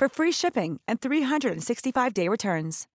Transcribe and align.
for 0.00 0.08
free 0.08 0.32
shipping 0.32 0.80
and 0.88 0.98
365-day 0.98 2.26
returns. 2.28 2.86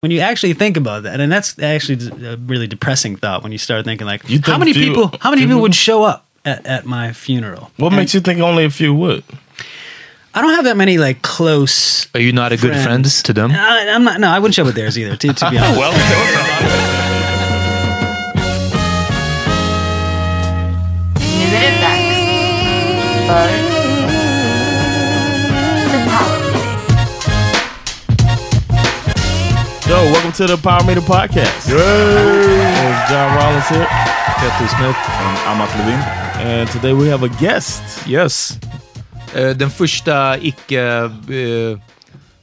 When 0.00 0.10
you 0.10 0.20
actually 0.20 0.54
think 0.54 0.78
about 0.78 1.02
that, 1.02 1.20
and 1.20 1.30
that's 1.30 1.58
actually 1.58 2.08
a 2.26 2.36
really 2.38 2.66
depressing 2.66 3.16
thought 3.16 3.42
when 3.42 3.52
you 3.52 3.58
start 3.58 3.84
thinking 3.84 4.06
like, 4.06 4.26
You 4.30 4.40
how 4.42 4.56
many 4.56 4.72
few- 4.72 4.86
people, 4.88 5.12
how 5.20 5.28
many 5.30 5.42
people 5.46 5.60
would 5.60 5.74
show 5.74 6.02
up 6.04 6.26
at, 6.46 6.64
at 6.66 6.86
my 6.86 7.12
funeral? 7.12 7.70
What 7.76 7.90
makes 7.92 8.14
you 8.14 8.20
think 8.20 8.40
only 8.40 8.64
a 8.64 8.70
few 8.70 8.94
would? 8.94 9.22
I 10.34 10.40
don't 10.40 10.54
have 10.54 10.64
that 10.64 10.78
many 10.78 10.96
like 10.96 11.20
close. 11.20 12.08
Are 12.14 12.20
you 12.20 12.32
not 12.32 12.52
a 12.52 12.56
good 12.56 12.72
friend 12.72 12.84
Friends. 13.04 13.22
to 13.24 13.34
them? 13.34 13.50
I, 13.52 13.90
I'm 13.90 14.02
not. 14.04 14.18
No, 14.18 14.28
I 14.30 14.38
wouldn't 14.38 14.54
show 14.54 14.62
up 14.62 14.70
at 14.70 14.74
theirs 14.74 14.98
either. 14.98 15.14
To, 15.14 15.32
to 15.34 15.50
be 15.50 15.58
honest. 15.58 15.78
Well, 15.78 15.92
welcome 30.32 30.46
to 30.46 30.56
the 30.56 30.62
Power 30.62 30.84
Meter 30.86 31.00
Podcast. 31.00 31.68
It's 31.68 33.10
John 33.10 33.36
Rollins 33.36 33.68
here, 33.68 33.86
Peter 34.40 34.68
Smith. 34.68 34.96
Amat 35.46 35.68
Levin. 35.78 35.98
and 36.44 36.68
today 36.70 36.92
we 36.92 37.08
have 37.10 37.22
a 37.26 37.30
guest. 37.40 37.82
Yes. 38.08 38.58
Eh, 39.34 39.48
den 39.50 39.70
första 39.70 40.38
icke, 40.38 41.10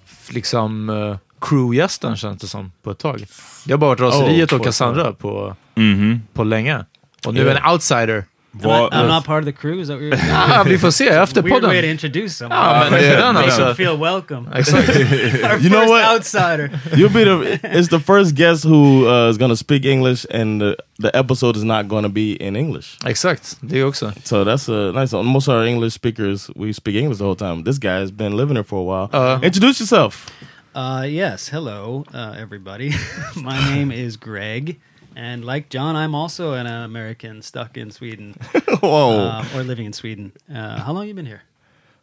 f- 0.06 0.30
liksom, 0.34 0.90
uh, 0.90 1.18
crewgästen 1.42 2.16
känns 2.16 2.42
det 2.42 2.48
som, 2.48 2.72
på 2.84 2.92
ett 2.92 3.00
tag. 3.00 3.26
Det 3.66 3.74
har 3.74 3.78
bara 3.78 3.90
varit 3.90 4.00
Raseriet 4.00 4.54
Oh, 4.54 4.60
och 4.60 4.66
Cassandra 4.66 5.14
på, 5.14 5.56
Mhm. 5.76 6.22
på 6.34 6.44
länge. 6.44 6.86
Och 7.26 7.34
nu 7.34 7.42
Yeah. 7.42 7.66
en 7.66 7.72
outsider. 7.72 8.26
I'm, 8.54 8.62
not, 8.68 8.94
I'm 8.94 9.08
not 9.08 9.26
part 9.26 9.40
of 9.40 9.46
the 9.46 9.54
crew. 9.54 9.80
Is 9.80 9.88
that 9.88 9.96
what 9.96 10.04
you're 10.04 10.18
saying? 10.18 10.32
Ah, 10.34 10.64
vi 10.64 10.78
får 10.78 10.92
se 10.92 11.08
efter 11.08 11.42
Weird 11.42 11.64
way 11.64 11.82
to 11.82 11.88
introduce 11.88 12.36
someone. 12.38 12.60
Ja, 12.60 12.80
men 12.90 12.92
det 12.94 13.08
är 13.08 13.18
den 13.18 13.34
Makes 13.36 13.46
alltså. 13.60 13.66
them 13.66 13.76
feel 13.76 13.98
welcome. 13.98 14.48
Exakt. 14.56 14.90
Our 14.90 15.58
You 15.60 15.70
know 15.70 15.86
what? 15.88 16.04
outsider. 16.16 16.70
You'll 16.98 17.14
be 17.14 17.24
the 17.24 17.60
it's 17.78 17.90
the 17.90 18.00
first 18.00 18.36
guest 18.36 18.64
who 18.66 19.08
uh, 19.08 19.30
is 19.30 19.38
going 19.38 19.52
to 19.52 19.56
speak 19.58 19.86
English, 19.86 20.26
and 20.32 20.62
the, 20.62 20.76
the 21.00 21.10
episode 21.16 21.56
is 21.58 21.64
not 21.64 21.88
going 21.88 22.04
to 22.04 22.10
be 22.10 22.34
in 22.34 22.56
English. 22.56 22.98
Exakt, 23.06 23.58
det 23.62 23.84
också. 23.84 24.12
So 24.24 24.44
that's 24.44 24.68
a 24.70 24.92
nice 24.92 25.14
one. 25.18 25.26
Most 25.28 25.48
of 25.48 25.56
our 25.56 25.66
English 25.68 25.94
speakers 25.94 26.50
we 26.56 26.74
speak 26.74 26.96
English 26.96 27.18
the 27.20 27.26
whole 27.26 27.36
time. 27.36 27.64
This 27.64 27.78
guy 27.78 28.00
has 28.02 28.12
been 28.12 28.36
living 28.38 28.56
here 28.56 28.64
for 28.64 28.80
a 28.80 28.84
while. 28.84 29.10
Uh, 29.14 29.40
Introduce 29.46 29.80
yourself. 29.84 30.28
Uh, 30.76 31.04
yes, 31.08 31.50
hello, 31.50 32.04
uh, 32.14 32.36
everybody. 32.42 32.92
My 33.36 33.60
name 33.76 33.92
is 33.92 34.18
Greg, 34.18 34.80
and 35.20 35.44
like 35.44 35.68
John, 35.68 35.98
I'm 35.98 36.16
also 36.16 36.54
an 36.54 36.66
American 36.66 37.42
stuck 37.42 37.76
in 37.76 37.92
Sweden 37.92 38.34
Whoa, 38.80 39.28
um, 39.28 39.48
or 39.54 39.64
living 39.64 39.86
in 39.86 39.92
Sweden. 39.92 40.32
Uh, 40.50 40.80
how 40.80 40.94
long 40.94 41.08
you 41.08 41.14
been 41.14 41.26
here? 41.26 41.44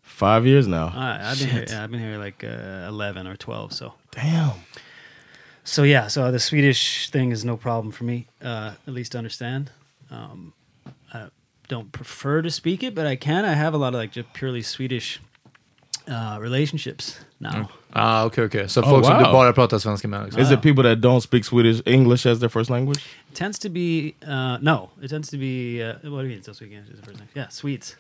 five 0.03 0.47
years 0.47 0.67
now. 0.69 0.87
Uh, 0.89 1.19
I've 1.23 1.39
been 1.39 1.49
here. 1.49 1.67
I've 1.79 1.91
been 1.91 2.01
here 2.01 2.19
like 2.19 2.45
uh, 2.45 2.87
eleven 2.87 3.27
or 3.27 3.35
twelve. 3.35 3.73
So, 3.73 3.95
Damn. 4.11 4.53
so 5.65 5.83
yeah. 5.83 6.09
So 6.09 6.31
the 6.31 6.39
Swedish 6.39 7.11
thing 7.11 7.33
is 7.33 7.43
no 7.43 7.57
problem 7.57 7.91
for 7.91 8.05
me, 8.05 8.27
uh, 8.43 8.73
at 8.87 8.93
least 8.93 9.13
to 9.13 9.19
understand. 9.19 9.71
Um, 10.11 10.53
I 11.13 11.29
don't 11.69 11.91
prefer 11.93 12.43
to 12.43 12.51
speak 12.51 12.83
it, 12.83 12.95
but 12.95 13.07
I 13.07 13.17
can. 13.17 13.47
I 13.47 13.55
have 13.55 13.73
a 13.73 13.79
lot 13.79 13.95
of 13.95 14.01
like 14.01 14.13
just 14.13 14.33
purely 14.35 14.61
Swedish 14.63 15.21
uh, 16.07 16.37
relationships 16.41 17.19
now. 17.39 17.67
Ah, 17.93 18.25
okej, 18.27 18.45
okej. 18.45 18.69
Så 18.69 18.81
Oh, 18.81 18.89
folk 18.89 19.05
som 19.05 19.19
du 19.19 19.25
wow. 19.25 19.33
bara 19.33 19.53
pratar 19.53 19.79
svenska 19.79 20.09
med? 20.09 20.25
Liksom. 20.25 20.43
Is 20.43 20.51
it 20.51 20.63
people 20.63 20.83
that 20.85 20.99
don't 20.99 21.21
speak 21.21 21.45
Swedish 21.45 21.81
English 21.87 22.27
as 22.27 22.39
their 22.39 22.49
first 22.51 22.71
language? 22.71 22.99
It 23.31 23.35
tends 23.35 23.59
to 23.59 23.69
be 23.69 24.13
uh, 24.27 24.59
no. 24.61 24.89
It 25.03 25.11
tends 25.11 25.29
to 25.31 25.37
be 25.39 25.83
uh, 25.83 26.11
what 26.11 26.23
do 26.23 26.29
you 26.29 26.29
mean? 26.35 26.43
Don't 26.47 26.55
speak 26.57 26.73
English 26.73 26.91
is 26.95 27.01
the 27.01 27.07
first 27.07 27.19
thing. 27.19 27.29
Yeah, 27.35 27.49
Swedes. 27.51 27.97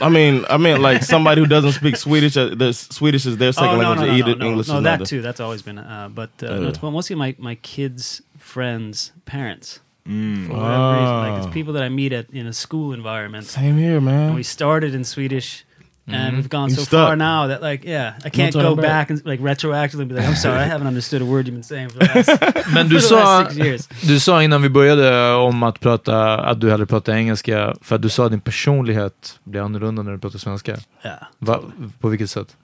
I 0.00 0.08
mean, 0.08 0.44
I 0.48 0.56
mean, 0.56 0.82
like 0.82 1.02
somebody 1.14 1.40
who 1.40 1.46
doesn't 1.48 1.72
speak 1.72 1.96
Swedish. 1.96 2.36
Uh, 2.36 2.54
the 2.58 2.72
Swedish 2.72 3.26
is 3.26 3.36
their 3.36 3.52
second 3.52 3.68
oh, 3.78 3.82
no, 3.82 3.88
language. 3.88 4.08
no, 4.08 4.12
they 4.14 4.20
no, 4.20 4.26
no, 4.26 4.32
it, 4.32 4.38
no, 4.38 4.46
English 4.46 4.68
no, 4.68 4.76
is 4.78 4.82
that 4.84 4.98
not. 5.00 5.08
too. 5.08 5.20
That's 5.22 5.40
always 5.40 5.62
been. 5.62 5.78
Uh, 5.78 6.08
but 6.14 6.30
uh, 6.42 6.46
Uh. 6.46 6.60
no, 6.60 6.68
it's 6.68 6.82
mostly 6.82 7.16
my 7.16 7.34
my 7.38 7.56
kids' 7.56 8.22
friends' 8.38 9.12
parents. 9.24 9.80
Mm. 10.08 10.46
For 10.46 10.52
whatever 10.52 10.92
reason, 10.92 11.16
like 11.24 11.32
Ah. 11.32 11.38
it's 11.46 11.54
people 11.54 11.72
that 11.74 11.82
I 11.82 11.88
meet 11.88 12.12
at 12.12 12.26
in 12.32 12.46
a 12.46 12.52
school 12.52 12.92
environment. 12.94 13.46
Same 13.46 13.76
here, 13.78 14.00
man. 14.00 14.26
And 14.28 14.34
we 14.36 14.42
started 14.42 14.94
in 14.94 15.04
Swedish. 15.04 15.64
And 16.06 16.36
we've 16.36 16.50
gone 16.50 16.68
You 16.68 16.76
so 16.76 16.82
stuck. 16.82 17.06
far 17.08 17.16
now 17.16 17.46
that 17.48 17.62
like 17.62 17.82
yeah 17.88 18.12
I 18.26 18.28
can't 18.30 18.52
turning 18.52 18.68
go 18.68 18.76
back. 18.76 19.08
back 19.08 19.10
and 19.10 19.24
like 19.24 19.40
retroactively 19.40 20.06
be 20.08 20.14
like 20.14 20.28
I'm 20.28 20.36
sorry 20.36 20.58
I 20.58 20.66
haven't 20.68 20.86
understood 20.86 21.22
a 21.22 21.24
word 21.24 21.46
you've 21.48 21.54
been 21.56 21.62
saying 21.62 21.88
for 21.90 21.98
the 21.98 22.04
last, 22.14 22.28
Men 22.74 22.86
for 22.86 22.94
du 22.94 22.96
the 22.96 23.00
sa, 23.00 23.14
last 23.16 23.52
six 23.54 23.66
years. 23.66 23.88
du 24.02 24.20
sa 24.20 24.42
innan 24.42 24.62
vi 24.62 24.68
började 24.68 25.34
om 25.34 25.62
att, 25.62 25.80
prata, 25.80 26.38
att 26.38 26.60
du 26.60 26.70
hade 26.70 26.86
pratat 26.86 27.14
engelska, 27.14 27.74
för 27.82 27.96
att 27.96 28.02
du 28.02 28.08
sa 28.08 28.24
att 28.24 28.30
din 28.30 28.40
personlighet 28.40 29.40
blir 29.44 29.60
annorlunda 29.64 30.02
när 30.02 30.12
du 30.12 30.18
pratar 30.18 30.38
svenska. 30.38 30.76
Yeah, 31.04 31.16
Va, 31.38 31.60
på 32.00 32.08
vilket 32.08 32.30
sätt? 32.30 32.56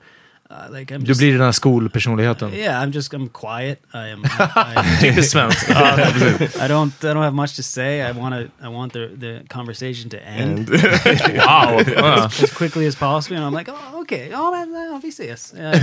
Uh, 0.50 0.78
like 0.78 0.94
I'm 0.94 0.98
Du 1.00 1.06
just, 1.06 1.20
blir 1.20 1.32
den 1.32 1.40
här 1.40 1.52
skolpersonligheten. 1.52 2.54
yeah 2.54 2.82
I'm 2.82 2.92
just 2.94 3.12
I'm 3.14 3.28
quiet. 3.28 3.78
I 3.94 4.08
am. 4.12 4.24
I, 4.24 5.08
I, 5.18 5.22
svenskt. 5.22 5.70
I 5.70 6.68
don't 6.68 6.92
I 7.04 7.14
don't 7.14 7.22
have 7.22 7.34
much 7.34 7.56
to 7.56 7.62
say. 7.62 8.00
I 8.02 8.12
want 8.12 8.34
to 8.34 8.66
I 8.66 8.68
want 8.68 8.92
the 8.92 9.08
the 9.20 9.40
conversation 9.48 10.10
to 10.10 10.16
end 10.16 10.68
Wow! 11.36 11.80
Ja. 11.96 12.24
as 12.42 12.52
quickly 12.52 12.86
as 12.86 12.96
possible. 12.96 13.36
And 13.36 13.46
I'm 13.46 13.54
like, 13.58 13.72
oh 13.72 14.00
okay, 14.00 14.28
ja 14.30 14.50
men 14.50 15.00
vi 15.02 15.08
ses. 15.08 15.54
Ja, 15.56 15.62
men 15.62 15.80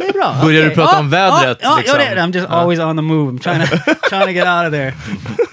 det 0.00 0.08
är 0.08 0.12
bra. 0.12 0.36
Börjar 0.42 0.60
du 0.62 0.66
Okej. 0.66 0.74
prata 0.74 0.92
Ja, 0.94 1.00
om 1.00 1.10
vädret, 1.10 1.58
liksom? 1.58 1.82
ja, 1.86 2.14
det. 2.14 2.20
I'm 2.20 2.32
just 2.34 2.48
always 2.50 2.78
on 2.80 2.96
the 2.96 3.02
move. 3.02 3.32
I'm 3.32 3.38
trying 3.38 3.66
to 3.66 3.76
trying 4.08 4.26
to 4.26 4.32
get 4.32 4.46
out 4.46 4.66
of 4.66 4.72
there. 4.72 4.94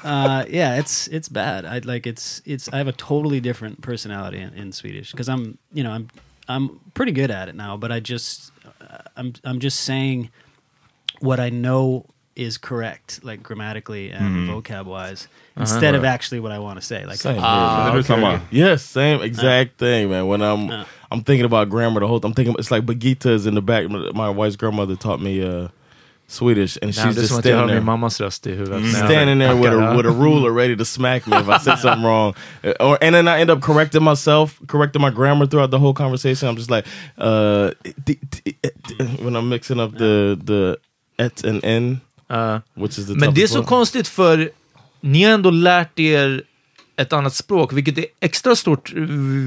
Uh, 0.03 0.43
yeah, 0.49 0.79
it's 0.79 1.07
it's 1.11 1.29
bad. 1.29 1.65
I 1.65 1.79
like 1.93 2.09
it's 2.09 2.41
it's. 2.45 2.69
I 2.73 2.77
have 2.77 2.87
a 2.89 2.93
totally 2.97 3.39
different 3.39 3.81
personality 3.81 4.37
in, 4.41 4.53
in 4.53 4.71
Swedish 4.71 5.11
because 5.11 5.29
I'm 5.31 5.57
you 5.73 5.83
know 5.83 5.91
I'm 5.95 6.07
I'm 6.47 6.79
pretty 6.93 7.11
good 7.11 7.31
at 7.31 7.49
it 7.49 7.55
now, 7.55 7.77
but 7.77 7.91
I 7.91 7.99
just 7.99 8.51
uh, 8.81 8.97
I'm 9.15 9.33
I'm 9.43 9.59
just 9.59 9.81
saying 9.81 10.29
what 11.19 11.39
I 11.39 11.49
know 11.49 12.05
is 12.35 12.57
correct, 12.57 13.21
like 13.23 13.41
grammatically 13.41 14.11
and 14.11 14.49
vocab 14.49 14.85
wise, 14.85 15.27
instead 15.55 15.95
of 15.95 16.03
actually 16.03 16.41
what 16.41 16.51
I 16.51 16.59
want 16.59 16.79
to 16.79 16.85
say. 16.85 17.05
Like 17.05 17.17
Same 17.17 17.35
here. 17.35 18.03
come 18.03 18.23
on. 18.25 18.41
Yes, 18.51 18.83
same 18.83 19.21
exact 19.21 19.77
thing, 19.77 20.09
man. 20.09 20.27
When 20.27 20.41
I'm 20.41 20.69
Uh. 20.69 20.85
I'm 21.11 21.21
thinking 21.21 21.45
about 21.45 21.69
grammar 21.69 21.99
the 22.01 22.07
whole 22.07 22.19
time. 22.19 22.31
I'm 22.31 22.35
thinking 22.35 22.55
it's 22.59 22.71
like 22.71 22.85
Bagita 22.85 23.27
is 23.27 23.45
in 23.45 23.53
the 23.55 23.61
back. 23.61 23.87
My 23.89 24.29
wife's 24.29 24.55
grandmother 24.57 24.95
taught 24.95 25.21
me 25.21 25.41
uh 25.41 25.69
Swedish, 26.27 26.77
and 26.81 26.91
Nej, 26.91 27.05
she's 27.05 27.15
just 27.15 27.27
standing 27.39 27.55
min 27.57 27.67
there. 27.67 27.81
mammas 27.81 28.21
röst 28.21 28.47
i 28.47 28.51
huvudet. 28.51 28.81
när 28.81 28.87
jag 28.99 29.09
standing 29.09 29.39
there 29.39 29.53
with 29.53 29.71
a 29.73 29.95
with 29.97 30.07
a 30.09 30.11
ruler 30.11 30.49
ready 30.51 30.77
to 30.77 30.85
smack 30.85 31.27
me 31.27 31.37
if 31.39 31.47
I 31.47 31.59
said 31.63 31.79
something 31.79 32.03
wrong, 32.09 32.33
Uh, 32.63 32.71
or 32.79 32.97
and 33.03 33.13
then 33.15 33.27
I 33.27 33.41
end 33.41 33.49
up 33.51 33.61
correcting 33.61 34.03
myself, 34.03 34.59
correcting 34.67 35.01
my 35.01 35.11
grammar 35.11 35.45
throughout 35.47 35.71
the 35.71 35.77
whole 35.77 35.93
conversation. 35.93 36.49
I'm 36.49 36.55
just 36.57 36.71
like, 36.71 36.87
uh, 37.17 37.69
when 39.23 39.35
I'm 39.35 39.49
mixing 39.49 39.79
up 39.79 39.97
the 39.97 40.37
the 40.45 40.77
et 41.19 41.43
and 41.45 41.63
n, 41.65 41.99
Ja. 42.29 42.61
which 42.75 42.97
is 42.99 43.05
the 43.05 43.15
Men 43.15 43.33
det 43.33 43.43
är 43.43 43.47
så 43.47 43.63
konstigt 43.63 44.07
för 44.07 44.49
ni 45.01 45.23
har 45.23 45.31
ändå 45.33 45.49
lärt 45.49 45.99
er 45.99 46.41
ett 46.97 47.13
annat 47.13 47.33
språk, 47.33 47.73
vilket 47.73 47.97
är 47.97 48.05
extra 48.19 48.55
stort, 48.55 48.93
eh, 48.95 49.01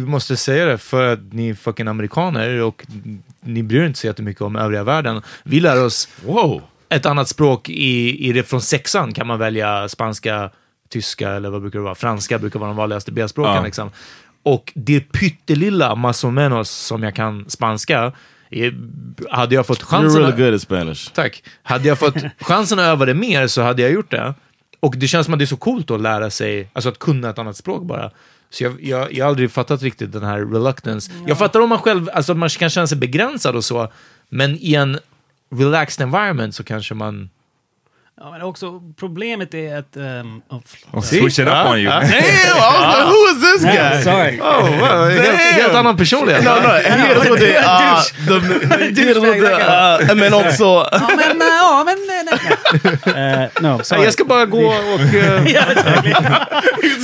måste 0.07 0.37
säga 0.37 0.67
det, 0.67 0.79
för 0.79 1.13
att 1.13 1.33
ni 1.33 1.49
är 1.49 1.55
fucking 1.55 1.89
amerikaner 1.89 2.63
och 2.63 2.87
ni 3.41 3.63
bryr 3.63 3.81
er 3.83 3.87
inte 3.87 3.99
så 3.99 4.07
jättemycket 4.07 4.43
om 4.43 4.57
övriga 4.57 4.85
världen. 4.85 5.23
Vi 5.43 5.61
lär 5.61 5.85
oss 5.85 6.09
Whoa. 6.27 6.63
ett 6.89 7.07
annat 7.07 7.29
språk 7.29 7.69
i, 7.69 8.29
i 8.29 8.33
det 8.33 8.43
från 8.43 8.61
sexan 8.61 9.13
kan 9.15 9.27
man 9.27 9.39
välja 9.39 9.89
spanska, 9.89 10.51
tyska 10.89 11.31
eller 11.31 11.51
vad 11.51 11.61
brukar 11.61 11.79
det 11.79 11.83
vara? 11.85 11.95
Franska 11.95 12.39
brukar 12.39 12.59
vara 12.61 12.71
de 12.71 12.77
vanligaste 12.77 13.13
B-språken. 13.13 13.55
Ja. 13.55 13.65
Liksom. 13.65 13.91
Och 14.43 14.73
det 14.75 15.01
pyttelilla, 15.01 15.95
más 15.95 16.25
o 16.25 16.31
menos, 16.31 16.71
som 16.71 17.03
jag 17.03 17.15
kan 17.15 17.51
spanska, 17.51 18.13
hade 19.31 19.55
jag 19.55 19.67
fått 19.67 19.83
You're 19.83 19.85
chansen... 19.87 20.21
really 20.21 20.33
att- 20.33 20.39
good 20.39 20.55
at 20.55 20.63
Spanish. 20.63 21.11
Tack. 21.15 21.43
Hade 21.63 21.89
jag 21.89 21.99
fått 21.99 22.15
chansen 22.41 22.79
att 22.79 22.85
öva 22.85 23.05
det 23.05 23.15
mer 23.15 23.47
så 23.47 23.63
hade 23.63 23.83
jag 23.83 23.91
gjort 23.93 24.11
det. 24.11 24.35
Och 24.81 24.95
det 24.97 25.09
känns 25.09 25.25
som 25.25 25.35
att 25.35 25.39
det 25.39 25.45
är 25.45 25.47
så 25.47 25.57
coolt 25.57 25.91
att 25.91 26.01
lära 26.01 26.31
sig, 26.31 26.71
alltså 26.73 26.89
att 26.89 26.99
kunna 26.99 27.31
ett 27.31 27.39
annat 27.39 27.57
språk 27.57 27.83
bara. 27.83 28.11
Så 28.51 28.65
jag, 28.65 28.83
jag, 28.83 29.13
jag 29.13 29.25
har 29.25 29.31
aldrig 29.31 29.51
fattat 29.51 29.83
riktigt 29.83 30.13
den 30.13 30.23
här 30.23 30.39
reluctance. 30.39 31.13
Jag 31.27 31.39
fattar 31.39 31.61
om 31.61 31.69
man 31.69 31.79
själv, 31.79 32.11
alltså 32.13 32.35
man 32.35 32.49
kan 32.49 32.71
känna 32.71 32.87
sig 32.87 32.99
begränsad 32.99 33.57
och 33.57 33.65
så, 33.65 33.93
men 34.29 34.59
i 34.61 34.75
en 34.75 34.99
relaxed 35.51 36.05
environment 36.05 36.55
så 36.55 36.65
kanske 36.65 36.95
man... 36.95 37.31
Ja, 38.21 38.31
men 38.31 38.43
också 38.43 38.81
problemet 38.97 39.55
är 39.55 39.77
att... 39.77 39.97
Um, 39.97 40.43
oh, 40.49 41.03
switch 41.03 41.39
it 41.39 41.47
up 41.47 41.67
on 41.67 41.79
you. 41.79 41.91
Damn, 41.91 42.05
I 42.05 42.51
was 42.55 42.99
like, 42.99 43.07
who 43.07 43.27
is 43.27 43.41
this 43.41 43.63
guy? 43.63 44.03
sorry. 44.03 44.41
Oh, 44.41 44.63
wow, 44.81 45.09
helt, 45.09 45.39
helt 45.39 45.75
annan 45.75 45.97
personlighet. 45.97 46.45
No, 46.45 46.55
no, 46.55 46.69
he 46.69 47.13
is 47.13 47.31
with 47.31 47.41
the, 47.41 47.59
uh, 47.59 48.03
the, 48.27 48.41
he 48.95 49.11
is 49.11 49.19
with 49.19 49.41
the, 49.41 49.55
uh, 49.55 50.11
and 50.11 50.21
then 50.21 50.35
also, 50.35 50.85
Ja, 50.93 51.17
men, 51.17 51.43
eh, 51.43 51.47
ja, 51.47 51.85
men... 51.85 51.99
nej, 52.07 52.25
nej. 52.25 52.39
Eh, 53.43 53.49
no, 53.61 53.85
sorry. 53.85 54.05
Jag 54.05 54.13
ska 54.13 54.25
bara 54.25 54.47
gå 54.47 54.67
och... 54.67 55.01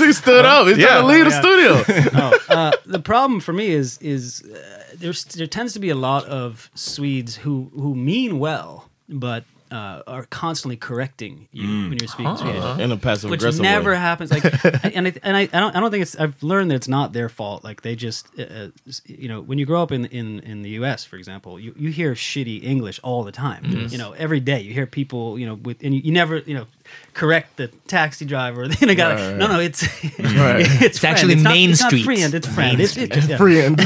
he 0.06 0.14
stood 0.14 0.44
up. 0.44 0.66
He's 0.66 0.76
trying 0.76 1.02
to 1.02 1.06
leave 1.06 1.24
the 1.24 1.30
studio. 1.30 1.84
no. 2.12 2.32
Uh, 2.54 2.72
the 2.86 2.98
problem 2.98 3.40
for 3.40 3.52
me 3.52 3.66
is 3.66 3.98
is 4.00 4.42
uh, 4.42 4.56
there's 5.00 5.24
there 5.24 5.46
tends 5.46 5.74
to 5.74 5.80
be 5.80 5.90
a 5.90 5.94
lot 5.94 6.24
of 6.24 6.70
Swedes 6.74 7.36
who 7.44 7.70
who 7.74 7.94
mean 7.94 8.38
well, 8.38 8.84
but 9.08 9.44
uh, 9.74 10.02
are 10.06 10.24
constantly 10.26 10.76
correcting 10.76 11.48
you 11.50 11.66
when 11.88 11.98
you're 11.98 12.06
speaking 12.08 12.36
Swedish. 12.36 12.78
In 12.78 12.92
a 12.92 12.96
passive 12.96 13.28
Which 13.30 13.40
aggressive 13.40 13.62
never 13.62 13.90
way. 13.90 13.96
happens. 13.96 14.30
Like, 14.30 14.44
and 14.96 15.08
I, 15.08 15.14
and 15.24 15.36
I, 15.36 15.40
I 15.52 15.60
don't 15.60 15.74
I 15.76 15.80
don't 15.80 15.90
think 15.90 16.02
it's. 16.02 16.14
I've 16.16 16.40
learned 16.42 16.70
that 16.70 16.76
it's 16.76 16.86
not 16.88 17.12
their 17.12 17.28
fault. 17.28 17.64
Like 17.64 17.82
they 17.82 17.96
just, 17.96 18.28
uh, 18.38 18.42
uh, 18.42 18.68
you 19.06 19.28
know, 19.28 19.40
when 19.40 19.58
you 19.58 19.66
grow 19.66 19.82
up 19.82 19.90
in 19.90 20.04
in 20.06 20.38
in 20.40 20.62
the 20.62 20.70
U.S., 20.80 21.04
for 21.04 21.16
example, 21.16 21.58
you, 21.58 21.74
you 21.76 21.90
hear 21.90 22.14
shitty 22.14 22.62
English 22.62 23.00
all 23.02 23.24
the 23.24 23.32
time. 23.32 23.64
You 23.90 23.98
know, 23.98 24.12
every 24.12 24.40
day 24.40 24.60
you 24.60 24.72
hear 24.72 24.86
people, 24.86 25.38
you 25.38 25.46
know, 25.46 25.54
with 25.54 25.82
and 25.82 25.92
you, 25.94 26.00
you 26.02 26.12
never, 26.12 26.38
you 26.38 26.54
know, 26.54 26.66
correct 27.12 27.56
the 27.56 27.68
taxi 27.88 28.24
driver. 28.24 28.68
You 28.80 28.86
know, 28.88 28.94
gotta, 28.94 29.36
no, 29.36 29.46
no, 29.48 29.60
it's 29.60 29.82
it's, 30.02 30.98
friend. 30.98 31.16
actually 31.16 31.34
not- 31.36 31.52
Main 31.52 31.70
it's 31.70 31.80
not 31.80 31.88
Street. 31.88 32.04
friend. 32.04 32.34
It's 32.34 32.46
friend. 32.46 32.80
It's, 32.80 32.96
it's, 32.96 33.28
yeah. 33.28 33.36
Friend. 33.36 33.80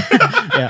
yeah. 0.54 0.68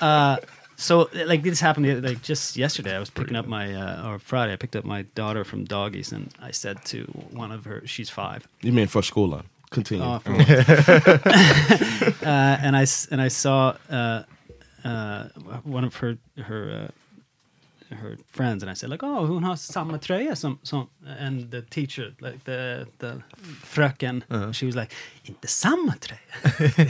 Uh, 0.00 0.36
so 0.80 1.10
like 1.12 1.42
this 1.42 1.60
happened 1.60 2.02
like 2.02 2.22
just 2.22 2.56
yesterday. 2.56 2.96
I 2.96 2.98
was 2.98 3.10
picking 3.10 3.36
up 3.36 3.46
my 3.46 3.74
uh, 3.74 4.08
or 4.08 4.18
Friday. 4.18 4.54
I 4.54 4.56
picked 4.56 4.74
up 4.74 4.84
my 4.84 5.02
daughter 5.14 5.44
from 5.44 5.64
doggies, 5.64 6.10
and 6.10 6.32
I 6.40 6.52
said 6.52 6.84
to 6.86 7.02
one 7.30 7.52
of 7.52 7.66
her, 7.66 7.86
she's 7.86 8.08
five. 8.08 8.48
You 8.62 8.72
mean 8.72 8.86
for 8.86 9.02
school 9.02 9.42
Continue. 9.70 10.04
Uh, 10.04 10.18
for 10.18 10.32
uh, 12.26 12.56
and 12.60 12.76
I 12.76 12.86
and 13.10 13.20
I 13.20 13.28
saw 13.28 13.76
uh, 13.90 14.22
uh, 14.82 15.28
one 15.64 15.84
of 15.84 15.96
her 15.96 16.16
her 16.38 16.88
uh, 16.88 16.90
her 17.96 18.16
friends, 18.36 18.62
and 18.62 18.72
I 18.72 18.74
said 18.76 18.90
like, 18.90 19.06
"Oh, 19.06 19.26
hon 19.26 19.44
har 19.44 19.56
samma 19.56 19.98
tröja 19.98 20.36
som 20.36 20.58
som." 20.62 20.86
And 21.26 21.50
the 21.50 21.62
teacher, 21.62 22.14
like 22.18 22.38
the 22.44 22.84
the 23.00 23.12
fröken, 23.66 24.22
she 24.52 24.66
was 24.66 24.74
like, 24.74 24.94
"Inte 25.24 25.48
samma 25.48 25.94
tröja." 26.00 26.20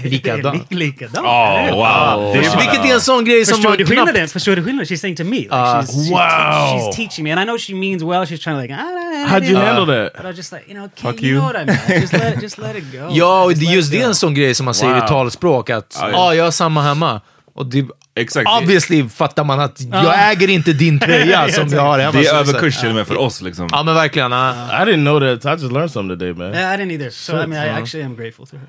Likadan. 0.10 0.54
Lik- 0.56 0.66
Likadan. 0.70 1.24
Oh, 1.24 1.76
wow. 1.76 2.32
Det 2.32 2.38
är 2.38 2.56
Vilket 2.58 2.84
är 2.90 2.94
en 2.94 3.00
sån 3.00 3.24
grej 3.24 3.46
som 3.46 3.62
man 3.62 3.76
knappt... 3.76 4.32
Förstår 4.32 4.56
du 4.56 4.62
skillnaden? 4.64 4.84
She's 4.86 4.96
saying 5.00 5.16
to 5.16 5.24
me, 5.24 5.36
like, 5.36 5.48
Ah, 5.50 5.82
she's, 5.82 5.86
she's, 5.86 6.10
wow. 6.10 6.78
she's 6.90 6.96
teaching 6.96 7.24
me, 7.24 7.30
and 7.32 7.40
I 7.40 7.44
know 7.44 7.58
she 7.58 7.74
means 7.74 8.02
well. 8.02 8.26
She's 8.26 8.40
trying 8.40 8.56
to 8.56 8.62
like, 8.62 8.74
ah, 8.74 9.26
How'd 9.28 9.44
you 9.44 9.56
handle 9.56 9.86
that? 9.86 10.22
But 10.22 10.34
I 10.34 10.36
just 10.36 10.52
like, 10.52 10.64
you 10.68 10.74
know, 10.74 10.88
Fuck 10.96 11.14
okay, 11.14 11.26
you. 11.26 11.34
you. 11.34 11.40
know 11.40 11.46
what 11.52 11.56
I 11.56 11.64
mean? 11.66 12.00
Just 12.00 12.12
let, 12.12 12.42
just 12.42 12.58
let 12.58 12.76
it 12.76 12.84
go. 12.92 13.08
Ja, 13.10 13.48
Just 13.50 13.60
det 13.60 13.66
är 13.66 13.68
let 13.68 13.76
just 13.76 13.90
det 13.92 14.00
är 14.02 14.06
en 14.06 14.14
sån 14.14 14.34
grej 14.34 14.54
som 14.54 14.64
man 14.64 14.74
säger 14.74 14.96
i 14.96 15.00
Wow. 15.00 15.06
talspråk, 15.08 15.70
att 15.70 15.96
ja, 16.00 16.10
Ja, 16.10 16.34
jag 16.34 16.44
har 16.44 16.50
samma 16.50 16.82
hemma. 16.82 17.20
Och 17.60 17.66
det, 17.66 17.86
Exakt. 18.14 18.48
obviously 18.62 19.08
fattar 19.08 19.44
man 19.44 19.60
att 19.60 19.80
jag 19.92 20.30
äger 20.32 20.48
inte 20.50 20.72
din 20.72 21.00
tröja 21.00 21.48
som 21.52 21.68
jag 21.68 21.80
har 21.82 21.98
hemma. 21.98 22.12
Det 22.12 22.26
är 22.26 22.34
överkurs 22.34 22.80
till 22.80 22.88
och 22.88 22.94
med 22.94 23.06
för 23.06 23.16
oss 23.16 23.42
liksom. 23.42 23.68
Ja, 23.72 23.82
men 23.82 23.94
verkligen. 23.94 24.32
ja. 24.32 24.82
I 24.82 24.84
didn't 24.86 25.04
know 25.04 25.20
that. 25.20 25.44
I 25.58 25.62
just 25.62 25.72
learned 25.72 25.90
something 25.90 26.18
today, 26.18 26.34
man. 26.34 26.54
Yeah, 26.54 26.74
I 26.74 26.76
didn't 26.76 26.92
either. 26.92 27.10
So 27.10 27.32
I 27.36 27.46
mean, 27.46 27.52
I 27.62 27.68
actually 27.68 28.04
am 28.04 28.16
grateful 28.16 28.46
to 28.46 28.56
her. 28.56 28.66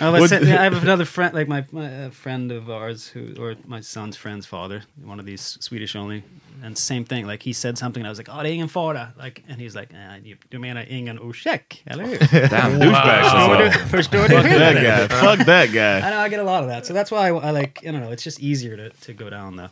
What- 0.20 0.30
sa- 0.30 0.36
I 0.36 0.64
have 0.64 0.82
another 0.82 1.04
friend, 1.04 1.34
like 1.34 1.48
my, 1.48 1.64
my 1.72 2.06
uh, 2.06 2.10
friend 2.10 2.52
of 2.52 2.68
ours, 2.70 3.12
who 3.14 3.20
or 3.42 3.56
my 3.66 3.80
son's 3.82 4.16
friend's 4.16 4.46
father, 4.46 4.82
one 5.04 5.20
of 5.20 5.26
these 5.26 5.58
Swedish 5.60 5.96
only, 5.96 6.22
and 6.64 6.76
same 6.78 7.04
thing. 7.04 7.26
Like 7.26 7.42
he 7.50 7.54
said 7.54 7.78
something, 7.78 8.00
and 8.00 8.06
I 8.06 8.10
was 8.10 8.18
like, 8.18 8.30
"Oh, 8.32 8.42
det 8.42 8.48
är 8.50 8.52
ingen 8.54 8.68
fara." 8.68 9.08
Like, 9.24 9.42
and 9.48 9.60
he's 9.60 9.74
like, 9.80 9.94
eh, 9.94 10.22
"Du- 10.24 10.36
"Du 10.50 10.58
menar 10.58 10.84
ingen 10.88 11.18
ursäkt, 11.22 11.82
eller 11.86 12.04
hur?" 12.04 12.18
Damn 12.50 12.78
douchebags 12.78 13.30
Förstår 13.32 13.58
du- 13.64 13.88
Förstår 13.88 14.18
du 14.28 14.28
Fuck 14.28 14.58
that 14.58 14.74
guy. 14.74 15.08
Fuck 15.08 15.46
that 15.46 15.68
guy. 15.72 15.98
I 15.98 16.10
know 16.10 16.26
I 16.26 16.28
get 16.30 16.40
a 16.40 16.44
lot 16.44 16.62
of 16.64 16.70
that, 16.70 16.86
so 16.86 16.94
that's 16.94 17.10
why 17.10 17.28
I, 17.28 17.48
I 17.50 17.60
like. 17.60 17.82
I 17.88 17.92
don't 17.92 18.00
know. 18.02 18.12
It's 18.12 18.24
just 18.24 18.40
easier 18.40 18.76
to, 18.76 18.90
to 19.06 19.12
go 19.24 19.30
down 19.30 19.56
the 19.56 19.68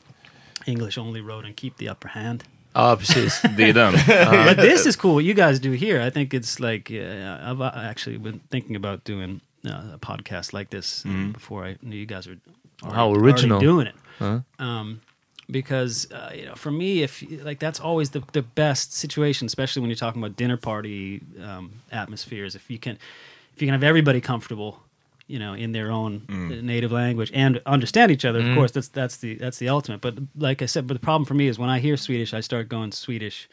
English 0.70 0.98
only 0.98 1.20
road 1.20 1.44
and 1.44 1.56
keep 1.56 1.76
the 1.76 1.88
upper 1.90 2.08
hand. 2.08 2.44
Ja, 2.74 2.96
precis. 2.96 3.42
Det 3.56 3.62
är 3.68 3.72
den. 3.72 3.92
but 4.46 4.56
this 4.56 4.86
is 4.86 4.96
cool. 4.96 5.14
What 5.14 5.24
you 5.24 5.34
guys 5.34 5.60
do 5.60 5.70
here, 5.72 6.06
I 6.08 6.10
think 6.10 6.34
it's 6.34 6.58
like 6.60 6.90
uh, 6.90 7.50
I've 7.50 7.60
uh, 7.60 7.90
actually 7.90 8.18
been 8.18 8.40
thinking 8.50 8.76
about 8.76 9.04
doing 9.04 9.40
uh, 9.66 9.94
a 9.94 9.98
podcast 9.98 10.52
like 10.58 10.70
this 10.70 11.04
uh, 11.06 11.32
before 11.32 11.68
I 11.70 11.76
knew 11.82 11.96
you 11.96 12.06
guys 12.06 12.26
were 12.26 12.36
already, 12.82 12.96
How 12.96 13.06
already 13.08 13.26
original. 13.32 13.60
doing 13.60 13.86
it. 13.86 13.94
Um, 14.58 15.00
because 15.50 16.10
uh, 16.12 16.30
you 16.34 16.44
know, 16.46 16.54
for 16.54 16.70
me, 16.70 17.02
if 17.02 17.22
like 17.44 17.58
that's 17.58 17.80
always 17.80 18.10
the 18.10 18.22
the 18.32 18.42
best 18.42 18.92
situation, 18.92 19.46
especially 19.46 19.80
when 19.82 19.90
you're 19.90 19.96
talking 19.96 20.22
about 20.22 20.36
dinner 20.36 20.56
party 20.56 21.20
um, 21.42 21.70
atmospheres. 21.90 22.54
If 22.54 22.70
you 22.70 22.78
can, 22.78 22.98
if 23.54 23.62
you 23.62 23.66
can 23.66 23.74
have 23.74 23.84
everybody 23.84 24.20
comfortable. 24.20 24.80
You 25.26 25.38
know, 25.38 25.54
in 25.54 25.72
their 25.72 25.90
own 25.90 26.22
uh, 26.28 26.60
native 26.62 26.92
language 26.92 27.30
and 27.34 27.58
understand 27.64 28.10
each 28.12 28.26
other. 28.26 28.40
Of 28.40 28.54
course, 28.54 28.72
that's 28.72 28.88
that's 28.88 29.16
the 29.16 29.36
that's 29.36 29.56
the 29.56 29.70
ultimate. 29.70 30.02
But 30.02 30.14
like 30.36 30.60
I 30.60 30.66
said, 30.66 30.86
but 30.86 30.92
the 31.00 31.00
problem 31.00 31.24
for 31.24 31.32
me 31.34 31.48
is 31.48 31.58
when 31.58 31.70
I 31.70 31.80
hear 31.80 31.96
Swedish, 31.96 32.34
I 32.34 32.42
start 32.42 32.68
going 32.68 32.92
Swedish 32.92 33.48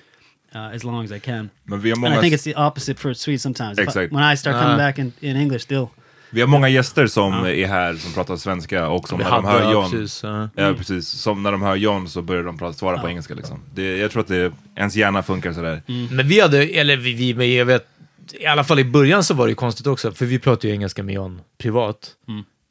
uh, 0.53 0.75
as 0.75 0.83
long 0.83 1.05
as 1.05 1.11
I 1.13 1.19
can. 1.19 1.49
Men 1.65 1.79
vi 1.79 1.89
har 1.91 2.05
And 2.05 2.13
I 2.13 2.19
think 2.19 2.33
it's 2.33 2.43
the 2.43 2.55
opposite 2.55 2.99
for 2.99 3.13
Swedes 3.13 3.41
sometimes. 3.41 3.77
If 3.77 3.87
I- 3.87 3.91
Exakt. 3.91 4.11
when 4.11 4.21
I 4.33 4.35
start 4.35 4.57
coming 4.57 4.77
back 4.77 4.99
in, 4.99 5.13
in 5.21 5.37
English 5.37 5.61
still. 5.61 5.91
Vi 6.31 6.41
har 6.41 6.47
många 6.47 6.69
gäster 6.69 7.07
som 7.07 7.33
är 7.33 7.67
här 7.67 7.93
som 7.93 8.13
pratar 8.13 8.37
svenska 8.37 8.87
och 8.87 9.09
som 9.09 9.17
Vi 9.17 9.23
när 9.23 9.31
de 9.31 9.45
hör 9.45 9.61
ja, 9.61 9.71
John, 9.71 9.91
precis, 9.91 10.23
ja. 10.23 10.49
ja, 10.55 10.73
precis, 10.73 11.07
som 11.07 11.43
när 11.43 11.51
de 11.51 11.61
hör 11.61 11.75
John 11.75 12.09
så 12.09 12.21
börjar 12.21 12.43
de 12.43 12.57
prata, 12.57 12.73
svara 12.73 12.99
på 12.99 13.09
engelska 13.09 13.33
liksom. 13.33 13.59
Det, 13.73 13.97
jag 13.97 14.11
tror 14.11 14.21
att 14.21 14.27
det, 14.27 14.53
ens 14.75 14.95
hjärna 14.95 15.23
funkar 15.23 15.53
sådär. 15.53 15.81
Men 16.11 16.27
vi 16.27 16.41
hade, 16.41 16.63
eller 16.63 16.97
vi, 16.97 17.13
vi 17.13 17.33
men 17.33 17.53
jag 17.53 17.65
vet, 17.65 17.87
i 18.33 18.45
alla 18.45 18.63
fall 18.63 18.79
i 18.79 18.85
början 18.85 19.23
så 19.23 19.33
var 19.33 19.47
det 19.47 19.53
konstigt 19.53 19.87
också, 19.87 20.11
för 20.11 20.25
vi 20.25 20.39
pratade 20.39 20.67
ju 20.67 20.73
engelska 20.73 21.03
med 21.03 21.15
John 21.15 21.41
privat. 21.57 22.15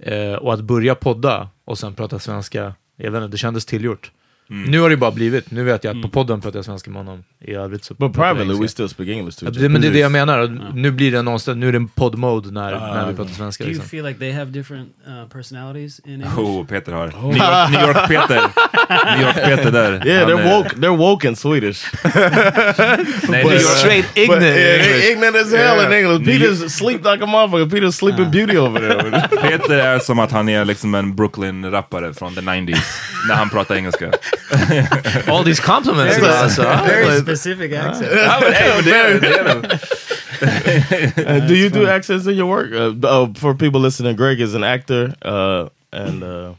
Eh, 0.03 0.33
och 0.33 0.55
att 0.55 0.61
börja 0.61 0.95
podda 0.95 1.49
och 1.65 1.79
sen 1.79 1.95
prata 1.95 2.19
svenska, 2.19 2.75
jag 2.97 3.11
vet 3.11 3.23
inte, 3.23 3.33
det 3.33 3.39
kändes 3.39 3.67
tillgjort. 3.67 4.11
Nu 4.53 4.81
har 4.81 4.91
det 4.91 4.97
bara 4.97 5.11
blivit, 5.11 5.51
nu 5.51 5.65
vet 5.65 5.85
jag 5.85 5.97
att 5.97 6.03
på 6.03 6.09
podden 6.09 6.41
pratar 6.41 6.59
jag 6.59 6.65
svenska 6.65 6.91
med 6.91 7.05
honom. 7.05 7.25
I 7.45 7.53
övrigt 7.55 7.85
så 7.85 7.95
But 7.95 8.13
privately, 8.13 8.55
we 8.55 8.69
still 8.69 8.89
speak 8.89 9.09
English 9.09 9.39
to 9.39 9.45
Ja, 9.45 9.49
each 9.51 9.59
det, 9.61 9.69
men 9.69 9.81
det 9.81 9.87
är 9.87 9.91
det 9.91 9.97
other. 9.97 10.01
jag 10.03 10.13
menar, 10.13 10.73
nu 10.75 10.91
blir 10.91 11.13
det 11.13 11.23
någonstans, 11.23 11.57
nu 11.59 11.69
är 11.69 11.73
det 11.73 11.77
en 11.79 11.89
podd-mode 11.89 12.51
när, 12.51 12.71
när 12.73 13.09
vi 13.11 13.17
pratar 13.17 13.33
svenska. 13.35 13.65
Do 13.65 13.69
you 13.71 13.75
Liksom. 13.75 13.89
feel 13.89 14.05
like 14.07 14.19
they 14.19 14.33
have 14.33 14.51
different 14.51 14.89
uh, 15.09 15.29
personalities 15.33 16.01
in 16.01 16.13
English? 16.13 16.39
Oh, 16.39 16.67
Peter 16.67 16.93
har. 16.93 17.07
New 17.07 17.37
York, 17.37 17.71
New 17.71 17.81
York 17.81 18.09
Peter. 18.09 18.41
New 19.17 19.27
York 19.27 19.35
Peter 19.35 19.71
där. 19.73 20.07
Yeah, 20.07 20.29
Han 20.29 20.39
they're 20.39 20.49
är- 20.49 20.57
woke. 20.59 20.77
They're 20.77 20.97
woke 20.97 21.29
in 21.29 21.37
Swedish. 21.37 21.85
Nej, 23.29 23.45
But 23.45 23.61
straight 23.63 24.07
But, 24.15 24.19
ignorant. 24.23 24.43
yeah, 24.45 24.87
English. 24.87 25.11
ignorant 25.11 25.37
as 25.37 25.53
hell 25.55 25.87
in 25.87 25.93
English. 25.93 26.29
Peter's 26.29 26.69
sleep 26.69 27.05
like 27.05 27.25
a 27.25 27.27
motherfucker. 27.27 27.67
Peter's 27.81 27.93
sleeping 27.97 28.31
beauty 28.31 28.57
over 28.59 28.81
there. 28.81 29.29
Peter 29.43 29.79
är 29.79 29.99
som 29.99 30.19
att 30.19 30.33
han 30.33 30.49
är 30.49 30.65
liksom 30.65 30.95
en 30.95 31.17
Brooklyn-rappare 31.17 32.15
från 32.15 32.35
the 32.35 32.41
90s. 32.41 32.79
när 33.29 33.35
han 33.35 33.51
pratar 33.51 33.75
engelska. 33.75 34.11
All 35.29 35.45
these 35.45 35.61
compliments. 35.61 36.19
Very, 36.19 36.33
alltså. 36.33 36.63
very 36.63 37.21
specific 37.21 37.73
accent. 37.73 38.13
Ja, 38.13 38.41
men, 38.41 38.53
hey, 38.53 38.75
men 38.75 38.85
det 38.85 38.97
är 38.97 39.21
det. 39.21 39.39
är 39.39 39.45
det. 39.45 39.79
Uh, 40.41 41.47
do 41.49 41.55
you 41.55 41.69
do 41.69 41.87
accents 41.87 42.27
in 42.27 42.35
your 42.35 42.49
work? 42.49 42.73
Uh, 42.73 43.07
uh, 43.07 43.35
for 43.35 43.55
people 43.55 43.81
listening, 43.81 44.17
Greg 44.17 44.41
is 44.41 44.55
an 44.55 44.65
actor, 44.65 45.15
uh, 45.23 45.69
and 45.93 46.23
uh, 46.23 46.55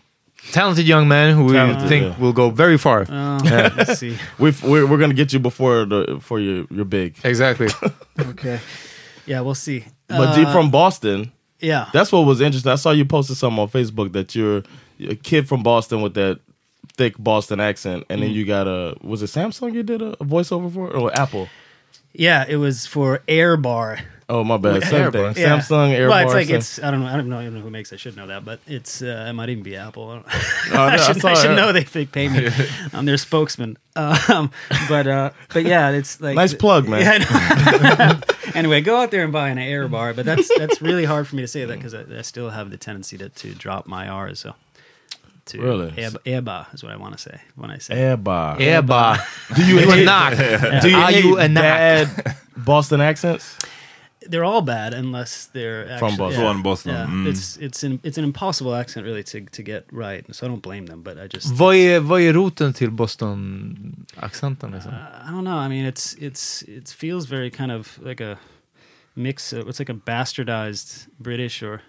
Talented 0.51 0.87
young 0.87 1.07
man 1.07 1.35
who 1.35 1.45
we 1.45 1.87
think 1.87 2.03
yeah. 2.03 2.19
will 2.19 2.33
go 2.33 2.49
very 2.49 2.77
far. 2.77 3.05
Uh, 3.07 3.69
let's 3.77 3.99
see. 3.99 4.17
We've, 4.39 4.61
we're 4.63 4.87
we're 4.87 4.97
gonna 4.97 5.13
get 5.13 5.31
you 5.33 5.39
before 5.39 5.85
the 5.85 6.15
before 6.15 6.39
you 6.39 6.67
you're 6.71 6.85
big. 6.85 7.15
Exactly. 7.23 7.67
Okay. 8.19 8.59
Yeah, 9.25 9.41
we'll 9.41 9.55
see. 9.55 9.85
But 10.07 10.37
you 10.37 10.45
Uh, 10.45 10.51
from 10.51 10.69
Boston. 10.71 11.31
yeah. 11.59 11.89
That's 11.93 12.11
what 12.11 12.25
was 12.25 12.41
interesting. 12.41 12.71
I 12.71 12.75
saw 12.75 12.91
you 12.91 13.05
posted 13.05 13.37
something 13.37 13.59
on 13.59 13.69
Facebook 13.69 14.11
that 14.13 14.35
you're 14.35 14.63
a 14.99 15.15
kid 15.15 15.47
from 15.47 15.63
Boston 15.63 16.01
with 16.01 16.13
that 16.15 16.39
thick 16.97 17.17
Boston 17.17 17.59
accent, 17.59 18.05
and 18.09 18.19
Mm. 18.19 18.23
then 18.25 18.31
you 18.31 18.45
got 18.45 18.67
a 18.67 18.95
was 19.01 19.21
it 19.21 19.27
Samsung 19.27 19.73
you 19.73 19.83
did 19.83 20.01
a, 20.01 20.13
a 20.19 20.25
voiceover 20.25 20.71
for 20.73 20.89
or 20.91 21.11
Apple? 21.19 21.47
Yeah, 22.13 22.45
it 22.47 22.57
was 22.57 22.85
for 22.85 23.21
Air 23.27 23.55
Bar. 23.57 23.99
Oh 24.27 24.43
my 24.45 24.55
bad, 24.57 24.83
same 24.83 25.01
Air 25.01 25.11
Bar. 25.11 25.33
thing. 25.33 25.43
Yeah. 25.43 25.57
Samsung 25.59 25.91
Air 25.93 26.07
Well, 26.07 26.17
Bar. 26.17 26.23
it's 26.23 26.33
like 26.33 26.47
same- 26.47 26.55
it's 26.57 26.81
I 26.83 26.91
don't 26.91 27.01
know 27.01 27.07
I 27.07 27.17
don't 27.17 27.27
know, 27.29 27.39
I 27.39 27.43
don't 27.43 27.53
know 27.55 27.61
who 27.61 27.69
makes. 27.69 27.91
it. 27.91 27.95
I 27.95 27.97
should 27.97 28.15
know 28.15 28.27
that, 28.27 28.43
but 28.45 28.59
it's 28.67 29.01
uh, 29.01 29.25
it 29.29 29.33
might 29.33 29.49
even 29.49 29.63
be 29.63 29.75
Apple. 29.75 30.09
I, 30.09 30.15
don't 30.15 30.25
Oh, 30.73 30.77
I 30.83 30.95
no, 30.95 31.03
should, 31.03 31.21
saw 31.21 31.29
I 31.29 31.33
should 31.35 31.55
know 31.55 31.71
they, 31.73 31.83
they 31.83 32.05
pay 32.05 32.27
me. 32.29 32.47
I'm 32.93 33.05
their 33.05 33.17
spokesman. 33.17 33.77
Um, 33.95 34.51
but 34.87 35.07
uh, 35.07 35.31
but 35.53 35.63
yeah, 35.65 35.89
it's 35.91 36.19
like 36.21 36.35
Nice 36.35 36.53
plug, 36.53 36.87
man. 36.87 37.01
Yeah, 37.21 38.19
anyway, 38.55 38.79
go 38.81 39.01
out 39.01 39.11
there 39.11 39.23
and 39.23 39.33
buy 39.33 39.49
an 39.49 39.57
Air 39.57 39.87
Bar. 39.89 40.13
But 40.13 40.25
that's 40.25 40.49
that's 40.57 40.81
really 40.81 41.03
hard 41.05 41.27
for 41.27 41.35
me 41.35 41.41
to 41.43 41.47
say 41.47 41.65
that 41.65 41.77
because 41.77 41.93
I, 41.93 42.03
I 42.17 42.21
still 42.21 42.49
have 42.49 42.69
the 42.71 42.77
tendency 42.77 43.17
to, 43.17 43.27
to 43.29 43.53
drop 43.53 43.85
my 43.87 44.07
R's. 44.07 44.39
So 44.39 44.53
to 45.51 45.61
Really? 45.61 45.93
Air, 45.97 46.11
Airbar 46.25 46.65
is 46.73 46.83
what 46.83 46.91
I 46.91 46.97
want 46.97 47.13
to 47.17 47.19
say 47.29 47.37
when 47.55 47.71
I 47.71 47.79
say. 47.79 47.93
Air 47.95 48.17
Bar. 48.17 48.57
Ebba. 48.59 49.17
Do 49.55 49.61
you 49.65 49.79
You 49.79 49.89
hate, 49.91 50.05
knock. 50.05 50.33
do 50.81 50.89
you 50.89 50.97
Are 50.97 51.11
hate 51.11 51.23
you 51.23 51.37
a 51.37 51.47
knock? 51.47 51.63
bad 51.63 52.07
Boston 52.65 53.01
accents? 53.01 53.57
They're 54.29 54.45
all 54.45 54.61
bad 54.61 54.93
unless 54.93 55.47
they're 55.53 55.97
From 55.97 56.11
actually, 56.13 56.17
Boston. 56.17 56.41
Från 56.43 56.63
Boston, 56.63 56.93
Yeah, 56.93 57.07
mm. 57.07 57.27
it's 57.27 57.57
it's 57.57 57.83
an 57.83 57.99
it's 58.03 58.17
an 58.19 58.23
impossible 58.23 58.75
accent 58.75 59.05
really 59.05 59.23
to 59.23 59.41
to 59.51 59.63
get 59.63 59.83
right. 59.91 60.23
So 60.35 60.45
I 60.45 60.49
don't 60.49 60.61
blame 60.61 60.85
them, 60.85 61.01
but 61.03 61.17
I 61.17 61.27
just 61.27 61.47
Vad 61.53 61.75
är, 61.75 61.99
vad 61.99 62.21
är 62.21 62.33
roten 62.33 62.73
till 62.73 62.91
Boston-accenten? 62.91 64.71
Liksom? 64.71 64.91
I 65.27 65.31
don't 65.31 65.43
know. 65.43 65.57
I 65.65 65.67
mean, 65.69 65.85
it's 65.85 66.15
it's 66.19 66.61
it 66.67 66.89
feels 66.89 67.25
very 67.25 67.49
kind 67.49 67.71
of 67.71 67.99
like 68.03 68.21
a 68.23 68.37
mix. 69.15 69.53
Of, 69.53 69.67
it's 69.67 69.79
like 69.79 69.89
a 69.91 69.95
bastardized 70.05 71.07
British 71.17 71.63
or 71.63 71.81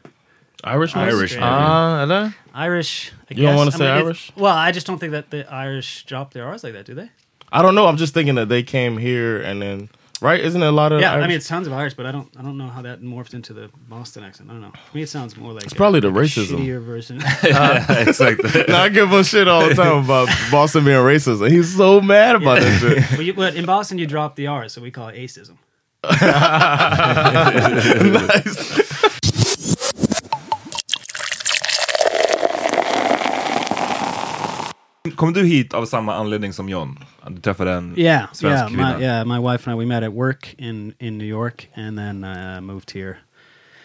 Irish, 0.65 0.95
man? 0.95 1.09
Irish, 1.09 1.35
Yeah. 1.35 1.41
Ah. 1.43 2.35
Irish. 2.55 3.13
I 3.31 3.35
You 3.35 3.43
don't 3.43 3.53
guess. 3.53 3.57
wanna 3.59 3.71
I 3.71 3.79
say 3.79 3.95
mean, 3.97 4.05
Irish? 4.05 4.33
Well, 4.37 4.55
I 4.55 4.73
just 4.73 4.87
don't 4.87 4.99
think 4.99 5.13
that 5.13 5.31
the 5.31 5.51
Irish 5.53 6.05
drop 6.05 6.33
their 6.35 6.47
R's 6.47 6.63
like 6.65 6.75
that, 6.75 6.85
do 6.85 6.95
they? 6.95 7.11
I 7.51 7.63
don't 7.63 7.75
know. 7.75 7.87
I'm 7.87 7.97
just 7.97 8.15
thinking 8.15 8.35
that 8.37 8.49
they 8.49 8.63
came 8.63 8.99
here 8.99 9.41
and 9.41 9.61
then 9.61 9.89
right? 10.23 10.41
Isn't 10.41 10.61
there 10.61 10.71
a 10.71 10.73
lot 10.73 10.93
of 10.93 11.01
yeah, 11.01 11.13
Irish? 11.15 11.25
I 11.25 11.27
mean, 11.27 11.37
it's 11.37 11.49
tons 11.49 11.67
of 11.67 11.73
Irish, 11.73 11.95
but 11.95 12.07
I 12.07 12.13
don't 12.13 12.29
I 12.39 12.43
don't 12.43 12.57
know 12.57 12.69
how 12.69 12.81
that 12.83 13.03
morphed 13.03 13.35
into 13.35 13.53
the 13.53 13.71
Boston 13.89 14.23
accent. 14.25 14.49
I 14.51 14.53
don't 14.53 14.63
know. 14.63 14.71
To 14.71 14.97
me, 14.97 15.03
it 15.03 15.09
sounds 15.09 15.37
more 15.37 15.53
like 15.53 15.65
It's 15.65 15.75
probably 15.75 15.99
the 16.01 16.11
like 16.11 16.25
racism. 16.27 16.59
shittier 16.61 16.81
version. 16.83 17.17
Exakt. 17.17 18.69
no, 18.69 18.77
I 18.77 18.89
give 18.89 19.11
him 19.11 19.23
shit 19.25 19.49
all 19.49 19.69
the 19.69 19.75
time 19.75 20.05
about 20.05 20.29
Boston 20.51 20.85
being 20.85 20.97
racist, 20.99 21.43
and 21.45 21.53
he's 21.53 21.75
so 21.77 22.01
mad 22.01 22.37
about 22.37 22.61
that 22.61 22.81
shit. 22.81 23.05
but, 23.17 23.25
you, 23.25 23.35
but 23.35 23.55
in 23.57 23.67
Boston, 23.67 23.99
you 23.99 24.07
drop 24.07 24.37
the 24.37 24.47
R, 24.47 24.69
so 24.69 24.81
we 24.81 24.91
call 24.93 25.09
it 25.09 25.17
acism. 25.17 25.59
Kom 35.23 35.33
du 35.33 35.45
hit 35.45 35.75
av 35.75 35.85
samma 35.87 36.15
anledning 36.15 36.53
som 36.53 36.69
John? 36.69 36.99
Du 37.29 37.41
träffade 37.41 37.73
en 37.73 37.95
Yeah, 37.97 38.33
svensk 38.33 38.45
yeah, 38.59 38.69
kvinna? 38.69 38.99
my, 38.99 39.05
yeah. 39.05 39.25
My 39.25 39.39
wife 39.39 39.71
and 39.71 39.77
I 39.77 39.79
we 39.79 39.87
met 39.87 40.03
at 40.03 40.13
work 40.13 40.55
in 40.59 40.95
in 40.99 41.19
New 41.19 41.29
York, 41.29 41.69
and 41.77 41.99
then 41.99 42.25
uh, 42.25 42.61
moved 42.61 42.91
here. 42.91 43.17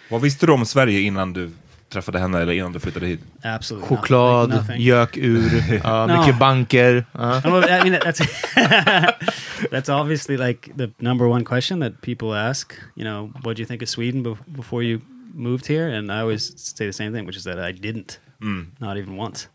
Vad 0.10 0.22
visste 0.22 0.46
du 0.46 0.52
om 0.54 0.66
Sverige 0.66 1.00
innan 1.02 1.34
du 1.34 1.50
träffade 1.90 2.20
henne 2.20 2.42
eller 2.42 2.54
innan 2.54 2.74
du 2.74 2.80
flyttade 2.80 3.06
hit? 3.08 3.20
Absolutely 3.44 3.88
Choklad, 3.98 4.50
nothing. 4.50 4.68
nothing. 4.68 4.82
gökur, 4.86 5.80
ja, 5.84 6.06
No. 6.08 6.18
mycket 6.20 6.40
banker. 6.40 7.06
I 7.16 7.50
mean, 7.50 7.64
I 7.70 7.84
mean, 7.90 8.00
that's 8.04 8.22
that's 9.72 9.90
obviously 9.90 10.38
like 10.38 10.72
the 10.78 10.90
number 11.00 11.28
one 11.28 11.44
question 11.46 11.80
that 11.80 12.02
people 12.02 12.34
ask. 12.50 12.74
You 12.96 13.04
know, 13.04 13.30
what 13.44 13.56
do 13.58 13.62
you 13.62 13.68
think 13.68 13.82
of 13.82 13.90
Sweden 13.90 14.24
be- 14.24 14.38
before 14.58 14.84
you 14.84 15.02
moved 15.34 15.68
here? 15.68 15.88
And 15.98 16.12
I 16.12 16.20
always 16.22 16.54
say 16.58 16.86
the 16.88 16.94
same 16.94 17.12
thing, 17.14 17.26
which 17.28 17.38
is 17.38 17.44
that 17.44 17.60
I 17.60 17.72
didn't, 17.72 18.20
not 18.80 18.98
even 18.98 19.20
once. 19.20 19.48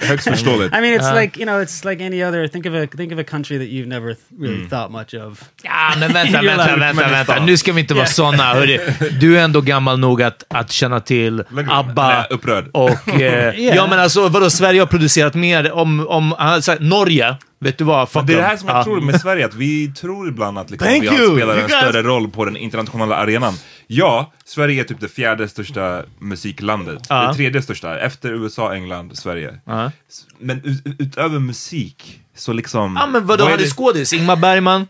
Högst 0.00 0.28
förståeligt. 0.28 0.74
I 0.76 0.80
mean, 0.80 1.00
it's 1.00 1.20
like 1.20 1.40
you 1.40 1.46
know, 1.46 1.62
it's 1.62 1.90
like 1.90 2.06
any 2.06 2.24
other. 2.24 2.48
Think 2.48 2.66
of 2.66 2.74
a 2.74 2.86
think 2.96 3.12
of 3.12 3.18
a 3.18 3.24
country 3.24 3.58
that 3.58 3.68
you've 3.68 3.86
never 3.88 4.14
th- 4.14 4.40
really 4.40 4.68
thought 4.68 4.90
much 4.92 5.14
of. 5.14 5.40
Ja, 5.62 5.92
men 6.00 6.12
vänta, 6.12 6.42
vänta, 6.42 6.76
vänta, 6.76 7.08
vänta. 7.08 7.44
Nu 7.44 7.56
ska 7.56 7.72
vi 7.72 7.80
inte 7.80 7.94
vara 7.94 8.06
såna. 8.06 8.42
Hörru. 8.54 8.78
Du 9.20 9.38
är 9.38 9.44
ändå 9.44 9.60
gammal 9.60 9.98
nog 9.98 10.22
att, 10.22 10.44
att 10.48 10.72
känna 10.72 11.00
till 11.00 11.44
ABBA. 11.70 12.12
är 12.12 12.32
upprörd. 12.32 12.68
Och, 12.72 13.08
eh, 13.20 13.54
Ja, 13.76 13.86
men 13.90 13.98
alltså 13.98 14.28
vadå, 14.28 14.50
Sverige 14.50 14.80
har 14.80 14.86
producerat 14.86 15.34
mer 15.34 15.72
om, 15.72 16.06
om 16.08 16.34
sagt 16.62 16.82
Norge, 16.82 17.36
vet 17.60 17.78
du 17.78 17.84
vad? 17.84 18.08
Fuck 18.08 18.26
Det 18.26 18.32
är 18.32 18.36
det 18.36 18.42
här 18.42 18.56
som 18.56 18.68
jag 18.68 18.76
Ja. 18.78 18.84
tror 18.84 19.00
med 19.00 19.20
Sverige, 19.20 19.44
att 19.46 19.54
vi 19.54 19.92
tror 19.92 20.28
ibland 20.28 20.58
att 20.58 20.70
liksom 20.70 20.88
vi 21.00 21.00
spelar 21.08 21.56
en 21.56 21.68
större 21.68 22.02
roll 22.02 22.30
på 22.30 22.44
den 22.44 22.56
internationella 22.56 23.16
arenan. 23.16 23.54
Ja, 23.92 24.32
Sverige 24.44 24.80
är 24.82 24.84
typ 24.84 25.00
det 25.00 25.08
fjärde 25.08 25.48
största 25.48 26.02
musiklandet. 26.18 26.98
Ja. 27.08 27.28
Det 27.28 27.34
tredje 27.34 27.62
största, 27.62 27.98
efter 27.98 28.32
USA, 28.32 28.74
England, 28.74 29.18
Sverige. 29.18 29.54
Ja. 29.64 29.90
Men 30.38 30.60
ut, 30.64 30.82
utöver 30.98 31.38
musik, 31.38 32.20
så 32.36 32.52
liksom... 32.52 32.96
Ja, 33.00 33.06
men 33.06 33.26
vadå, 33.26 33.44
vad 33.44 33.52
är 33.52 33.58
det- 33.58 33.70
skådis. 33.70 34.12
Ingmar 34.12 34.36
Bergman. 34.36 34.86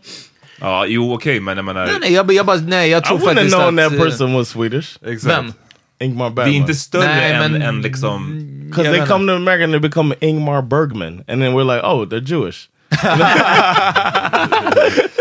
Ja, 0.59 0.85
jo 0.85 1.13
okej, 1.13 1.39
men 1.39 1.57
jag 1.57 1.65
menar... 1.65 1.85
Nej, 1.85 1.95
nej, 2.01 2.13
jag, 2.13 2.33
jag 2.33 2.45
bara, 2.45 2.57
nej, 2.57 2.89
jag 2.89 3.01
I 3.01 3.05
tror 3.05 3.17
wouldn't 3.17 3.25
have 3.27 3.35
faktiskt 3.35 3.55
known 3.57 3.79
att... 3.79 3.89
that 3.91 3.99
eh, 3.99 4.03
person 4.05 4.33
was 4.33 4.49
Swedish. 4.49 4.97
Exakt. 5.05 5.37
Vem? 5.37 5.53
Ingmar 5.99 6.29
Bergman. 6.29 6.53
är 6.53 6.57
inte 6.57 6.75
större 6.75 7.05
Nej, 7.05 7.31
än, 7.31 7.51
men- 7.51 7.61
än 7.61 7.81
liksom... 7.81 8.47
Because 8.69 8.91
they 8.97 9.07
come 9.07 9.27
to 9.27 9.35
America 9.35 9.63
and 9.63 9.73
they 9.73 9.79
become 9.79 10.15
Ingmar 10.19 10.61
Bergman, 10.61 11.13
and 11.27 11.41
then 11.41 11.53
we're 11.53 11.75
like, 11.75 11.85
oh, 11.87 12.05
they're 12.07 12.25
Jewish. 12.25 12.67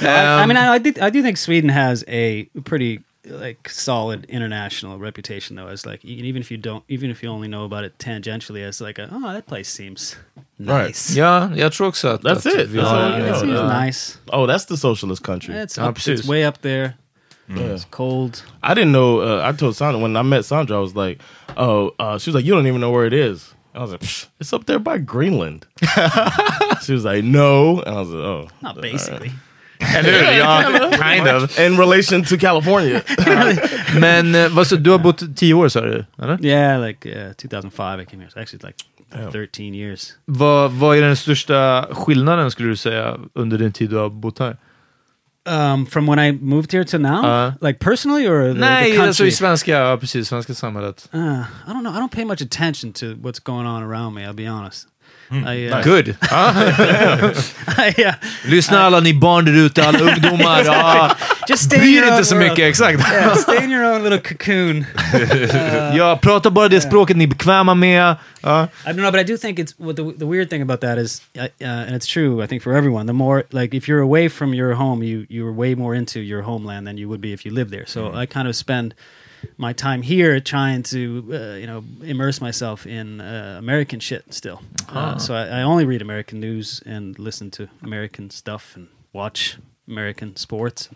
I, 0.00 0.42
I 0.42 0.46
mean, 0.46 0.56
I, 0.56 0.74
I, 0.74 0.78
do, 0.78 0.92
I 1.00 1.10
do 1.10 1.22
think 1.22 1.36
Sweden 1.36 1.70
has 1.70 2.04
a 2.08 2.44
pretty 2.64 3.00
like 3.24 3.68
solid 3.68 4.24
international 4.28 4.98
reputation, 4.98 5.56
though. 5.56 5.68
As 5.68 5.84
like, 5.86 6.04
even 6.04 6.40
if 6.40 6.50
you 6.50 6.56
don't, 6.56 6.82
even 6.88 7.10
if 7.10 7.22
you 7.22 7.28
only 7.28 7.48
know 7.48 7.64
about 7.64 7.84
it 7.84 7.98
tangentially, 7.98 8.62
as 8.62 8.80
like, 8.80 8.98
a, 8.98 9.08
oh, 9.12 9.32
that 9.32 9.46
place 9.46 9.68
seems 9.68 10.16
nice. 10.58 11.14
Ja, 11.14 11.50
jag 11.56 11.72
tror 11.72 11.86
också 11.88 12.08
att... 12.08 12.22
That's 12.22 12.46
it. 12.46 12.72
That's 12.72 12.88
all 12.88 13.12
Uh, 13.12 13.18
you 13.18 13.24
it 13.26 13.36
seems 13.36 13.58
Uh, 13.58 13.84
nice. 13.84 14.18
Oh, 14.32 14.46
that's 14.46 14.64
the 14.66 14.76
socialist 14.76 15.22
country. 15.22 15.54
It's, 15.54 15.78
up, 15.78 15.94
precis. 15.94 16.20
it's 16.20 16.28
way 16.28 16.44
up 16.44 16.60
there. 16.62 16.94
Yeah. 17.48 17.74
It's 17.74 17.84
cold. 17.90 18.42
I 18.62 18.74
didn't 18.74 18.92
know. 18.92 19.20
Uh, 19.20 19.42
I 19.44 19.52
told 19.56 19.74
Sandra 19.74 20.00
when 20.00 20.16
I 20.16 20.22
met 20.22 20.44
Sandra, 20.44 20.76
I 20.76 20.80
was 20.80 20.94
like, 20.94 21.20
"Oh," 21.56 21.90
uh, 21.98 22.16
she 22.18 22.30
was 22.30 22.36
like, 22.36 22.44
"You 22.44 22.54
don't 22.54 22.68
even 22.68 22.80
know 22.80 22.92
where 22.92 23.06
it 23.06 23.12
is." 23.12 23.54
I 23.74 23.80
was 23.80 23.90
like, 23.90 24.02
"Psh, 24.02 24.26
"It's 24.38 24.52
up 24.52 24.66
there 24.66 24.78
by 24.78 24.98
Greenland." 24.98 25.66
she 26.84 26.92
was 26.92 27.04
like, 27.04 27.24
"No," 27.24 27.80
and 27.82 27.96
I 27.96 28.00
was 28.00 28.08
like, 28.10 28.24
"Oh." 28.24 28.48
Not 28.62 28.80
basically. 28.80 29.32
Eller 29.96 30.12
hur? 30.12 30.38
Ja, 30.38 30.62
kind 31.14 31.28
of. 31.28 31.58
In 31.60 31.76
relation 31.78 32.24
to 32.24 32.36
California, 32.38 33.00
Men 34.00 34.34
eh, 34.34 34.48
vad 34.48 34.66
så, 34.66 34.76
du 34.76 34.90
har 34.90 34.98
bott 34.98 35.36
tio 35.36 35.54
år 35.54 35.68
sa 35.68 35.80
du? 35.80 36.04
Eller? 36.22 36.44
Yeah, 36.44 36.86
like 36.86 37.08
uh, 37.28 37.32
2005 37.32 38.00
I 38.00 38.04
came 38.04 38.22
here. 38.22 38.30
So 38.30 38.40
actually, 38.40 38.66
like 38.66 38.84
13 39.32 39.74
years. 39.74 40.12
Vad, 40.24 40.70
vad 40.72 40.96
är 40.98 41.02
den 41.02 41.16
största 41.16 41.86
skillnaden 41.92 42.50
skulle 42.50 42.68
du 42.68 42.76
säga 42.76 43.16
under 43.34 43.58
din 43.58 43.72
tid 43.72 43.90
du 43.90 43.96
har 43.96 44.10
bott 44.10 44.38
här? 44.38 44.56
Um, 45.48 45.86
from 45.86 46.06
when 46.06 46.18
I 46.18 46.32
moved 46.32 46.72
here 46.72 46.84
to 46.84 46.98
now, 46.98 47.24
Uh. 47.24 47.52
like 47.60 47.78
personally 47.78 48.26
or 48.28 48.52
the, 48.54 48.60
Nej, 48.60 48.82
the 48.84 48.90
country? 48.96 49.06
alltså 49.08 49.26
i 49.26 49.30
svenska, 49.30 49.70
ja, 49.72 49.96
precis, 49.96 50.28
svenska 50.28 50.54
samhället. 50.54 51.08
Uh, 51.14 51.20
I 51.20 51.72
don't 51.72 51.80
know. 51.80 51.94
I 51.94 51.98
don't 51.98 52.14
pay 52.14 52.24
much 52.24 52.42
attention 52.42 52.92
to 52.92 53.06
what's 53.06 53.40
going 53.42 53.66
on 53.66 53.82
around 53.82 54.14
me. 54.14 54.20
I'll 54.26 54.32
be 54.34 54.50
honest. 54.50 54.86
I, 55.32 55.68
uh, 55.68 55.82
Good. 55.82 56.06
yeah. 57.98 58.14
Lyssna 58.44 58.80
alla 58.80 59.00
ni 59.00 59.14
barn 59.14 59.44
där 59.44 59.52
ute, 59.66 59.82
alla 59.84 59.98
ungdomar. 59.98 60.64
Ja, 60.64 61.16
Just 61.48 61.64
stay 61.64 61.76
in 61.78 61.82
bryr 61.82 61.92
your 61.96 62.04
inte 62.06 62.18
own 62.18 62.24
så 62.24 62.34
world. 62.34 62.48
mycket, 62.50 62.64
exakt. 62.68 63.00
Yeah, 63.12 63.34
stay 63.36 63.64
in 63.64 63.70
your 63.70 63.84
own 63.84 64.02
little 64.02 64.18
cocoon. 64.20 64.84
Ja, 65.96 66.18
prata 66.22 66.50
bara 66.50 66.68
det 66.68 66.80
språket 66.80 67.16
ni 67.16 67.24
är 67.24 67.28
bekväma 67.28 67.74
med. 67.74 68.16
Ja. 68.40 68.68
I 68.86 68.88
don't 68.88 68.96
know, 68.96 69.10
but 69.12 69.20
I 69.20 69.24
do 69.24 69.36
think 69.36 69.58
it's 69.58 69.74
what 69.78 69.96
the, 69.96 70.02
the 70.18 70.26
weird 70.26 70.50
thing 70.50 70.62
about 70.62 70.80
that 70.80 70.98
is, 70.98 71.22
uh, 71.36 71.42
uh, 71.42 71.66
and 71.66 71.90
it's 71.96 72.06
true. 72.06 72.44
I 72.44 72.46
think 72.46 72.62
for 72.62 72.72
everyone, 72.76 73.06
the 73.06 73.12
more 73.12 73.44
like 73.50 73.76
if 73.76 73.88
you're 73.88 74.02
away 74.02 74.28
from 74.28 74.54
your 74.54 74.74
home, 74.74 75.04
you 75.06 75.26
you're 75.28 75.52
way 75.52 75.74
more 75.74 75.94
into 75.98 76.20
your 76.20 76.42
homeland 76.42 76.86
than 76.86 76.98
you 76.98 77.08
would 77.08 77.20
be 77.20 77.32
if 77.32 77.44
you 77.46 77.54
lived 77.54 77.70
there. 77.70 77.86
So 77.86 78.12
I 78.22 78.26
kind 78.26 78.48
of 78.48 78.56
spend 78.56 78.94
my 79.56 79.72
time 79.72 80.02
here 80.02 80.40
trying 80.40 80.82
to 80.84 81.24
uh, 81.32 81.54
you 81.56 81.66
know 81.66 81.84
immerse 82.02 82.40
myself 82.40 82.86
in 82.86 83.20
uh, 83.20 83.56
American 83.58 84.00
shit 84.00 84.32
still. 84.32 84.60
Uh, 84.88 85.18
so 85.18 85.34
I, 85.34 85.60
I 85.60 85.62
only 85.62 85.84
read 85.84 86.02
American 86.02 86.40
news 86.40 86.82
and 86.86 87.18
listen 87.18 87.50
to 87.52 87.68
American 87.82 88.30
stuff 88.30 88.76
and 88.76 88.88
watch 89.12 89.58
American 89.88 90.36
sports. 90.36 90.88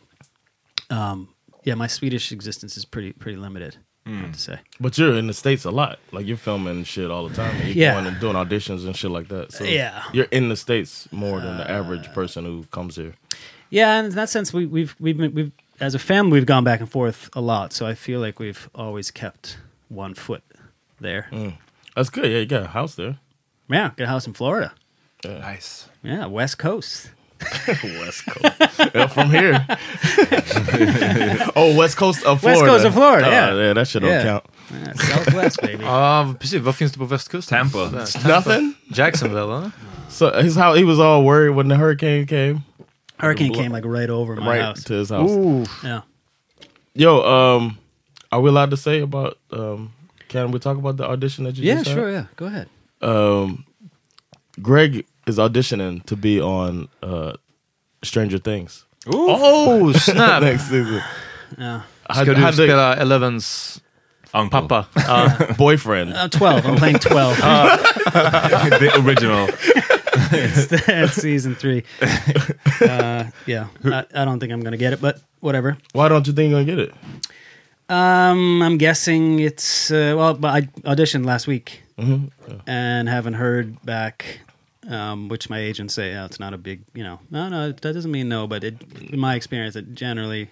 Um, 0.91 1.29
yeah, 1.65 1.75
my 1.75 1.87
Swedish 1.87 2.33
existence 2.33 2.77
is 2.77 2.85
pretty 2.85 3.13
pretty 3.13 3.37
limited. 3.39 3.77
I 4.07 4.11
have 4.11 4.33
to 4.33 4.39
say. 4.39 4.59
but 4.79 4.99
you're 4.99 5.15
in 5.17 5.29
the 5.29 5.33
states 5.33 5.65
a 5.65 5.71
lot. 5.71 5.99
Like 6.13 6.27
you're 6.27 6.37
filming 6.37 6.85
shit 6.85 7.11
all 7.11 7.27
the 7.27 7.35
time. 7.35 7.57
And 7.57 7.69
you're 7.69 7.77
Yeah. 7.87 7.95
going 7.95 8.07
and 8.07 8.21
doing 8.21 8.35
auditions 8.37 8.85
and 8.85 8.95
shit 8.95 9.11
like 9.11 9.29
that. 9.29 9.51
So 9.51 9.65
Yeah. 9.65 10.03
you're 10.13 10.27
in 10.31 10.51
the 10.51 10.57
states 10.57 11.09
more 11.11 11.41
than 11.41 11.57
the 11.57 11.71
average 11.71 12.13
person 12.13 12.45
who 12.45 12.65
comes 12.65 12.97
here. 12.97 13.15
Yeah, 13.71 13.97
and 13.99 14.09
in 14.09 14.15
that 14.17 14.29
sense, 14.29 14.53
we, 14.53 14.67
we've 14.67 14.95
we've 15.01 15.17
been, 15.17 15.33
we've 15.35 15.53
as 15.85 15.95
a 15.95 15.99
family 15.99 16.33
we've 16.33 16.47
gone 16.47 16.65
back 16.65 16.81
and 16.81 16.91
forth 16.91 17.29
a 17.35 17.41
lot. 17.41 17.73
So 17.73 17.87
I 17.91 17.95
feel 17.95 18.21
like 18.21 18.39
we've 18.39 18.69
always 18.75 19.11
kept 19.11 19.59
one 19.89 20.15
foot 20.15 20.43
there. 21.01 21.27
Mm. 21.31 21.53
That's 21.97 22.11
good. 22.11 22.25
Yeah, 22.31 22.39
you 22.39 22.47
got 22.47 22.63
a 22.63 22.67
house 22.69 22.95
there. 22.97 23.17
Yeah, 23.71 23.91
got 23.97 24.05
a 24.05 24.09
house 24.09 24.27
in 24.27 24.35
Florida. 24.35 24.73
Nice. 25.25 25.89
Yeah, 26.03 26.27
West 26.27 26.59
Coast. 26.59 27.11
West 28.01 28.27
Coast. 28.29 28.55
yeah, 28.95 29.07
from 29.09 29.31
here. 29.31 29.67
oh, 31.57 31.75
West 31.77 31.97
Coast 31.97 32.25
of 32.25 32.41
Florida. 32.41 32.61
West 32.63 32.73
Coast 32.73 32.85
of 32.87 32.93
Florida, 32.95 33.27
Oh, 33.27 33.31
yeah. 33.31 33.55
yeah, 33.55 33.73
that 33.75 33.89
shit 33.89 34.03
don't 34.03 34.11
Yeah. 34.11 34.23
count. 34.25 34.45
Yeah, 34.73 34.93
Southwest 34.95 35.61
baby. 35.63 35.85
Ja, 35.85 36.35
precis. 36.41 36.61
Vad 36.63 36.75
finns 36.75 36.93
det 36.93 36.99
på 36.99 37.05
västkusten? 37.05 37.59
Tampa. 37.59 37.79
Där. 37.79 38.29
Nothing. 38.29 38.75
Jacksonville, 38.89 39.47
va? 39.47 39.71
So 40.09 40.31
his 40.43 40.57
house, 40.57 40.79
he 40.79 40.85
was 40.85 40.99
all 40.99 41.23
worried 41.25 41.55
when 41.57 41.69
the 41.69 41.75
hurricane 41.77 42.27
came. 42.27 42.63
Hurricane 43.19 43.53
Blo- 43.53 43.63
came 43.63 43.73
like 43.73 43.85
right 43.85 44.11
over 44.11 44.37
my 44.37 44.47
right 44.47 44.61
house. 44.63 44.85
to 44.85 44.95
his 44.95 45.11
house. 45.11 45.31
Ooh. 45.31 45.65
Yeah. 45.83 46.03
Yo, 46.95 47.23
um, 47.23 47.79
are 48.33 48.41
we 48.41 48.49
allowed 48.51 48.71
to 48.71 48.77
say 48.77 49.01
about? 49.01 49.39
Um, 49.51 49.93
can 50.29 50.51
we 50.51 50.59
talk 50.59 50.77
about 50.79 50.97
the 50.97 51.05
audition 51.09 51.45
that 51.45 51.57
you 51.57 51.65
Yeah, 51.65 51.75
just 51.77 51.89
had? 51.89 51.95
sure. 51.97 52.11
Yeah, 52.11 52.27
go 52.37 52.47
ahead. 52.47 52.69
Um, 53.03 53.65
Greg 54.63 55.05
is 55.27 55.39
auditioning 55.39 56.05
to 56.07 56.17
be 56.17 56.41
on 56.41 56.89
uh, 57.03 57.33
Stranger 58.03 58.39
Things 58.39 58.85
Oh, 59.07 59.93
snap! 59.97 60.43
next 60.43 60.65
season. 60.65 61.03
Yeah. 61.59 61.83
Had- 62.09 62.25
Ska 62.27 62.35
du 62.35 62.41
had 62.41 62.55
the 62.55 62.67
spela 62.67 62.97
Elevens 62.99 63.81
Uncle. 64.33 64.69
pappa? 64.69 65.55
boyfriend. 65.59 66.13
Uh, 66.15 66.29
12. 66.29 66.67
I'm 66.67 66.77
playing 66.77 66.99
12. 66.99 67.37
The 68.15 69.03
original. 69.05 69.49
That's 70.87 71.15
season 71.15 71.55
three. 71.55 71.85
Uh, 72.81 73.31
yeah. 73.47 73.69
I, 73.85 74.05
I 74.15 74.25
don't 74.25 74.41
think 74.41 74.53
I'm 74.53 74.61
going 74.61 74.73
to 74.73 74.77
get 74.79 74.93
it, 74.93 75.01
but 75.01 75.21
whatever. 75.41 75.79
Why 75.93 76.09
don't 76.09 76.27
you 76.27 76.33
think 76.33 76.51
you're 76.51 76.65
gonna 76.65 76.77
get 76.77 76.89
it? 76.91 76.95
Um, 77.89 78.61
I'm 78.63 78.79
guessing 78.79 79.39
it's 79.39 79.91
uh, 79.93 80.15
well, 80.17 80.35
but 80.35 80.49
I 80.49 80.61
auditioned 80.83 81.25
last 81.25 81.47
week 81.47 81.83
Mhm, 81.99 82.31
and 82.67 83.09
haven't 83.09 83.35
heard 83.35 83.81
back. 83.85 84.41
Um, 84.89 85.29
which 85.29 85.49
my 85.49 85.59
agents 85.61 85.95
say, 85.95 86.15
oh, 86.15 86.27
it's 86.27 86.39
not 86.41 86.53
a 86.53 86.59
big, 86.59 86.83
you 86.93 87.03
know, 87.05 87.19
no, 87.31 87.49
no, 87.49 87.69
that 87.73 87.81
doesn't 87.81 88.11
mean 88.11 88.29
no, 88.29 88.47
but 88.47 88.63
it, 88.65 88.75
in 89.11 89.19
my 89.19 89.35
experience, 89.35 89.77
it 89.77 89.95
generally, 89.95 90.51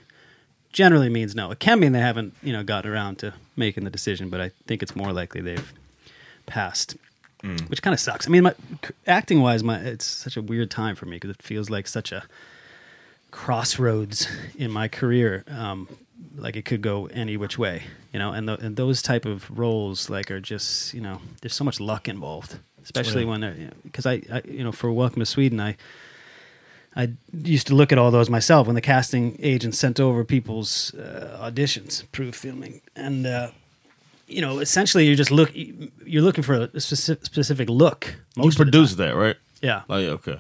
generally 0.73 1.11
means 1.11 1.35
no. 1.35 1.51
It 1.51 1.59
can 1.59 1.79
mean 1.81 1.93
they 1.93 2.01
haven't, 2.01 2.33
you 2.43 2.51
know, 2.55 2.63
gotten 2.63 2.91
around 2.91 3.19
to 3.19 3.35
making 3.57 3.85
the 3.85 3.91
decision, 3.91 4.31
but 4.31 4.41
I 4.41 4.51
think 4.67 4.83
it's 4.83 4.97
more 4.97 5.13
likely 5.13 5.43
they've 5.43 5.71
passed, 6.47 6.97
which 7.69 7.83
kind 7.83 7.93
of 7.93 8.01
sucks. 8.01 8.27
I 8.27 8.31
mean, 8.31 8.45
my, 8.45 8.55
acting 9.07 9.41
wise, 9.41 9.63
my 9.65 9.79
it's 9.79 10.05
such 10.05 10.37
a 10.37 10.43
weird 10.43 10.71
time 10.71 10.95
for 10.95 11.07
me 11.07 11.17
because 11.17 11.31
it 11.31 11.43
feels 11.43 11.71
like 11.71 11.89
such 11.89 12.13
a 12.13 12.23
crossroads 13.31 14.29
in 14.57 14.71
my 14.71 14.89
career. 14.89 15.45
Um, 15.49 15.89
like 16.37 16.57
it 16.57 16.65
could 16.65 16.83
go 16.83 17.07
any 17.07 17.37
which 17.37 17.59
way, 17.59 17.83
you 18.13 18.19
know. 18.19 18.33
And, 18.33 18.47
th- 18.47 18.61
and 18.61 18.77
those 18.77 19.03
type 19.03 19.27
of 19.27 19.51
roles, 19.59 20.09
like, 20.09 20.31
are 20.31 20.41
just 20.41 20.95
you 20.95 21.01
know, 21.01 21.21
there's 21.41 21.55
so 21.55 21.65
much 21.65 21.81
luck 21.81 22.09
involved, 22.09 22.59
especially 22.83 23.25
when 23.25 23.41
they're 23.41 23.71
because 23.83 24.07
I, 24.07 24.23
I, 24.33 24.43
you 24.45 24.65
know, 24.65 24.73
for 24.73 24.93
Welcome 24.93 25.21
to 25.21 25.27
Sweden, 25.27 25.61
I. 25.61 25.77
I 26.95 27.09
used 27.33 27.69
to 27.69 27.75
look 27.75 27.91
at 27.91 27.97
all 27.97 28.11
those 28.11 28.29
myself 28.29 28.67
when 28.67 28.75
the 28.75 28.83
casting 28.83 29.39
agent 29.43 29.75
sent 29.75 29.99
over 29.99 30.25
people's 30.25 30.93
uh, 30.93 31.39
auditions, 31.43 32.05
proof 32.13 32.35
filming, 32.35 32.83
and 32.95 33.27
uh, 33.27 33.51
you 34.27 34.41
know, 34.41 34.59
essentially 34.59 35.07
you're 35.07 35.17
just 35.17 35.31
look 35.31 35.51
you're 35.55 36.23
looking 36.23 36.45
for 36.45 36.69
a 36.73 36.81
specific, 36.81 37.25
specific 37.25 37.69
look. 37.69 38.15
You 38.37 38.45
most 38.45 38.55
of 38.55 38.59
the 38.59 38.65
produced 38.65 38.97
that, 38.99 39.15
right? 39.15 39.37
yeah. 39.63 39.83
Oh 39.89 39.99
yeah, 39.99 40.11
okay. 40.11 40.39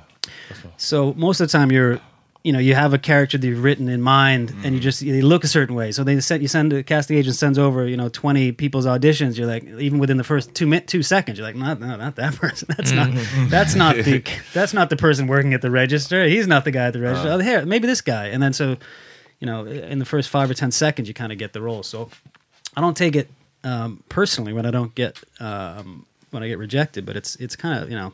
So 0.77 1.15
most 1.15 1.41
of 1.41 1.49
the 1.49 1.53
time 1.53 1.73
you're, 1.73 2.01
you 2.45 2.53
know, 2.53 2.59
you 2.59 2.75
have 2.75 2.93
a 2.93 2.99
character 2.99 3.39
that 3.39 3.47
you've 3.47 3.63
written 3.63 3.89
in 3.89 4.03
mind, 4.03 4.51
and 4.65 4.75
you 4.75 4.81
mm. 4.81 4.83
just 4.83 5.01
you 5.01 5.25
look 5.25 5.45
a 5.45 5.49
certain 5.49 5.75
way. 5.77 5.93
So 5.93 6.03
they 6.03 6.19
send 6.21 6.43
you 6.43 6.49
send 6.49 6.73
the 6.73 6.83
casting 6.83 7.17
agent 7.17 7.37
sends 7.37 7.59
over, 7.59 7.87
you 7.87 7.97
know, 7.97 8.09
twenty 8.09 8.51
people's 8.51 8.85
auditions. 8.85 9.39
You're 9.39 9.47
like, 9.47 9.65
even 9.65 9.99
within 9.99 10.17
the 10.17 10.25
first 10.25 10.55
two 10.55 10.67
min- 10.67 10.87
two 10.87 11.03
seconds, 11.03 11.39
you're 11.39 11.47
like, 11.47 11.57
not 11.57 11.81
no, 11.81 11.97
not 11.97 12.17
that 12.17 12.35
person. 12.41 12.69
That's 12.77 12.93
not 12.93 13.11
mm-hmm. 13.11 13.49
that's 13.49 13.75
not 13.75 13.97
the 13.97 14.23
that's 14.53 14.75
not 14.75 14.91
the 14.91 14.97
person 14.97 15.29
working 15.29 15.55
at 15.55 15.63
the 15.63 15.71
register. 15.71 16.27
He's 16.27 16.49
not 16.49 16.65
the 16.65 16.73
guy 16.73 16.87
at 16.87 16.93
the 16.93 17.01
register. 17.01 17.29
Uh. 17.29 17.37
oh, 17.37 17.39
here, 17.39 17.65
maybe 17.65 17.87
this 17.87 18.01
guy. 18.01 18.27
And 18.27 18.43
then 18.43 18.53
so, 18.53 18.77
you 19.39 19.47
know, 19.47 19.65
in 19.67 20.01
the 20.01 20.05
first 20.05 20.29
five 20.29 20.51
or 20.51 20.55
ten 20.55 20.73
seconds, 20.73 21.07
you 21.07 21.15
kind 21.15 21.31
of 21.31 21.39
get 21.39 21.53
the 21.53 21.63
role. 21.63 21.85
So 21.85 22.11
I 22.77 22.81
don't 22.81 22.97
take 22.97 23.15
it 23.15 23.29
um, 23.65 24.03
personally 24.09 24.53
when 24.53 24.67
I 24.67 24.71
don't 24.71 24.95
get 24.95 25.19
um, 25.41 26.07
when 26.31 26.43
I 26.43 26.49
get 26.49 26.59
rejected, 26.59 27.07
but 27.07 27.17
it's 27.17 27.37
it's 27.37 27.57
kind 27.57 27.83
of 27.83 27.91
you 27.91 27.97
know 27.97 28.13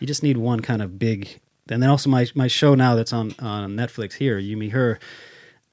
you 0.00 0.06
just 0.06 0.22
need 0.22 0.36
one 0.36 0.60
kind 0.60 0.82
of 0.82 0.98
big. 0.98 1.40
And 1.68 1.82
then 1.82 1.88
also 1.88 2.10
my 2.10 2.26
my 2.34 2.46
show 2.46 2.74
now 2.74 2.94
that's 2.94 3.12
on 3.12 3.34
on 3.38 3.74
Netflix 3.76 4.14
here, 4.14 4.38
You 4.38 4.56
Me 4.56 4.68
Her. 4.70 4.98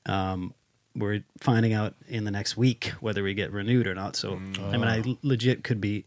Um, 0.06 0.54
we're 0.96 1.24
finding 1.40 1.74
out 1.74 1.96
in 2.10 2.26
the 2.26 2.32
next 2.32 2.58
week 2.58 2.94
whether 3.00 3.24
we 3.24 3.34
get 3.34 3.52
renewed 3.52 3.88
or 3.88 3.96
not. 3.96 4.16
So 4.16 4.34
I 4.60 4.78
mean, 4.78 4.84
I 4.84 5.04
legit 5.22 5.64
could 5.64 5.80
be 5.80 6.06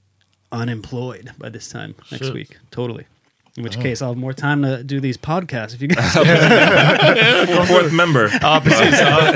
unemployed 0.52 1.32
by 1.38 1.48
this 1.48 1.68
time 1.68 1.94
next 2.10 2.26
Shit. 2.26 2.34
week, 2.34 2.58
totally. 2.70 3.06
In 3.56 3.62
which 3.64 3.76
case, 3.76 4.02
I'll 4.02 4.08
have 4.08 4.16
more 4.18 4.32
time 4.34 4.62
to 4.62 4.82
do 4.82 5.00
these 5.00 5.16
podcasts 5.16 5.74
if 5.74 5.82
you 5.82 5.88
guys. 5.88 6.12
Fourth 7.68 7.92
member. 7.92 8.38
Ja, 8.42 8.60
precis. 8.64 9.00
Ja. 9.00 9.32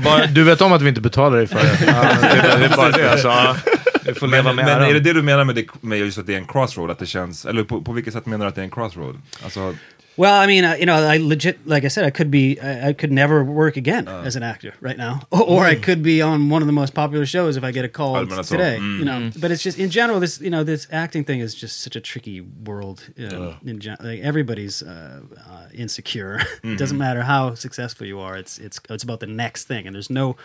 Bara, 0.04 0.26
du 0.26 0.44
vet 0.44 0.60
om 0.60 0.72
att 0.72 0.82
vi 0.82 0.88
inte 0.88 1.00
betalar 1.00 1.36
dig 1.36 1.46
för 1.46 1.58
det. 1.58 1.78
Ja, 1.86 2.02
det, 2.22 2.58
det 2.58 2.64
är 2.64 2.76
bara 2.76 2.90
det. 2.90 3.10
Alltså, 3.12 3.28
ja. 3.28 3.56
Du 4.04 4.14
får 4.14 4.26
leva 4.26 4.42
Men, 4.42 4.56
med 4.56 4.64
men 4.64 4.74
äran. 4.74 4.88
är 4.90 4.94
det 4.94 5.00
det 5.00 5.12
du 5.12 5.22
menar 5.22 5.44
med, 5.44 5.54
det, 5.54 5.66
med 5.80 5.98
just 5.98 6.18
att 6.18 6.26
det 6.26 6.34
är 6.34 6.38
en 6.38 6.46
crossroad? 6.46 6.90
Att 6.90 6.98
det 6.98 7.06
känns, 7.06 7.44
eller 7.46 7.64
på, 7.64 7.82
på 7.82 7.92
vilket 7.92 8.14
sätt 8.14 8.26
menar 8.26 8.44
du 8.44 8.48
att 8.48 8.54
det 8.54 8.60
är 8.60 8.64
en 8.64 8.70
crossroad? 8.70 9.22
Alltså, 9.44 9.74
Well, 10.18 10.34
I 10.34 10.46
mean, 10.48 10.64
uh, 10.64 10.74
you 10.74 10.84
know, 10.84 10.94
I 10.96 11.16
legit, 11.18 11.64
like 11.66 11.84
I 11.84 11.88
said, 11.88 12.04
I 12.04 12.10
could 12.10 12.28
be, 12.30 12.58
I, 12.60 12.88
I 12.88 12.92
could 12.92 13.12
never 13.12 13.44
work 13.44 13.76
again 13.76 14.08
as 14.08 14.34
an 14.36 14.42
actor 14.42 14.74
right 14.80 14.96
now, 14.96 15.20
or, 15.30 15.42
or 15.48 15.64
I 15.64 15.76
could 15.76 16.02
be 16.02 16.20
on 16.20 16.50
one 16.50 16.60
of 16.60 16.66
the 16.66 16.72
most 16.72 16.92
popular 16.92 17.24
shows 17.24 17.56
if 17.56 17.62
I 17.62 17.70
get 17.70 17.84
a 17.84 17.88
call 17.88 18.16
Mm. 18.16 18.46
Today. 18.48 18.78
Mm. 18.80 18.98
You 18.98 19.04
know, 19.04 19.30
but 19.40 19.50
it's 19.52 19.62
just 19.62 19.78
in 19.78 19.90
general, 19.90 20.18
this 20.18 20.40
you 20.40 20.50
know, 20.50 20.64
this 20.64 20.88
acting 20.90 21.22
thing 21.24 21.38
is 21.40 21.54
just 21.54 21.80
such 21.80 21.94
a 21.94 22.00
tricky 22.00 22.40
world. 22.40 23.08
Uh, 23.18 23.54
in 23.64 23.78
gen- 23.78 23.96
like 24.00 24.20
everybody's 24.20 24.82
uh, 24.82 25.20
uh, 25.48 25.66
insecure. 25.72 26.38
Mm-hmm. 26.58 26.72
it 26.72 26.78
doesn't 26.78 26.98
matter 26.98 27.22
how 27.22 27.54
successful 27.54 28.04
you 28.06 28.18
are. 28.18 28.36
It's 28.36 28.58
it's 28.58 28.80
it's 28.90 29.04
about 29.04 29.20
the 29.20 29.26
next 29.28 29.64
thing, 29.68 29.86
and 29.86 29.94
there's 29.94 30.10
no 30.10 30.36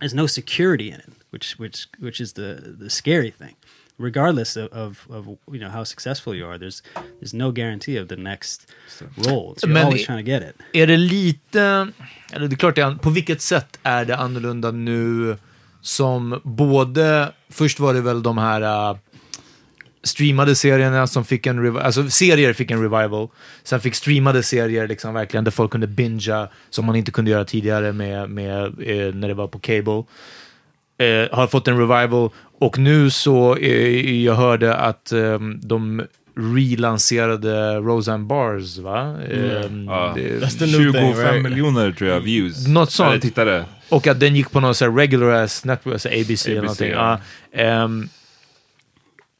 there's 0.00 0.14
no 0.14 0.26
security 0.26 0.88
in 0.90 1.00
it, 1.00 1.12
which 1.30 1.58
which 1.58 1.86
which 1.98 2.20
is 2.20 2.32
the 2.32 2.74
the 2.78 2.88
scary 2.88 3.30
thing. 3.30 3.54
Regardless 3.98 4.56
of, 4.56 4.72
of, 4.72 5.06
of 5.10 5.26
you 5.26 5.58
know 5.58 5.70
how 5.70 5.84
successful 5.84 6.34
you 6.34 6.48
are, 6.50 6.58
there's 6.58 6.82
there's 7.20 7.34
no 7.36 7.52
guarantee 7.52 8.02
of 8.02 8.08
the 8.08 8.16
next 8.16 8.72
role. 9.16 9.54
So 9.56 9.66
you're 9.66 9.74
Men 9.74 9.84
always 9.86 10.06
trying 10.06 10.24
to 10.24 10.30
get 10.30 10.42
it. 10.42 10.56
Är 10.72 10.86
det 10.86 10.96
lite, 10.96 11.60
eller 12.32 12.48
det 12.48 12.54
är 12.54 12.56
klart 12.56 12.74
det 12.74 12.80
är, 12.80 12.86
an- 12.86 12.98
på 12.98 13.10
vilket 13.10 13.40
sätt 13.40 13.78
är 13.82 14.04
det 14.04 14.16
annorlunda 14.16 14.70
nu 14.70 15.36
som 15.80 16.40
både, 16.44 17.32
först 17.50 17.80
var 17.80 17.94
det 17.94 18.00
väl 18.00 18.22
de 18.22 18.38
här 18.38 18.90
uh, 18.90 18.98
streamade 20.02 20.54
serierna 20.54 21.06
som 21.06 21.24
fick 21.24 21.46
en, 21.46 21.60
revi- 21.66 21.80
alltså 21.80 22.10
serier 22.10 22.52
fick 22.52 22.70
en 22.70 22.82
revival, 22.82 23.28
sen 23.62 23.80
fick 23.80 23.94
streamade 23.94 24.42
serier 24.42 24.88
liksom 24.88 25.14
verkligen 25.14 25.44
där 25.44 25.50
folk 25.50 25.70
kunde 25.70 25.86
bingea 25.86 26.48
som 26.70 26.84
man 26.86 26.96
inte 26.96 27.10
kunde 27.10 27.30
göra 27.30 27.44
tidigare 27.44 27.92
med, 27.92 28.30
med 28.30 28.62
eh, 28.64 29.14
när 29.14 29.28
det 29.28 29.34
var 29.34 29.48
på 29.48 29.58
cable. 29.58 30.04
Eh, 30.98 31.36
har 31.36 31.46
fått 31.46 31.68
en 31.68 31.78
revival 31.78 32.30
och 32.58 32.78
nu 32.78 33.10
så, 33.10 33.56
eh, 33.56 34.24
jag 34.24 34.34
hörde 34.34 34.74
att 34.74 35.12
eh, 35.12 35.38
de 35.62 36.02
relanserade 36.36 37.76
Roseanne 37.76 38.24
Bars, 38.24 38.78
va? 38.78 39.16
Eh, 39.22 39.62
the 40.58 40.66
new 40.66 40.92
25 40.92 40.92
thing, 40.92 41.14
right? 41.14 41.42
miljoner 41.42 41.92
tror 41.92 42.10
jag 42.10 42.20
views. 42.20 42.66
Något 42.66 42.90
sånt. 42.90 43.10
Eller 43.10 43.20
tittare. 43.20 43.64
Och 43.88 44.06
att 44.06 44.20
den 44.20 44.36
gick 44.36 44.50
på 44.50 44.60
någon 44.60 44.74
så 44.74 44.84
här 44.84 44.92
regular 44.92 45.30
ass 45.30 45.64
network, 45.64 45.92
alltså 45.92 46.08
ABC, 46.08 46.46
eller 46.46 46.60
någonting. 46.60 46.90
ja. 46.90 47.20
Ja. 47.52 47.58
ehm, 47.62 48.08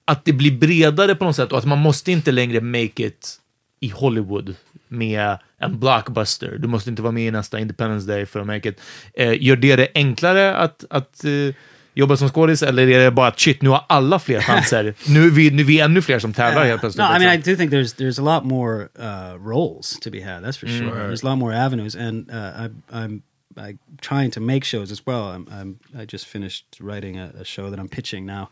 att 0.04 0.24
det 0.24 0.32
blir 0.32 0.58
bredare 0.58 1.14
på 1.14 1.24
något 1.24 1.36
sätt 1.36 1.52
och 1.52 1.58
att 1.58 1.64
man 1.64 1.78
måste 1.78 2.12
inte 2.12 2.32
längre 2.32 2.60
make 2.60 3.06
it 3.06 3.40
i 3.80 3.88
Hollywood 3.88 4.54
med 4.94 5.38
en 5.58 5.78
blockbuster. 5.78 6.58
Du 6.58 6.68
måste 6.68 6.90
inte 6.90 7.02
vara 7.02 7.12
med 7.12 7.28
i 7.28 7.30
nästa 7.30 7.58
Independence 7.58 8.06
Day 8.06 8.26
för 8.26 8.40
att 8.40 8.46
make 8.46 8.68
it. 8.68 8.80
Eh, 9.14 9.42
gör 9.42 9.56
det 9.56 9.76
det 9.76 9.88
enklare 9.94 10.56
att, 10.56 10.84
att 10.90 11.24
eh, 11.24 11.54
jobba 11.94 12.16
som 12.16 12.28
skådis 12.28 12.62
eller 12.62 12.88
är 12.88 13.04
det 13.04 13.10
bara 13.10 13.26
att 13.26 13.40
shit, 13.40 13.62
nu 13.62 13.68
har 13.68 13.84
alla 13.88 14.18
fler 14.18 14.40
chanser. 14.40 14.94
nu, 15.08 15.26
är 15.26 15.30
vi, 15.30 15.50
nu 15.50 15.62
är 15.62 15.66
vi 15.66 15.80
ännu 15.80 16.02
fler 16.02 16.18
som 16.18 16.32
tävlar 16.32 16.64
helt 16.64 16.80
plötsligt. 16.80 17.08
No, 17.08 17.16
I 17.16 17.18
mean, 17.18 17.32
I 17.32 17.36
liksom. 17.36 17.52
do 17.52 17.56
think 17.56 17.72
there's 17.72 17.96
there's 17.96 18.20
a 18.20 18.34
lot 18.34 18.44
more 18.44 18.88
uh, 18.98 19.38
roles 19.38 19.98
to 20.00 20.10
be 20.10 20.20
had. 20.20 20.44
That's 20.44 20.58
for 20.58 20.66
sure. 20.66 21.08
There's 21.08 21.24
a 21.24 21.28
lot 21.28 21.38
more 21.38 21.54
avenues, 21.54 21.96
and 21.96 22.30
uh, 22.30 22.36
I, 22.36 22.70
I'm 23.04 23.22
I'm 23.56 23.78
trying 24.00 24.30
to 24.32 24.40
make 24.40 24.64
shows 24.64 24.90
as 24.90 25.06
well. 25.06 25.22
I'm, 25.22 25.48
I'm 25.50 25.78
I 25.98 26.04
just 26.04 26.26
finished 26.26 26.64
writing 26.80 27.18
a, 27.18 27.32
a 27.40 27.44
show 27.44 27.70
that 27.70 27.78
I'm 27.78 27.88
pitching 27.88 28.26
now. 28.26 28.48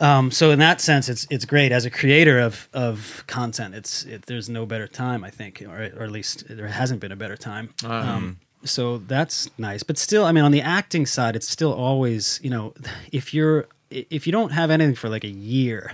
Um, 0.00 0.30
so 0.30 0.50
in 0.50 0.58
that 0.60 0.80
sense, 0.80 1.08
it's 1.08 1.26
it's 1.30 1.44
great 1.44 1.72
as 1.72 1.84
a 1.84 1.90
creator 1.90 2.38
of 2.38 2.68
of 2.72 3.24
content. 3.26 3.74
It's 3.74 4.04
it, 4.04 4.26
there's 4.26 4.48
no 4.48 4.64
better 4.66 4.86
time, 4.86 5.24
I 5.24 5.30
think, 5.30 5.62
or 5.62 5.90
or 5.96 6.04
at 6.04 6.10
least 6.10 6.44
there 6.48 6.68
hasn't 6.68 7.00
been 7.00 7.12
a 7.12 7.16
better 7.16 7.36
time. 7.36 7.74
Um, 7.84 8.38
so 8.64 8.98
that's 8.98 9.48
nice, 9.58 9.82
but 9.82 9.98
still, 9.98 10.24
I 10.24 10.32
mean, 10.32 10.44
on 10.44 10.52
the 10.52 10.60
acting 10.62 11.06
side, 11.06 11.36
it's 11.36 11.48
still 11.48 11.72
always 11.72 12.40
you 12.42 12.50
know, 12.50 12.74
if 13.12 13.32
you're 13.34 13.66
if 13.90 14.26
you 14.26 14.32
don't 14.32 14.50
have 14.52 14.70
anything 14.70 14.94
for 14.94 15.08
like 15.08 15.24
a 15.24 15.28
year, 15.28 15.92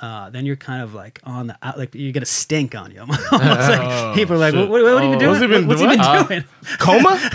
uh, 0.00 0.30
then 0.30 0.46
you're 0.46 0.56
kind 0.56 0.82
of 0.82 0.94
like 0.94 1.20
on 1.24 1.48
the 1.48 1.56
out, 1.62 1.78
like 1.78 1.94
you 1.94 2.10
get 2.12 2.22
a 2.22 2.26
stink 2.26 2.74
on 2.74 2.90
you. 2.90 3.00
Almost 3.00 3.32
like, 3.32 4.14
people 4.14 4.36
are 4.36 4.38
like, 4.38 4.54
what, 4.54 4.68
what, 4.68 4.82
what 4.82 5.02
have 5.02 5.12
you 5.12 5.18
been 5.18 5.28
Oh, 5.28 5.38
doing? 5.38 5.38
what's 5.38 5.40
he 5.40 5.46
been 5.46 5.66
What's 5.66 5.80
he 5.80 5.86
doing? 5.86 5.98
been 6.28 6.28
doing? 6.28 6.44
Coma? 6.78 7.30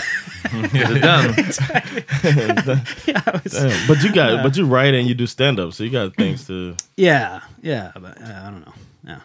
Den. 0.51 0.71
yeah, 3.07 3.31
was- 3.43 3.51
Damn, 3.51 3.87
but 3.87 4.03
you 4.03 4.13
got, 4.13 4.43
but 4.43 4.55
you 4.57 4.65
write 4.65 4.93
and 4.93 5.07
you 5.07 5.13
do 5.15 5.25
stand 5.27 5.59
up, 5.59 5.73
so 5.73 5.83
you 5.83 5.89
got 5.89 6.15
things 6.15 6.45
to. 6.47 6.75
yeah, 6.97 7.41
yeah, 7.61 7.91
but 7.95 8.21
uh, 8.21 8.25
I 8.25 8.49
don't 8.51 8.61
know. 8.65 8.73
Yeah, 9.07 9.19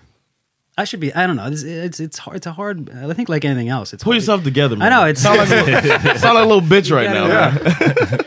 I 0.78 0.84
should 0.84 1.00
be. 1.00 1.12
I 1.14 1.26
don't 1.26 1.36
know. 1.36 1.46
It's 1.46 1.62
it's 1.62 2.00
it's 2.00 2.18
hard. 2.18 2.36
It's 2.38 2.46
a 2.46 2.52
hard. 2.52 2.90
I 2.90 3.12
think 3.14 3.28
like 3.28 3.44
anything 3.44 3.68
else. 3.68 3.92
It's 3.92 4.02
Pull 4.02 4.12
hard. 4.12 4.22
yourself 4.22 4.44
together, 4.44 4.76
man. 4.76 4.92
I 4.92 4.96
know 4.96 5.04
it's 5.06 5.20
sound 5.20 5.38
like 5.38 5.50
a, 5.50 6.18
sound 6.18 6.34
like 6.36 6.44
a 6.44 6.48
little 6.48 6.60
bitch 6.62 6.90
right 6.94 7.10
now. 7.10 7.28
gotta- 7.28 8.10
man. 8.16 8.24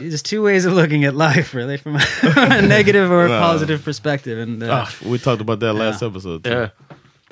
There's 0.00 0.22
two 0.22 0.42
ways 0.44 0.66
of 0.66 0.72
looking 0.74 1.04
at 1.04 1.14
life, 1.14 1.54
really, 1.58 1.78
from 1.78 1.96
a 1.96 2.60
negative 2.62 3.10
or 3.12 3.24
a 3.24 3.28
No. 3.28 3.40
positive 3.40 3.84
perspective. 3.84 4.42
And 4.42 4.62
uh, 4.62 4.68
Ah, 4.72 4.88
we 5.10 5.18
talked 5.18 5.40
about 5.40 5.60
that 5.60 5.74
last 5.74 6.02
episode. 6.02 6.44
Too. 6.44 6.50
Ja. 6.50 6.68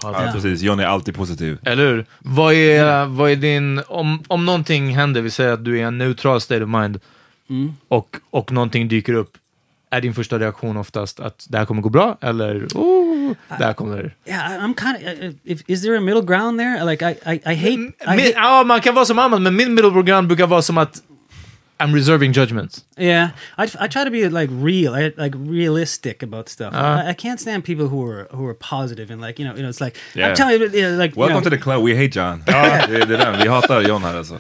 Ja, 0.03 0.31
precis. 0.33 0.63
John 0.63 0.81
är 0.81 0.85
alltid 0.87 1.15
positiv. 1.15 1.59
Eller 1.63 1.87
hur? 1.87 2.05
Vad 2.19 2.55
är, 2.55 3.07
vad 3.07 3.31
är 3.31 3.37
din, 3.37 3.83
om, 3.89 4.23
om 4.29 4.47
någonting 4.47 4.95
händer, 4.97 5.21
vi 5.21 5.31
säger 5.31 5.53
att 5.53 5.65
du 5.65 5.75
är 5.77 5.79
i 5.79 5.83
en 5.83 5.99
neutral 5.99 6.41
state 6.41 6.63
of 6.65 6.69
mind 6.71 7.01
Mm. 7.51 7.73
och, 7.89 8.17
och 8.31 8.53
någonting 8.53 8.89
dyker 8.89 9.13
upp, 9.15 9.31
är 9.91 10.01
din 10.01 10.15
första 10.15 10.39
reaktion 10.39 10.77
oftast 10.77 11.21
att 11.21 11.47
det 11.49 11.59
här 11.59 11.65
kommer 11.65 11.83
gå 11.83 11.89
bra 11.89 12.19
eller 12.21 12.67
oh, 12.75 13.33
det 13.59 13.65
här 13.65 13.73
kommer... 13.73 14.15
yeah, 14.27 14.65
I'm 14.65 14.75
kind 14.81 14.97
of. 15.29 15.35
If, 15.45 15.63
is 15.67 15.83
there 15.83 15.97
a 15.99 16.01
middle 16.01 16.23
ground 16.23 16.59
there? 16.59 16.85
Like 16.85 17.11
I, 17.11 17.33
I, 17.35 17.41
I 17.47 17.55
hate. 17.55 17.71
I 17.73 17.77
Min, 17.77 17.93
hate 18.07 18.33
ja, 18.35 18.65
man 18.67 18.81
kan 18.81 18.95
vara 18.95 19.05
som 19.05 19.19
Ahmad, 19.19 19.43
men 19.43 19.57
min 19.57 19.75
middle 19.75 20.03
ground 20.03 20.27
brukar 20.29 20.47
vara 20.47 20.63
som 20.63 20.79
att 20.79 21.03
I'm 21.81 21.93
reserving 21.93 22.33
judgments. 22.33 22.85
Yeah, 22.99 23.31
I, 23.59 23.65
I 23.79 23.89
try 23.89 24.05
to 24.05 24.11
be 24.11 24.29
like 24.29 24.51
real, 24.53 24.95
I, 24.95 25.13
like 25.17 25.35
realistic 25.37 26.23
about 26.23 26.49
stuff. 26.49 26.75
Uh. 26.75 27.03
I, 27.05 27.09
I 27.09 27.15
can't 27.15 27.41
stand 27.41 27.65
people 27.65 27.89
who 27.89 28.05
are 28.07 28.29
who 28.33 28.47
are 28.47 28.55
positive 28.55 29.11
and 29.11 29.21
like 29.21 29.39
you 29.39 29.47
know, 29.49 29.55
you 29.57 29.63
know, 29.63 29.69
it's 29.69 29.81
like 29.81 29.97
Yeah. 30.15 30.29
I'm 30.29 30.35
telling 30.37 30.61
you, 30.61 30.69
you 30.69 30.83
know, 30.83 30.97
like 30.97 31.17
you 31.17 31.21
Welcome 31.21 31.37
know, 31.39 31.45
to 31.45 31.51
the 31.51 31.59
club, 31.59 31.83
we 31.83 31.95
hate 31.97 32.13
John. 32.13 32.43
det, 32.47 32.53
är- 32.53 33.07
det 33.07 33.17
är 33.17 33.43
vi 33.43 33.49
hatar 33.49 33.83
John 33.83 34.03
här 34.03 34.15
alltså. 34.17 34.39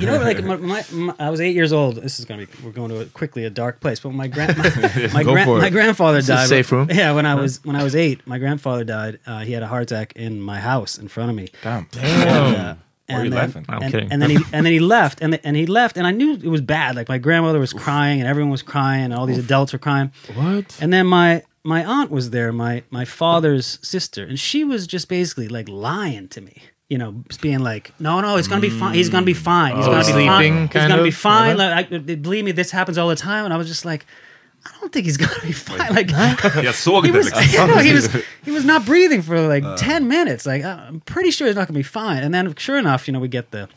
you 0.00 0.06
know, 0.06 0.18
like 0.28 0.42
my, 0.42 0.56
my, 0.56 0.82
my, 0.92 1.12
I 1.20 1.30
was 1.30 1.40
eight 1.40 1.54
years 1.54 1.72
old. 1.72 2.02
This 2.02 2.18
is 2.18 2.24
gonna 2.24 2.42
be 2.46 2.48
we're 2.64 2.72
going 2.72 2.88
to 2.90 3.00
a, 3.00 3.04
quickly 3.04 3.44
a 3.44 3.50
dark 3.50 3.78
place, 3.80 4.00
but 4.02 4.12
my 4.12 4.26
grand 4.28 4.58
my, 4.58 4.64
my, 5.14 5.22
Go 5.24 5.32
gran- 5.32 5.48
my 5.58 5.70
grandfather 5.70 6.18
It's 6.18 6.28
a 6.28 6.34
died. 6.34 6.48
safe 6.48 6.72
room. 6.72 6.88
Yeah, 6.94 7.12
when 7.14 7.24
I 7.26 7.34
was 7.34 7.60
when 7.64 7.76
I 7.76 7.84
was 7.84 7.94
eight, 7.94 8.26
my 8.26 8.38
grandfather 8.38 8.84
died. 8.84 9.18
Uh, 9.26 9.40
he 9.40 9.52
had 9.52 9.62
a 9.62 9.68
heart 9.68 9.82
attack 9.82 10.12
in 10.16 10.40
my 10.40 10.58
house 10.60 10.98
in 10.98 11.08
front 11.08 11.30
of 11.30 11.36
me. 11.36 11.48
Damn. 11.62 11.86
And, 12.00 12.28
uh, 12.30 12.30
Why 12.30 12.38
are 12.38 12.48
you 12.50 12.76
and 13.18 13.32
then, 13.32 13.38
laughing? 13.38 13.64
I'm 13.68 13.82
and, 13.82 13.92
kidding. 13.92 14.12
and 14.12 14.22
then 14.22 14.30
he 14.30 14.36
and 14.52 14.64
then 14.66 14.72
he 14.72 14.80
left, 14.80 15.20
and 15.20 15.38
and 15.44 15.56
he 15.56 15.66
left, 15.66 15.96
and 15.96 16.06
I 16.06 16.10
knew 16.10 16.34
it 16.34 16.48
was 16.48 16.60
bad. 16.60 16.96
Like 16.96 17.08
my 17.08 17.18
grandmother 17.18 17.58
was 17.58 17.72
crying, 17.72 18.20
and 18.20 18.28
everyone 18.28 18.50
was 18.50 18.62
crying, 18.62 19.04
and 19.04 19.14
all 19.14 19.26
these 19.26 19.38
adults 19.38 19.72
were 19.72 19.78
crying. 19.78 20.12
What? 20.34 20.78
And 20.80 20.92
then 20.92 21.06
my 21.06 21.42
my 21.64 21.84
aunt 21.84 22.10
was 22.10 22.30
there, 22.30 22.52
my 22.52 22.82
my 22.90 23.04
father's 23.04 23.78
sister, 23.82 24.24
and 24.24 24.38
she 24.38 24.64
was 24.64 24.86
just 24.86 25.08
basically 25.08 25.48
like 25.48 25.68
lying 25.68 26.28
to 26.28 26.40
me. 26.40 26.62
You 26.88 26.98
know, 26.98 27.22
just 27.28 27.40
being 27.40 27.60
like, 27.60 27.92
"No, 28.00 28.20
no, 28.20 28.36
it's 28.36 28.48
gonna 28.48 28.60
be 28.60 28.70
fine. 28.70 28.94
He's 28.94 29.08
gonna 29.08 29.24
be 29.24 29.32
mm. 29.32 29.36
fine. 29.36 29.76
He's 29.76 29.86
Oh, 29.86 29.90
gonna 29.90 30.04
be 30.04 30.10
sleeping, 30.10 30.26
fine. 30.26 30.62
He's 30.62 30.88
gonna 30.88 31.02
be 31.02 31.10
fine." 31.12 31.60
Uh-huh. 31.60 31.74
Like, 31.76 31.92
I, 31.92 31.98
believe 32.16 32.44
me, 32.44 32.50
this 32.52 32.72
happens 32.72 32.98
all 32.98 33.08
the 33.08 33.14
time. 33.14 33.44
And 33.44 33.54
I 33.54 33.56
was 33.56 33.68
just 33.68 33.84
like, 33.84 34.06
"I 34.64 34.70
don't 34.80 34.92
think 34.92 35.06
he's 35.06 35.16
gonna 35.16 35.40
be 35.42 35.52
fine." 35.52 35.94
Like, 35.94 36.08
Jag 36.08 36.74
såg 36.74 37.04
he 37.06 37.12
was, 37.12 37.30
liksom. 37.30 37.68
no, 37.68 37.78
he 37.78 37.92
was 37.92 38.08
he 38.44 38.50
was 38.50 38.64
not 38.64 38.84
breathing 38.86 39.22
for 39.22 39.48
like 39.48 39.64
ten 39.76 40.08
minutes. 40.08 40.46
Like, 40.46 40.64
uh, 40.64 40.88
I'm 40.88 41.00
pretty 41.00 41.30
sure 41.30 41.46
he's 41.46 41.56
not 41.56 41.68
gonna 41.68 41.78
be 41.78 41.82
fine. 41.82 42.22
And 42.22 42.34
then, 42.34 42.54
sure 42.56 42.78
enough, 42.78 43.08
you 43.08 43.12
know, 43.12 43.20
we 43.20 43.28
get 43.28 43.50
the 43.50 43.68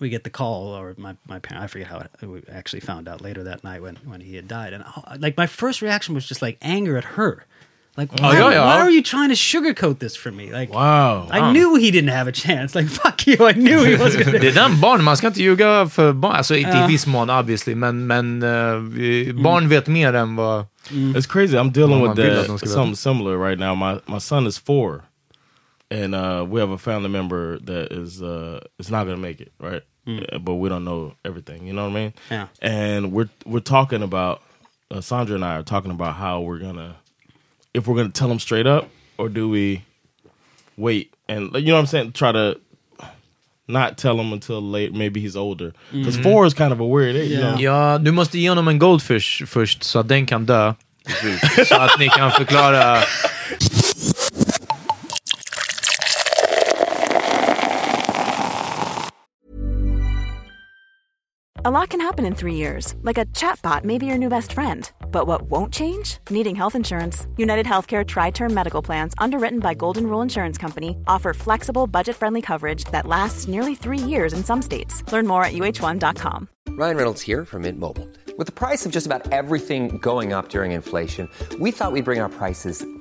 we 0.00 0.08
get 0.08 0.24
the 0.24 0.30
call, 0.30 0.74
or 0.74 0.94
my 0.96 1.14
my 1.26 1.38
parent. 1.38 1.64
I 1.64 1.66
forget 1.66 1.88
how 1.88 1.98
it, 1.98 2.26
we 2.26 2.42
actually 2.50 2.80
found 2.80 3.08
out 3.08 3.20
later 3.20 3.44
that 3.44 3.62
night 3.62 3.82
when 3.82 3.96
when 4.04 4.20
he 4.20 4.36
had 4.36 4.48
died. 4.48 4.72
And 4.72 4.84
oh, 4.84 5.02
like 5.18 5.36
my 5.36 5.46
first 5.46 5.82
reaction 5.82 6.14
was 6.14 6.26
just 6.26 6.42
like 6.42 6.58
anger 6.62 6.96
at 6.96 7.04
her. 7.04 7.44
Like, 8.00 8.12
why, 8.20 8.32
yeah, 8.38 8.50
yeah. 8.50 8.64
why 8.66 8.80
are 8.80 8.90
you 8.90 9.02
trying 9.02 9.28
to 9.28 9.34
sugarcoat 9.36 9.98
this 9.98 10.16
for 10.16 10.30
me? 10.32 10.44
Like, 10.60 10.72
Wow. 10.74 11.28
I 11.30 11.52
knew 11.52 11.76
he 11.76 11.90
didn't 11.90 12.10
have 12.18 12.28
a 12.28 12.32
chance. 12.32 12.74
Like, 12.80 12.88
fuck 13.02 13.26
you. 13.26 13.36
I 13.48 13.52
knew 13.52 13.84
he 13.84 13.96
wasn't 13.96 14.24
gonna. 14.24 14.38
Det 14.44 14.48
är 14.48 14.54
den 14.54 14.80
barn, 14.80 15.04
man 15.04 15.16
ska 15.16 15.26
inte 15.26 15.42
ljuga 15.42 15.88
för 15.88 16.12
barn, 16.12 16.32
alltså 16.36 16.54
inte 16.56 16.70
Ja. 16.76 16.84
i 16.84 16.88
viss 16.88 17.06
mån 17.06 17.30
obviously, 17.30 17.74
men, 17.74 18.06
men 18.06 18.40
vi- 18.94 19.32
barn 19.32 19.68
vet 19.68 19.86
mer 19.86 20.14
än 20.14 20.36
vad... 20.36 20.66
It's 20.90 21.26
crazy. 21.28 21.56
I'm 21.56 21.70
dealing 21.70 22.00
with 22.02 22.16
that 22.16 22.46
build-up 22.46 22.68
something 22.68 22.96
similar 22.96 23.36
right 23.48 23.58
now. 23.58 23.74
My 23.74 24.00
my 24.06 24.18
son 24.20 24.46
is 24.46 24.58
four, 24.58 25.02
and 25.90 26.14
uh, 26.14 26.44
we 26.52 26.60
have 26.60 26.70
a 26.74 26.78
family 26.78 27.08
member 27.08 27.58
that 27.66 27.92
is 27.92 28.22
uh, 28.22 28.58
is 28.78 28.90
not 28.90 29.04
gonna 29.06 29.16
make 29.28 29.40
it, 29.40 29.52
right? 29.60 29.82
Uh, 30.08 30.38
but 30.38 30.54
we 30.54 30.68
don't 30.68 30.84
know 30.84 31.12
everything. 31.24 31.66
You 31.66 31.74
know 31.74 31.84
what 31.84 31.92
I 31.92 32.00
mean? 32.02 32.12
Yeah. 32.30 32.46
And 32.62 33.12
we're 33.12 33.28
we're 33.44 33.60
talking 33.64 34.02
about 34.02 34.40
uh, 34.90 35.00
Sandra 35.00 35.34
and 35.36 35.44
I 35.44 35.56
are 35.58 35.62
talking 35.62 35.90
about 35.92 36.14
how 36.14 36.40
we're 36.40 36.58
gonna 36.58 36.96
if 37.74 37.86
we're 37.86 37.96
gonna 37.96 38.10
tell 38.10 38.30
him 38.30 38.38
straight 38.38 38.66
up 38.66 38.88
or 39.18 39.28
do 39.28 39.48
we 39.48 39.84
wait 40.76 41.12
and 41.28 41.54
you 41.54 41.66
know 41.66 41.74
what 41.74 41.80
I'm 41.80 41.86
saying? 41.86 42.12
Try 42.12 42.32
to 42.32 42.58
not 43.68 43.96
tell 43.96 44.18
him 44.18 44.32
until 44.32 44.60
late. 44.60 44.92
Maybe 44.92 45.20
he's 45.20 45.36
older 45.36 45.70
mm-hmm. 45.70 45.98
because 46.00 46.18
four 46.18 46.46
is 46.46 46.54
kind 46.54 46.72
of 46.72 46.80
a 46.80 46.86
weird 46.86 47.16
age. 47.16 47.30
You 47.30 47.38
Yeah. 47.38 47.50
know? 47.52 47.60
Ja, 47.60 47.98
du 47.98 48.12
måste 48.12 48.38
ge 48.38 48.48
honom 48.48 48.68
en 48.68 48.78
goldfish 48.78 49.46
först 49.46 49.82
så 49.82 49.98
att 49.98 50.08
den 50.08 50.26
kan 50.26 50.46
dö. 50.46 50.74
så 51.66 51.74
att 51.74 51.98
ni 51.98 52.08
kan 52.08 52.30
förklara... 52.30 52.98
A 61.64 61.70
lot 61.70 61.90
can 61.90 62.00
happen 62.00 62.24
in 62.24 62.34
three 62.34 62.54
years, 62.54 62.94
like 63.02 63.18
a 63.18 63.26
chatbot 63.34 63.84
may 63.84 63.98
be 63.98 64.06
your 64.06 64.18
new 64.18 64.30
best 64.30 64.52
friend. 64.52 64.90
But 65.12 65.26
what 65.26 65.42
won't 65.42 65.72
change? 65.72 66.18
Needing 66.30 66.56
health 66.56 66.74
insurance. 66.74 67.26
United 67.36 67.66
Healthcare 67.66 68.06
Tri 68.06 68.30
Term 68.30 68.54
Medical 68.54 68.80
Plans, 68.80 69.12
underwritten 69.18 69.58
by 69.58 69.74
Golden 69.74 70.06
Rule 70.06 70.22
Insurance 70.22 70.56
Company, 70.56 70.96
offer 71.06 71.34
flexible, 71.34 71.86
budget 71.86 72.16
friendly 72.16 72.40
coverage 72.40 72.84
that 72.92 73.06
lasts 73.06 73.46
nearly 73.48 73.74
three 73.74 73.98
years 73.98 74.32
in 74.32 74.42
some 74.42 74.62
states. 74.62 75.04
Learn 75.12 75.26
more 75.26 75.44
at 75.44 75.52
uh1.com. 75.52 76.48
Ryan 76.70 76.96
Reynolds 76.96 77.20
here 77.20 77.44
from 77.44 77.62
Mint 77.62 77.78
Mobile. 77.78 78.08
With 78.38 78.46
the 78.46 78.52
price 78.52 78.86
of 78.86 78.92
just 78.92 79.06
about 79.06 79.30
everything 79.32 79.98
going 79.98 80.32
up 80.32 80.48
during 80.48 80.72
inflation, 80.72 81.28
we 81.58 81.72
thought 81.72 81.92
we'd 81.92 82.06
bring 82.06 82.20
our 82.20 82.30
prices 82.30 82.86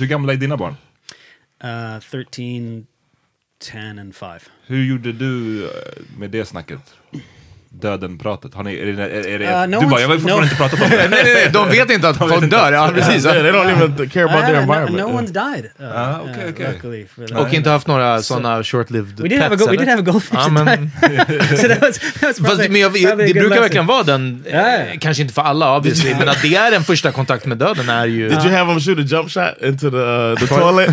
Hur 0.00 0.06
gamla 0.06 0.32
är 0.32 0.36
dina 0.36 0.56
barn? 0.56 0.76
Uh, 1.64 2.00
13, 2.00 2.86
10, 3.58 4.00
and 4.00 4.14
5. 4.14 4.40
Hur 4.66 4.84
gjorde 4.84 5.12
du 5.12 5.64
eh, 5.64 5.70
med 6.18 6.30
det 6.30 6.44
snacket? 6.44 6.94
Döden-pratet? 7.80 8.54
Har 8.54 8.62
ni, 8.64 8.78
är 8.78 8.86
det, 8.86 9.02
är, 9.02 9.26
är 9.28 9.38
det, 9.38 9.44
Uh, 9.44 9.66
no 9.68 9.80
du 9.80 9.86
bara, 9.86 10.00
jag 10.00 10.08
vill 10.08 10.20
fortfarande 10.20 10.46
no- 10.46 10.52
inte 10.52 10.56
prata 10.56 10.84
om 10.84 10.90
det. 10.90 10.96
nej, 10.96 11.08
nej, 11.24 11.34
nej, 11.34 11.50
de 11.52 11.68
vet 11.70 11.90
inte 11.90 12.08
att 12.08 12.16
folk 12.16 12.50
dör. 12.50 12.72
Ja, 12.72 12.90
precis. 12.94 13.22
They 13.22 13.32
don't 13.42 13.70
even 13.70 14.08
care 14.08 14.24
about 14.24 14.40
Uh, 14.40 14.46
their 14.46 14.54
no, 14.54 14.60
environment. 14.62 14.96
no 15.08 15.20
one's 15.20 15.32
died. 15.54 15.64
Uh, 15.80 15.86
Ah, 15.98 16.20
okay, 16.20 16.44
uh, 16.44 16.50
okay. 16.50 16.66
Luckily 16.72 17.06
for 17.14 17.26
that. 17.26 17.38
Och 17.38 17.54
inte 17.54 17.70
haft 17.70 17.86
några 17.86 18.22
sådana 18.22 18.62
short-lived 18.62 19.20
We 19.20 19.28
did 19.28 19.38
have 19.38 19.46
a 19.54 19.58
pets, 19.58 19.64
go- 19.66 19.70
we 19.70 19.76
did 19.76 19.88
have 19.88 20.00
a 20.00 20.04
goldfish 20.12 20.38
that 20.38 20.52
men, 20.52 20.90
so 21.56 21.68
that 21.68 21.80
was, 21.82 21.98
that 21.98 22.22
was 22.22 22.38
Fast 22.38 22.44
probably, 22.44 22.68
men 22.68 22.80
jag, 22.80 22.92
det 22.92 23.16
brukar 23.16 23.34
lesson. 23.42 23.50
verkligen 23.50 23.86
vara 23.86 24.02
den, 24.02 24.44
eh, 24.46 24.60
kanske 25.00 25.22
inte 25.22 25.34
för 25.34 25.42
alla 25.42 25.76
obviously, 25.76 26.14
men 26.18 26.28
att 26.28 26.42
det 26.42 26.54
är 26.54 26.72
en 26.72 26.84
första 26.84 27.12
kontakt 27.12 27.46
med 27.46 27.58
döden 27.58 27.88
är 27.88 28.06
ju... 28.06 28.28
Did 28.28 28.38
you 28.44 28.50
have 28.56 28.70
him 28.72 28.80
shoot 28.80 28.98
a 28.98 29.02
jump 29.02 29.30
shot 29.30 29.62
into 29.62 29.90
the 29.90 29.96
uh, 29.96 30.36
the 30.38 30.46
toilet? 30.46 30.90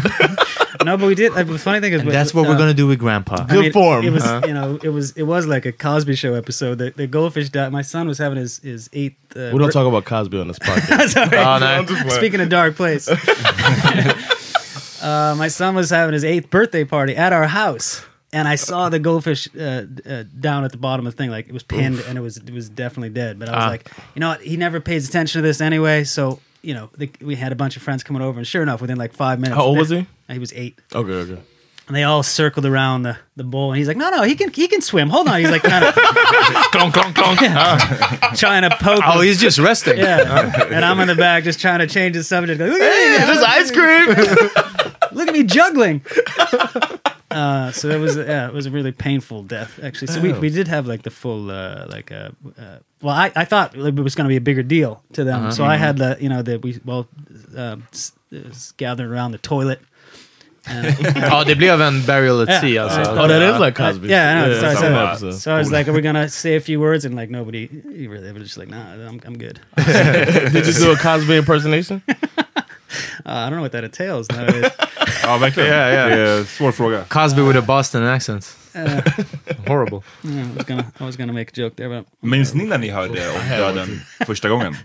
No, 0.84 0.98
but 0.98 1.08
we 1.08 1.16
did. 1.16 1.34
The 1.34 1.58
funny 1.60 1.80
thing 1.80 1.94
is, 1.94 2.02
And 2.02 2.12
that's 2.12 2.34
what 2.34 2.48
we're 2.48 2.58
gonna 2.58 2.74
do 2.74 2.88
with 2.88 3.00
grandpa. 3.00 3.46
I 3.48 3.54
Good 3.54 3.74
form. 3.74 4.04
It 4.06 4.12
was, 4.12 4.24
Uh. 4.24 4.42
you 4.48 4.54
know, 4.54 4.80
it 4.84 4.90
was 4.90 5.12
it 5.18 5.24
was 5.24 5.46
like 5.46 5.66
a 5.66 5.72
Cosby 5.72 6.16
Show 6.16 6.34
episode. 6.34 6.78
The, 6.80 6.92
the 6.96 7.08
goldfish 7.08 7.50
died. 7.50 7.72
My 7.72 7.82
son 7.84 8.08
was 8.08 8.18
having 8.18 8.38
his 8.38 8.60
his 8.60 8.90
eighth. 8.94 9.16
Uh, 9.36 9.52
we 9.54 9.60
don't 9.60 9.72
talk 9.72 9.88
about 9.88 10.06
Cosby 10.06 10.40
on 10.40 10.48
this 10.48 10.60
podcast. 10.68 11.10
Sorry. 11.10 11.30
Nej. 11.30 11.62
I'm 11.80 11.86
just. 11.88 12.16
Speaking 12.16 12.40
of 12.42 12.50
dark 12.50 12.76
place. 12.76 13.08
uh, 15.02 15.36
my 15.38 15.48
son 15.48 15.76
was 15.76 15.90
having 15.90 16.14
his 16.14 16.24
eighth 16.24 16.50
birthday 16.50 16.84
party 16.84 17.16
at 17.16 17.34
our 17.34 17.48
house, 17.48 18.04
and 18.34 18.48
I 18.48 18.56
saw 18.56 18.90
the 18.90 19.00
goldfish 19.00 19.48
uh, 19.58 19.84
uh, 20.06 20.24
down 20.40 20.64
at 20.64 20.72
the 20.72 20.78
bottom 20.78 21.06
of 21.08 21.14
the 21.14 21.18
thing, 21.18 21.30
like 21.32 21.48
it 21.48 21.54
was 21.54 21.64
pinned, 21.64 22.00
and 22.08 22.18
it 22.18 22.22
was 22.22 22.38
it 22.38 22.52
was 22.54 22.70
definitely 22.70 23.10
dead. 23.10 23.40
But 23.40 23.50
I 23.50 23.56
was 23.56 23.64
Ah. 23.66 23.70
like, 23.70 23.90
you 24.16 24.20
know 24.20 24.30
what? 24.30 24.42
He 24.42 24.58
never 24.58 24.80
pays 24.80 25.08
attention 25.10 25.42
to 25.42 25.48
this 25.48 25.62
anyway, 25.62 26.04
so. 26.04 26.40
You 26.62 26.74
know, 26.76 26.90
the, 26.98 27.10
we 27.22 27.36
had 27.36 27.52
a 27.52 27.56
bunch 27.56 27.76
of 27.76 27.82
friends 27.82 28.04
coming 28.04 28.22
over, 28.22 28.38
and 28.38 28.48
sure 28.48 28.62
enough, 28.62 28.82
within 28.82 28.98
like 28.98 29.14
five 29.14 29.40
minutes, 29.40 29.58
How 29.58 29.66
old 29.66 29.78
was 29.80 29.90
he? 29.90 30.06
Uh, 30.30 30.34
he 30.34 30.40
was 30.40 30.54
eight. 30.54 30.78
Okay, 30.94 31.12
okay. 31.12 31.42
And 31.88 31.96
they 31.98 32.04
all 32.04 32.24
circled 32.24 32.66
around 32.66 33.04
the, 33.04 33.18
the 33.36 33.44
bowl, 33.44 33.72
and 33.72 33.78
he's 33.78 33.88
like, 33.88 33.98
"No, 33.98 34.10
no, 34.12 34.22
he 34.24 34.36
can 34.36 34.54
he 34.54 34.68
can 34.70 34.80
swim. 34.82 35.10
Hold 35.10 35.28
on." 35.28 35.40
He's 35.42 35.50
like, 35.50 35.64
kind 35.64 35.84
of 35.84 35.94
clonk, 35.96 36.92
clonk, 36.94 37.14
clonk. 37.36 38.38
trying 38.38 38.62
to 38.62 38.70
poke. 38.78 39.02
Oh, 39.04 39.20
him. 39.20 39.26
he's 39.26 39.42
just 39.42 39.58
resting. 39.60 39.98
Yeah, 39.98 40.64
and 40.72 40.86
I'm 40.86 41.00
in 41.02 41.08
the 41.08 41.16
back 41.16 41.44
just 41.44 41.60
trying 41.60 41.80
to 41.80 41.88
change 41.88 42.16
the 42.16 42.24
subject. 42.24 42.62
Like, 42.62 42.70
Look 42.72 42.82
at 42.82 42.94
Hey, 42.94 43.18
me, 43.20 43.26
there's 43.26 43.44
ice 43.44 43.72
cream. 43.72 44.08
Look 45.12 45.28
at 45.28 45.34
me 45.34 45.44
juggling. 45.44 46.02
Uh, 47.32 47.72
so 47.72 47.90
it 47.90 48.00
was 48.00 48.16
yeah, 48.18 48.48
it 48.48 48.54
was 48.54 48.66
a 48.66 48.72
really 48.72 48.92
painful 48.92 49.44
death 49.44 49.80
actually. 49.84 50.08
So 50.14 50.20
we, 50.22 50.34
Oh. 50.34 50.40
we 50.40 50.50
did 50.50 50.68
have 50.68 50.86
like 50.88 51.02
the 51.04 51.10
full 51.12 51.50
uh, 51.50 51.86
like 51.90 52.12
uh, 52.12 52.30
uh, 52.60 52.78
well 53.02 53.16
I, 53.16 53.32
I 53.36 53.46
thought 53.46 53.76
it 53.76 54.04
was 54.04 54.16
going 54.16 54.26
to 54.26 54.30
be 54.30 54.38
a 54.38 54.42
bigger 54.42 54.64
deal 54.64 55.02
to 55.14 55.24
them. 55.24 55.40
Uh-huh. 55.42 55.52
So 55.52 55.64
I 55.64 55.78
had 55.78 55.98
the 55.98 56.18
you 56.20 56.30
know 56.30 56.42
that 56.44 56.62
we 56.62 56.80
well 56.86 57.08
um, 57.56 57.84
s- 57.94 58.12
s- 58.34 58.74
gathered 58.78 59.10
around 59.12 59.32
the 59.32 59.38
toilet. 59.40 59.80
And, 60.68 60.86
Ja, 61.16 61.44
det 61.44 61.56
blev 61.58 61.82
en 61.82 62.02
burial 62.06 62.42
at 62.42 62.48
Yeah. 62.50 62.62
sea 62.62 62.78
alltså. 62.84 63.02
Oh, 63.02 63.28
that 63.28 63.42
is 63.42 63.60
like 63.60 63.76
Cosby. 63.76 64.08
Yeah, 64.10 64.30
I 64.30 64.42
know. 64.42 64.54
Yeah, 64.54 64.60
so, 64.62 64.68
I 64.68 64.74
some 64.74 64.84
said, 64.84 65.08
episodes. 65.08 65.44
so 65.44 65.52
I 65.56 65.58
was 65.58 65.72
like, 65.72 65.88
"Are 65.90 65.94
we 65.96 66.02
gonna 66.02 66.28
say 66.30 66.56
a 66.56 66.60
few 66.62 66.80
words?" 66.80 67.04
And 67.06 67.16
like 67.16 67.32
nobody, 67.32 67.68
really, 68.08 68.20
they 68.22 68.32
were 68.32 68.40
just 68.44 68.58
like, 68.58 68.70
"Nah, 68.70 68.94
I'm, 69.10 69.20
I'm 69.26 69.38
good." 69.38 69.60
Did 70.54 70.68
you 70.68 70.74
do 70.74 70.92
a 70.92 70.98
Cosby 70.98 71.38
impersonation? 71.38 72.02
Uh, 73.26 73.32
I 73.32 73.50
don't 73.50 73.52
know 73.52 73.62
what 73.62 73.72
that 73.72 73.84
entails. 73.84 74.30
nowadays. 74.30 74.72
Ja, 75.24 75.38
verkligen. 75.38 75.70
Ja, 75.70 75.90
ja. 75.90 76.06
Det 76.06 76.30
är 76.30 76.40
en 76.40 76.46
svår 76.46 76.72
fråga. 76.72 77.04
Cosby 77.08 77.42
with 77.42 77.60
a 77.60 77.64
Boston 77.68 78.08
accent. 78.08 78.58
Uh, 78.76 78.82
Horrible. 79.68 80.02
yeah, 80.24 80.48
I 80.48 80.56
was 80.58 80.66
gonna, 80.66 80.84
I 81.00 81.04
was 81.04 81.18
gonna 81.18 81.34
make 81.34 81.50
a 81.50 81.54
joke 81.56 81.76
there, 81.76 81.90
but 81.90 82.08
Minns 82.20 82.54
ni 82.54 82.64
när 82.64 82.78
ni 82.78 82.90
hörde 82.90 83.30
om 83.30 83.50
döden 83.50 84.02
första 84.26 84.50
gången? 84.50 84.76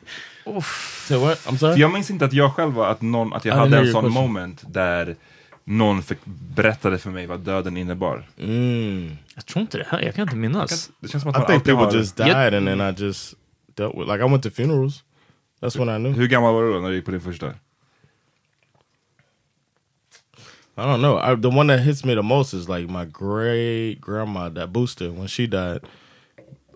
Say 1.08 1.18
what? 1.18 1.46
I'm 1.46 1.56
sorry. 1.56 1.74
För 1.74 1.80
jag 1.80 1.92
minns 1.92 2.10
inte 2.10 2.24
att 2.24 2.32
jag 2.32 2.54
själv 2.54 2.72
var, 2.72 2.88
att, 2.88 3.02
någon, 3.02 3.32
att 3.32 3.44
jag 3.44 3.56
I 3.56 3.58
hade 3.58 3.78
en 3.78 3.92
sån 3.92 4.04
question. 4.04 4.12
moment 4.12 4.62
där 4.68 5.16
någon 5.64 6.02
fick, 6.02 6.18
berättade 6.54 6.98
för 6.98 7.10
mig 7.10 7.26
vad 7.26 7.40
döden 7.40 7.76
innebar. 7.76 8.28
Mm. 8.38 9.16
Jag 9.34 9.46
tror 9.46 9.60
inte 9.60 9.78
det 9.78 9.86
här, 9.88 10.00
jag 10.00 10.14
kan 10.14 10.22
inte 10.22 10.36
minnas. 10.36 10.90
Det 11.00 11.08
känns 11.08 11.22
som 11.22 11.30
att 11.30 11.42
I 11.42 11.46
think 11.46 11.64
people 11.64 11.84
har... 11.84 11.92
just 11.92 12.16
died 12.16 12.54
and 12.54 12.66
then 12.66 12.80
I 12.80 12.94
just 13.04 13.34
dealt 13.74 13.94
with 13.94 14.08
like 14.12 14.24
I 14.24 14.28
went 14.30 14.42
to 14.42 14.50
funerals. 14.50 15.02
That's 15.60 15.78
when 15.78 15.88
I 15.88 15.98
knew. 15.98 16.12
Hur 16.20 16.26
gammal 16.26 16.54
var 16.54 16.62
du 16.62 16.72
då 16.72 16.80
när 16.80 16.88
du 16.88 16.96
gick 16.96 17.04
på 17.04 17.10
din 17.10 17.20
första? 17.20 17.52
I 20.76 20.84
don't 20.84 21.00
know. 21.00 21.18
I, 21.18 21.34
the 21.34 21.48
one 21.50 21.68
that 21.68 21.80
hits 21.80 22.04
me 22.04 22.14
the 22.14 22.22
most 22.22 22.52
is 22.52 22.68
like 22.68 22.88
my 22.88 23.04
great 23.06 23.94
grandma, 24.00 24.48
that 24.50 24.72
booster, 24.72 25.10
when 25.10 25.26
she 25.26 25.46
died, 25.46 25.80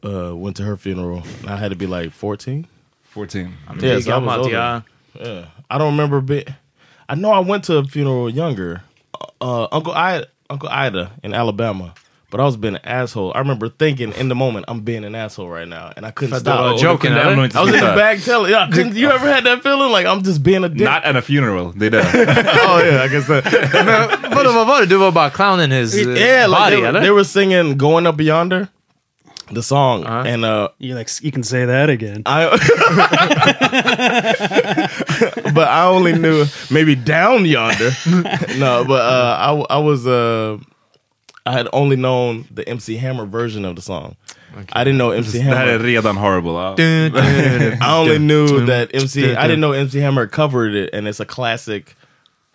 uh, 0.03 0.35
went 0.35 0.57
to 0.57 0.63
her 0.63 0.77
funeral. 0.77 1.23
And 1.41 1.51
I 1.51 1.57
had 1.57 1.71
to 1.71 1.77
be 1.77 1.87
like 1.87 2.11
14. 2.13 2.67
14. 3.03 3.53
Det 3.79 3.91
är 3.91 4.01
so 4.01 4.13
I 4.13 4.19
was 4.19 4.39
older. 4.39 4.51
ja. 4.51 4.83
Yeah. 5.15 5.47
I 5.69 5.79
don't 5.79 5.93
remember 5.93 6.21
be 6.21 6.45
I 7.09 7.15
know 7.17 7.33
I 7.33 7.41
went 7.41 7.65
to 7.65 7.79
a 7.79 7.85
funeral 7.85 8.31
younger. 8.31 8.83
Uh, 9.41 9.67
Uncle 9.73 9.93
I 9.93 10.25
Uncle 10.49 10.69
Ida 10.69 11.11
in 11.23 11.35
Alabama. 11.35 11.93
But 12.31 12.41
I 12.41 12.45
was 12.45 12.57
being 12.57 12.75
an 12.77 12.81
asshole. 12.85 13.33
I 13.35 13.39
remember 13.39 13.69
thinking 13.69 14.13
in 14.13 14.29
the 14.29 14.35
moment, 14.35 14.65
I'm 14.69 14.81
being 14.85 15.05
an 15.05 15.15
asshole 15.17 15.49
right 15.49 15.67
now. 15.69 15.91
And 15.97 16.07
I 16.07 16.11
couldn't 16.13 16.35
För 16.35 16.41
stop. 16.41 16.59
du 16.59 16.63
var 16.71 16.79
joking, 16.79 16.99
kunde 17.11 17.21
eller? 17.21 17.33
ändå 17.33 17.43
I 17.43 17.65
was 17.65 17.75
in 17.75 17.81
the 17.81 17.87
sluta. 17.87 17.97
back 17.97 18.25
telling, 18.25 18.51
yeah, 18.53 18.69
you 18.95 19.11
ever 19.11 19.33
had 19.35 19.45
that 19.45 19.63
feeling? 19.63 19.91
Like 19.93 20.07
I'm 20.07 20.23
just 20.23 20.43
being 20.43 20.65
a 20.65 20.69
dick. 20.69 20.89
Not 20.89 21.05
at 21.05 21.17
a 21.17 21.23
funeral, 21.23 21.73
They 21.73 21.91
did. 21.91 22.05
oh 22.69 22.83
yeah, 22.85 23.03
I 23.05 23.09
guess 23.09 23.27
that. 23.27 23.45
Men 23.85 24.09
vadå, 24.37 24.53
vad 24.53 24.67
var 24.67 24.81
det? 24.81 24.87
Du 24.87 24.97
var 24.97 25.11
bara 25.13 25.31
clowning 25.31 25.71
his 25.71 25.95
uh, 25.95 25.99
yeah, 26.17 26.47
like 26.49 26.59
body, 26.61 26.77
they, 26.77 26.83
were- 26.93 27.01
they 27.01 27.11
were 27.11 27.25
singing 27.25 27.79
"Going 27.79 28.07
Up 28.07 28.21
Yonder," 28.21 28.67
the 29.55 29.63
song, 29.63 30.05
Uh-huh. 30.07 30.29
and 30.35 30.45
uh, 30.45 30.69
you 30.79 30.95
like 30.99 31.09
you 31.25 31.33
can 31.33 31.43
say 31.43 31.67
that 31.67 31.91
again. 31.91 32.23
I, 32.27 32.47
but 35.55 35.69
I 35.69 35.87
only 35.87 36.13
knew 36.13 36.45
maybe 36.71 36.95
"Down 36.95 37.45
Yonder." 37.45 37.91
no, 38.59 38.85
but 38.85 39.01
uh, 39.03 39.37
I 39.41 39.47
w- 39.49 39.67
I 39.71 39.79
was 39.79 40.07
uh, 40.07 40.59
I 41.47 41.53
had 41.53 41.69
only 41.73 41.97
known 41.97 42.45
the 42.55 42.69
MC 42.69 42.97
Hammer 42.97 43.27
version 43.27 43.65
of 43.65 43.75
the 43.77 43.83
song. 43.83 44.17
I 44.73 44.85
didn't 44.85 44.99
know 44.99 45.11
MC 45.13 45.39
Det 45.39 45.45
här 45.45 45.67
är 45.67 45.79
redan 45.79 46.17
horrible. 46.17 46.57
I 46.57 48.01
only 48.01 48.19
knew 48.19 48.67
that 48.67 48.91
MC. 48.95 49.37
I 49.37 49.43
didn't 49.49 49.61
know 49.61 49.73
MC 49.73 50.01
Hammer 50.01 50.27
covered 50.27 50.75
it, 50.75 50.91
and 50.93 51.09
it's 51.09 51.21
a 51.21 51.25
classic 51.25 51.97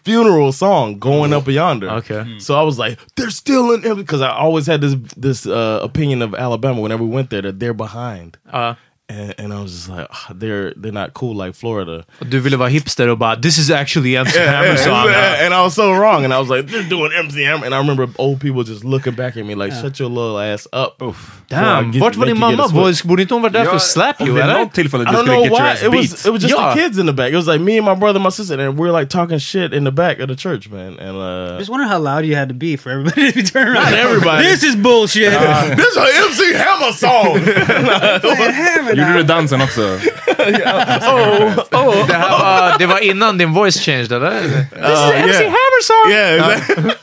funeral 0.04 0.52
song, 0.52 1.00
"Going 1.00 1.34
Up 1.34 1.48
Yonder." 1.48 1.89
Okay. 1.89 2.26
So 2.39 2.54
I 2.54 2.63
was 2.63 2.78
like, 2.78 3.00
they're 3.15 3.32
still 3.32 3.71
in 3.71 3.95
because 3.95 4.21
I 4.21 4.30
always 4.30 4.67
had 4.67 4.82
this 4.82 4.95
this 5.17 5.45
uh, 5.48 5.80
opinion 5.82 6.21
of 6.21 6.36
Alabama 6.36 6.82
whenever 6.82 7.04
we 7.04 7.10
went 7.10 7.30
there 7.30 7.41
that 7.41 7.60
they're 7.60 7.74
behind, 7.74 8.38
Ja. 8.54 8.76
And, 9.10 9.34
and 9.39 9.54
I 9.54 9.62
was 9.62 9.72
just 9.72 9.89
like, 9.89 10.08
"Ah, 10.12 10.32
they're 10.39 10.74
they're 10.76 10.91
not 10.91 11.13
cool 11.13 11.36
like 11.46 11.54
Florida. 11.56 12.04
Och 12.20 12.26
Du 12.26 12.39
ville 12.39 12.58
vara 12.58 12.70
hipster 12.70 13.08
och 13.08 13.18
bara 13.18 13.36
this 13.36 13.58
is 13.58 13.70
actually 13.72 14.15
MC 14.15 14.39
Yeah, 14.39 14.52
Hammer 14.56 14.76
song. 14.76 15.10
yeah, 15.10 15.46
and 15.46 15.54
I 15.54 15.62
was 15.63 15.74
so 15.76 15.91
wrong, 15.94 16.26
and 16.26 16.34
I 16.34 16.38
was 16.39 16.50
like, 16.50 16.68
they're 16.72 16.89
doing 16.89 17.12
MC 17.20 17.44
Hammer, 17.44 17.65
and 17.65 17.76
I 17.76 17.78
remember 17.78 18.08
old 18.18 18.39
people 18.41 18.63
just 18.63 18.84
looking 18.84 19.13
back 19.15 19.38
at 19.38 19.46
me 19.46 19.56
like, 19.56 19.74
shut 19.82 20.00
your 20.00 20.10
little 20.10 20.39
ass 20.54 20.68
up. 20.74 21.02
Damn, 21.50 21.91
vart 22.00 22.15
var 22.15 22.26
din 22.26 22.39
mamma? 22.39 22.68
Var- 22.68 23.08
Borde 23.08 23.22
inte 23.22 23.34
hon 23.34 23.41
vara 23.41 23.52
där 23.52 23.65
för 23.65 23.76
att 23.76 23.82
slap 23.84 24.22
Om 24.22 24.28
you 24.28 24.36
det 24.38 24.41
är 24.44 24.48
eller? 24.50 24.60
något 24.60 24.74
tillfälle 24.74 25.04
I 25.04 25.06
du 25.06 25.12
don't 25.12 25.15
skulle 25.22 25.34
know 25.36 25.44
get 25.44 25.52
your 25.52 25.62
why. 25.63 25.72
ass 25.72 25.84
It 25.84 25.91
was 25.91 26.26
it 26.26 26.32
was 26.34 26.41
just 26.41 26.56
Yeah. 26.56 26.74
the 26.74 26.82
kids 26.82 26.98
in 27.00 27.06
the 27.08 27.13
back. 27.13 27.30
It 27.30 27.36
was 27.36 27.48
like 27.48 27.60
me 27.62 27.78
and 27.78 27.86
my 27.86 27.96
brother, 27.96 28.18
and 28.20 28.24
my 28.24 28.32
sister, 28.32 28.60
and 28.60 28.80
we 28.80 28.89
are 28.89 29.00
like 29.00 29.10
talking 29.10 29.39
shit 29.39 29.74
in 29.74 29.84
the 29.84 29.91
back 29.91 30.20
of 30.20 30.28
the 30.28 30.36
church, 30.36 30.70
man. 30.72 30.98
And 31.00 31.15
uh, 31.18 31.58
Just 31.60 31.70
wonder 31.70 31.86
how 31.88 32.00
loud 32.00 32.26
you 32.26 32.36
had 32.36 32.48
to 32.50 32.56
be 32.56 32.76
for 32.78 32.89
everybody 32.91 33.32
to 33.32 33.44
turn 33.54 33.68
around. 33.68 33.84
Not 33.91 33.94
everybody. 33.94 34.44
This 34.48 34.63
is 34.63 34.76
bullshit. 34.76 35.32
this 35.78 35.88
is 35.91 35.98
an 35.98 36.08
MC 36.28 36.54
Hammer 36.54 36.91
song. 36.94 37.38
Hammer 38.62 38.94
Gjorde 38.95 39.10
now. 39.12 39.17
du 39.17 39.23
dansen 39.23 39.62
också? 39.62 39.81
oh, 39.81 41.60
oh, 41.71 42.08
Det, 42.08 42.13
här 42.13 42.29
var, 42.39 42.77
det 42.79 42.86
var 42.86 42.99
innan 42.99 43.38
din 43.38 43.53
voice 43.53 43.79
changed 43.79 44.12
eller? 44.12 44.41
This 44.41 44.51
is 44.51 44.75
Uh, 44.75 45.21
MC 45.23 45.43
yeah. 45.43 45.55
Hammer 45.55 45.81
song! 45.84 46.12
Yeah, 46.12 46.51
exactly. 46.51 46.93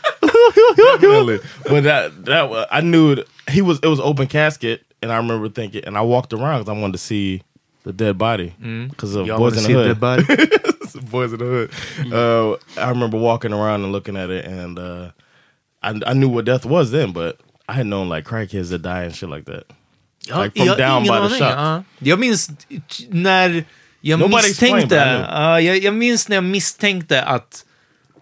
Definitely. 0.76 1.38
But 1.68 1.84
that 1.84 2.24
that 2.26 2.50
wa- 2.50 2.66
I 2.70 2.80
knew 2.80 3.16
he 3.48 3.62
was. 3.62 3.78
It 3.82 3.86
was 3.88 4.00
open 4.00 4.26
casket, 4.26 4.80
and 5.02 5.12
I 5.12 5.16
remember 5.16 5.48
thinking, 5.48 5.84
and 5.84 5.96
I 5.96 6.00
walked 6.02 6.32
around 6.32 6.60
because 6.60 6.78
I 6.78 6.80
wanted 6.80 6.92
to 6.92 6.98
see 6.98 7.42
the 7.84 7.92
dead 7.92 8.18
body 8.18 8.54
because 8.90 9.14
of 9.14 9.26
Y'all 9.26 9.38
boys 9.38 9.54
wanna 9.56 9.60
in 9.60 9.64
see 9.66 9.72
the 9.74 9.82
the 9.82 9.88
hood. 9.88 10.00
body? 10.00 10.24
boys 11.10 11.32
in 11.32 11.38
the 11.38 11.44
hood. 11.44 11.70
Uh, 12.12 12.56
I 12.80 12.88
remember 12.90 13.18
walking 13.18 13.52
around 13.52 13.82
and 13.84 13.92
looking 13.92 14.16
at 14.16 14.30
it, 14.30 14.44
and 14.44 14.78
uh, 14.78 15.10
I 15.82 16.00
I 16.06 16.14
knew 16.14 16.28
what 16.28 16.44
death 16.44 16.64
was 16.66 16.90
then, 16.90 17.12
but 17.12 17.38
I 17.68 17.72
had 17.74 17.86
known 17.86 18.08
like 18.08 18.24
crackheads 18.24 18.70
that 18.70 18.82
die 18.82 19.04
and 19.04 19.14
shit 19.14 19.28
like 19.28 19.44
that. 19.46 19.64
Ja, 20.28 20.44
Like 20.44 20.58
from 20.58 20.66
jag 20.66 20.78
down 20.78 21.04
ingen 21.04 21.22
by 21.22 21.38
the 21.38 21.44
aning, 21.44 21.56
shop. 21.56 21.62
ja. 21.62 21.82
Jag 21.98 22.18
minns 22.18 22.50
när 23.08 23.64
jag 24.00 24.20
Nobody 24.20 24.48
misstänkte, 24.48 25.26
ja, 25.30 25.60
jag, 25.60 25.78
jag 25.78 25.94
minns 25.94 26.28
när 26.28 26.36
jag 26.36 26.44
misstänkte 26.44 27.22
att, 27.22 27.64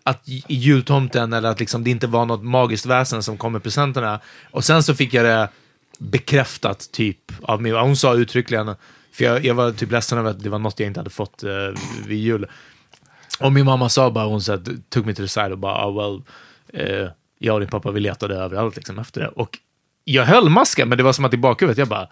att 0.05 0.23
jultomten 0.49 1.33
eller 1.33 1.49
att 1.49 1.61
liksom 1.61 1.85
det 1.85 1.91
inte 1.91 2.07
var 2.07 2.27
något 2.27 2.45
magiskt 2.45 2.87
väsen 2.87 3.23
som 3.23 3.37
kom 3.39 3.53
med 3.53 3.63
presenterna. 3.63 4.21
Och 4.51 4.65
sen 4.65 4.83
så 4.83 4.95
fick 4.95 5.15
jag 5.15 5.25
det 5.25 5.49
bekräftat 5.99 6.89
typ 6.93 7.33
av 7.43 7.63
min, 7.63 7.75
hon 7.75 7.97
sa 7.97 8.15
uttryckligen, 8.15 8.75
för 9.13 9.25
jag, 9.25 9.45
jag 9.45 9.55
var 9.55 9.73
typ 9.73 9.91
ledsen 9.91 10.19
över 10.19 10.31
att 10.31 10.43
det 10.43 10.49
var 10.49 10.59
något 10.59 10.81
jag 10.81 10.87
inte 10.87 11.01
hade 11.01 11.11
fått 11.11 11.45
uh, 11.45 11.79
vid 12.07 12.19
jul. 12.19 12.47
Och 13.41 13.53
min 13.53 13.65
mamma 13.65 13.89
sa 13.89 14.11
bara, 14.11 14.25
hon 14.25 14.43
said, 14.43 14.83
tog 14.89 15.07
mig 15.07 15.15
till 15.15 15.25
the 15.25 15.29
side 15.29 15.53
och 15.53 15.59
bara, 15.59 15.89
oh, 15.89 15.97
well, 15.97 16.23
eh, 16.73 17.11
jag 17.39 17.55
och 17.55 17.61
din 17.61 17.69
pappa 17.69 17.91
vi 17.91 18.01
letade 18.01 18.35
överallt 18.35 18.77
liksom 18.77 18.99
efter 18.99 19.21
det. 19.21 19.29
Och 19.29 19.59
jag 20.05 20.25
höll 20.25 20.49
masken, 20.49 20.89
men 20.89 20.99
det 20.99 21.05
var 21.05 21.13
som 21.13 21.25
att 21.25 21.35
i 21.35 21.37
bakhuvudet, 21.37 21.79
jag 21.79 21.89
bara, 21.89 22.09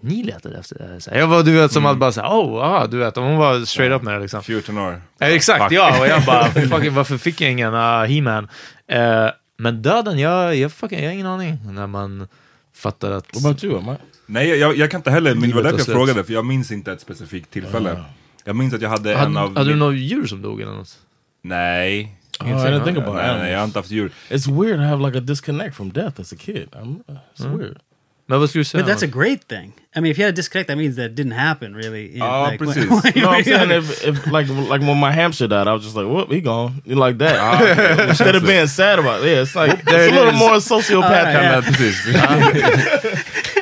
ni 0.00 0.22
letade 0.22 0.58
efter 0.58 0.78
det 0.78 0.86
här. 0.86 0.98
Så 0.98 1.10
här, 1.10 1.18
Jag 1.18 1.26
var, 1.26 1.42
du 1.42 1.52
vet, 1.52 1.72
som 1.72 1.86
att 1.86 1.98
bara 1.98 2.12
såhär, 2.12 2.28
oh, 2.28 2.64
ah, 2.64 2.86
du 2.86 2.98
vet, 2.98 3.16
hon 3.16 3.36
var 3.36 3.64
straight 3.64 3.92
up 3.92 4.02
med 4.02 4.14
det 4.14 4.20
liksom. 4.20 4.42
14 4.42 4.78
år. 4.78 5.02
Ja, 5.18 5.26
exakt, 5.26 5.62
Fuck. 5.62 5.72
ja. 5.72 6.00
Och 6.00 6.06
jag 6.06 6.24
bara, 6.24 6.44
fucking, 6.70 6.94
varför 6.94 7.18
fick 7.18 7.40
jag 7.40 7.52
ingen 7.52 7.74
uh, 7.74 8.04
He-Man? 8.04 8.48
Eh, 8.88 9.30
men 9.58 9.82
döden, 9.82 10.18
jag, 10.18 10.56
jag, 10.56 10.72
fucking, 10.72 10.98
jag 10.98 11.06
har 11.06 11.12
ingen 11.14 11.26
aning. 11.26 11.58
När 11.64 11.86
man 11.86 12.28
fattar 12.74 13.10
att... 13.10 13.34
What 13.34 13.44
about 13.44 13.64
you? 13.64 13.96
Nej, 14.26 14.48
jag, 14.48 14.76
jag 14.76 14.90
kan 14.90 14.98
inte 14.98 15.10
heller, 15.10 15.34
men 15.34 15.48
det 15.48 15.56
var 15.56 15.62
därför 15.62 15.78
jag 15.78 15.86
frågade, 15.86 16.24
för 16.24 16.32
jag 16.32 16.46
minns 16.46 16.72
inte 16.72 16.92
ett 16.92 17.00
specifikt 17.00 17.50
tillfälle. 17.50 18.04
Jag 18.44 18.56
minns 18.56 18.74
att 18.74 18.82
jag 18.82 18.90
hade 18.90 19.12
en 19.12 19.18
hade, 19.18 19.40
av... 19.40 19.56
hade 19.56 19.70
du 19.70 19.76
något 19.76 19.94
djur 19.94 20.26
som 20.26 20.42
dog 20.42 20.60
eller 20.60 20.72
något? 20.72 20.98
Nej. 21.42 22.17
Oh, 22.40 22.46
I 22.46 22.70
didn't 22.70 22.84
think 22.84 22.98
about 22.98 23.14
nej, 23.14 23.24
animals. 23.24 23.42
nej, 23.42 23.52
jag 23.52 23.58
har 23.58 23.64
inte 23.64 23.78
haft 23.78 23.90
djur. 23.90 24.10
It's 24.30 24.46
weird 24.48 24.78
to 24.78 24.84
have 24.84 25.00
like 25.06 25.18
a 25.18 25.20
disconnect 25.20 25.74
from 25.76 25.88
death 25.90 26.20
as 26.20 26.32
a 26.32 26.36
kid. 26.36 26.68
I'm, 26.72 27.02
it's 27.36 27.44
weird. 27.58 27.78
Men 28.30 28.40
vad 28.40 28.48
skulle 28.50 28.60
du 28.60 28.64
säga? 28.64 28.82
But 28.84 28.92
that's 28.92 29.02
a 29.02 29.06
great 29.06 29.48
thing. 29.48 29.72
I 29.96 30.00
mean, 30.00 30.10
if 30.12 30.18
you 30.18 30.24
had 30.24 30.34
a 30.34 30.36
disconnect, 30.36 30.68
that 30.68 30.76
means 30.76 30.96
that 30.96 31.14
didn't 31.14 31.32
happen 31.32 31.74
really. 31.74 32.14
in- 32.14 32.22
Oh, 32.22 32.42
like, 32.42 32.58
precis. 32.58 32.84
when 33.04 33.12
you 33.16 33.22
no, 33.22 33.28
were 33.30 33.36
I'm 33.36 33.44
saying 33.44 33.70
if, 33.70 34.04
if 34.04 34.26
like 34.26 34.48
like 34.70 34.82
when 34.82 34.98
my 35.00 35.12
hamster 35.12 35.48
died, 35.48 35.66
I 35.66 35.72
was 35.72 35.82
just 35.82 35.96
like, 35.96 36.06
"Whoop, 36.06 36.30
he 36.30 36.40
gone." 36.42 36.82
You 36.84 36.96
like 36.96 37.16
that? 37.18 37.36
Ah, 37.40 37.62
okay. 37.62 38.08
Instead 38.10 38.34
of 38.36 38.42
being 38.42 38.66
sad 38.66 38.98
about 38.98 39.22
it, 39.24 39.30
yeah, 39.30 39.42
it's 39.42 39.56
like 39.56 39.82
There 39.84 40.04
it's 40.08 40.12
a 40.12 40.18
little 40.18 40.32
more 40.38 40.56
sociopath 40.60 41.26
Ah, 41.26 41.32
kind 41.32 41.44
yeah. 41.44 41.58
of. 41.58 41.64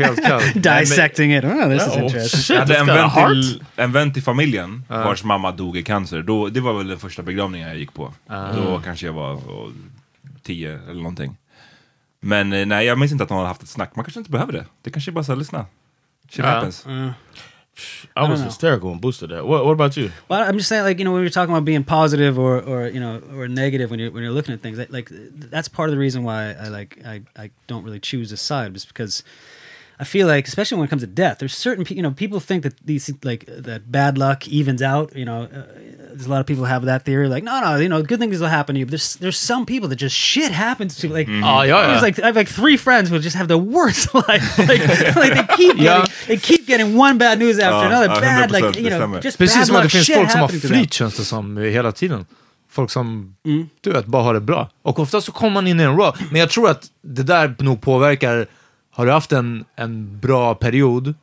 Helt 0.00 0.22
kallt. 0.24 0.54
Dissecting 0.80 1.32
it. 1.34 1.44
Oh, 1.44 1.68
this 1.68 1.86
is 1.86 1.96
Oh, 1.96 2.02
interesting. 2.04 2.40
shit. 2.40 2.50
Jag 2.56 2.60
hade 2.60 2.74
It's 2.74 2.80
en 2.80 2.86
vän, 2.86 3.42
till, 3.42 3.64
en 3.76 3.92
vän 3.92 4.12
till 4.12 4.22
familjen 4.22 4.84
vars 4.88 5.24
mamma 5.24 5.52
dog 5.52 5.76
i 5.76 5.82
cancer. 5.82 6.22
Då, 6.22 6.48
det 6.48 6.60
var 6.60 6.72
väl 6.72 6.88
den 6.88 6.98
första 6.98 7.22
begravningen 7.22 7.68
jag 7.68 7.78
gick 7.78 7.94
på. 7.94 8.12
Då 8.56 8.80
kanske 8.84 9.06
jag 9.06 9.12
var 9.12 9.34
oh, 9.34 9.70
tio 10.42 10.78
eller 10.84 11.02
någonting. 11.02 11.36
Men 12.20 12.52
eh, 12.52 12.66
nej, 12.66 12.86
jag 12.86 12.98
minns 12.98 13.12
inte 13.12 13.24
att 13.24 13.30
någon 13.30 13.38
hade 13.38 13.48
haft 13.48 13.62
ett 13.62 13.68
snack. 13.68 13.96
Man 13.96 14.04
kanske 14.04 14.20
inte 14.20 14.30
behöver 14.30 14.52
det. 14.52 14.64
Det 14.82 14.90
kanske 14.90 15.10
är 15.10 15.12
bara 15.12 15.24
så 15.24 15.32
här, 15.32 15.38
lyssna. 15.38 15.66
Shit 16.30 16.38
Ja. 16.38 16.46
happens. 16.46 16.86
I 18.16 18.20
was 18.20 18.38
know. 18.40 18.44
hysterical 18.46 18.90
and 18.90 19.00
boosted 19.00 19.30
that. 19.30 19.44
What, 19.44 19.64
what 19.64 19.72
about 19.72 19.98
you? 19.98 20.10
Well, 20.28 20.40
I'm 20.40 20.54
just 20.56 20.68
saying, 20.68 20.84
like 20.86 20.98
you 20.98 21.04
know, 21.04 21.12
when 21.14 21.22
you're 21.22 21.30
talking 21.30 21.52
about 21.54 21.64
being 21.66 21.84
positive 21.84 22.38
or, 22.38 22.60
or 22.62 22.88
you 22.88 23.00
know, 23.00 23.20
or 23.38 23.48
negative 23.48 23.90
when 23.90 24.00
you're 24.00 24.10
when 24.10 24.22
you're 24.22 24.32
looking 24.32 24.54
at 24.54 24.62
things, 24.62 24.78
like, 24.78 24.90
like 24.90 25.10
that's 25.50 25.68
part 25.68 25.90
of 25.90 25.94
the 25.94 25.98
reason 25.98 26.24
why 26.24 26.54
I 26.54 26.68
like 26.68 26.96
I, 27.04 27.20
I 27.36 27.50
don't 27.66 27.84
really 27.84 28.00
choose 28.00 28.32
a 28.32 28.36
side, 28.38 28.72
just 28.72 28.88
because 28.88 29.22
I 29.98 30.04
feel 30.04 30.26
like, 30.26 30.46
especially 30.48 30.76
when 30.78 30.86
it 30.86 30.90
comes 30.90 31.02
to 31.02 31.06
death, 31.08 31.38
there's 31.38 31.56
certain 31.56 31.84
pe- 31.84 31.94
you 31.96 32.02
know 32.02 32.10
people 32.12 32.38
think 32.40 32.62
that 32.64 32.74
these 32.84 33.10
like 33.24 33.46
that 33.64 33.80
bad 33.90 34.18
luck 34.18 34.46
evens 34.46 34.82
out. 34.82 35.16
You 35.16 35.24
know, 35.24 35.42
uh, 35.44 35.62
there's 36.12 36.26
a 36.26 36.30
lot 36.30 36.40
of 36.40 36.46
people 36.46 36.64
have 36.66 36.84
that 36.86 37.04
theory, 37.04 37.28
like 37.28 37.44
no, 37.44 37.60
no, 37.60 37.76
you 37.80 37.88
know, 37.88 38.02
good 38.02 38.18
things 38.18 38.38
will 38.40 38.48
happen 38.50 38.74
to 38.74 38.78
you. 38.80 38.86
But 38.86 38.90
there's 38.90 39.16
there's 39.16 39.38
some 39.38 39.64
people 39.64 39.88
that 39.88 39.96
just 40.02 40.14
shit 40.16 40.50
happens 40.52 40.96
to. 41.00 41.08
Like, 41.08 41.28
Ah, 41.42 41.62
ja, 41.64 41.80
ja. 41.80 41.86
there's 41.88 42.02
like 42.02 42.18
I 42.22 42.26
have 42.26 42.36
like 42.36 42.48
three 42.52 42.76
friends 42.76 43.08
who 43.10 43.18
just 43.18 43.36
have 43.36 43.48
the 43.48 43.56
worst 43.58 44.12
life. 44.28 44.58
like, 44.58 44.80
like 45.16 45.34
they 45.34 45.56
keep 45.56 45.76
Ja. 45.78 45.98
getting, 46.00 46.12
they 46.26 46.36
keep 46.36 46.66
getting 46.66 46.98
one 46.98 47.16
bad 47.18 47.38
news 47.38 47.58
after 47.58 47.88
Ja, 47.90 48.02
another. 48.02 48.20
bad 48.20 48.50
like 48.50 48.80
you 48.80 48.90
know, 48.90 49.20
just 49.24 49.38
Precis 49.38 49.56
bad 49.56 49.66
som 49.66 49.76
att 49.76 49.82
det 49.82 49.84
luck 49.86 49.92
finns 49.92 50.06
shit 50.06 50.16
folk 50.16 50.30
som 50.30 50.40
har 50.40 50.46
happening 50.48 50.60
to 50.62 50.68
them. 50.68 50.76
flyt 50.78 50.92
känns 50.92 51.16
det 51.16 51.24
som 51.24 51.56
hela 51.56 51.92
tiden. 51.92 52.26
Folk 52.70 52.90
som, 52.90 53.34
Mm. 53.46 53.68
du 53.80 53.90
vet, 53.92 54.06
bara 54.06 54.22
har 54.22 54.34
det 54.34 54.40
bra. 54.40 54.68
Och 54.82 54.98
ofta 54.98 55.20
så 55.20 55.32
kommer 55.32 55.50
man 55.52 55.66
in 55.66 55.80
i 55.80 55.82
en 55.82 55.96
raw. 55.96 56.12
Men 56.30 56.40
jag 56.40 56.50
tror 56.50 56.70
att 56.70 56.84
det 57.02 57.22
där 57.22 57.54
nog 57.58 57.80
påverkar, 57.80 58.46
har 58.96 59.06
du 59.06 59.12
haft 59.12 59.32
en, 59.32 59.64
en 59.74 60.18
bra 60.20 60.54
period, 60.54 61.14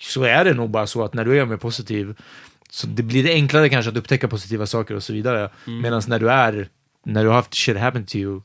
så 0.00 0.22
är 0.22 0.44
det 0.44 0.54
nog 0.54 0.70
bara 0.70 0.86
så 0.86 1.04
att 1.04 1.14
när 1.14 1.24
du 1.24 1.40
är 1.40 1.44
mer 1.44 1.56
positiv, 1.56 2.14
så 2.70 2.86
det 2.86 3.02
blir 3.02 3.24
det 3.24 3.32
enklare 3.32 3.68
kanske 3.68 3.90
att 3.90 3.96
upptäcka 3.96 4.28
positiva 4.28 4.66
saker 4.66 4.94
och 4.94 5.02
så 5.02 5.12
vidare. 5.12 5.50
Mm. 5.66 5.80
Medan 5.80 6.02
när 6.06 6.18
du 6.18 6.30
är, 6.30 6.68
när 7.04 7.22
du 7.22 7.28
har 7.28 7.34
haft 7.34 7.54
shit 7.54 7.78
happen 7.78 8.06
to 8.06 8.16
you, 8.16 8.40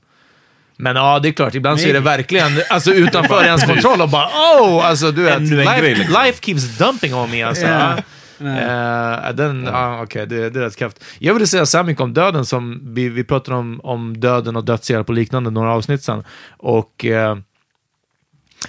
men 0.77 0.95
ja, 0.95 1.19
det 1.19 1.27
är 1.27 1.31
klart, 1.31 1.55
ibland 1.55 1.79
så 1.79 1.87
är 1.87 1.93
det 1.93 1.99
verkligen 1.99 2.51
alltså, 2.69 2.91
utanför 2.93 3.43
ens 3.43 3.65
kontroll 3.65 4.01
och 4.01 4.09
bara 4.09 4.25
oh! 4.25 4.85
Alltså 4.85 5.11
du 5.11 5.23
vet, 5.23 5.41
life, 5.41 5.81
liksom. 5.81 6.23
life 6.23 6.39
keeps 6.41 6.77
dumping 6.77 7.13
on 7.13 7.31
me 7.31 7.43
alltså. 7.43 7.65
Ja. 7.65 7.97
Eh, 8.39 9.33
den, 9.33 9.63
ja, 9.63 10.03
okej, 10.03 10.27
det, 10.27 10.49
det 10.49 10.59
är 10.59 10.63
rätt 10.63 10.75
kraft. 10.75 11.03
Jag 11.19 11.33
ville 11.33 11.47
säga 11.47 11.65
så 11.65 11.77
här 11.77 11.83
mycket 11.83 12.01
om 12.01 12.13
döden, 12.13 12.45
som 12.45 12.81
vi, 12.93 13.09
vi 13.09 13.23
pratade 13.23 13.57
om, 13.57 13.81
om 13.83 14.19
döden 14.19 14.55
och 14.55 14.65
dödshjälp 14.65 15.09
och 15.09 15.15
liknande 15.15 15.49
några 15.49 15.73
avsnitt 15.73 16.03
sedan. 16.03 16.23
Och 16.57 17.05
eh, 17.05 17.37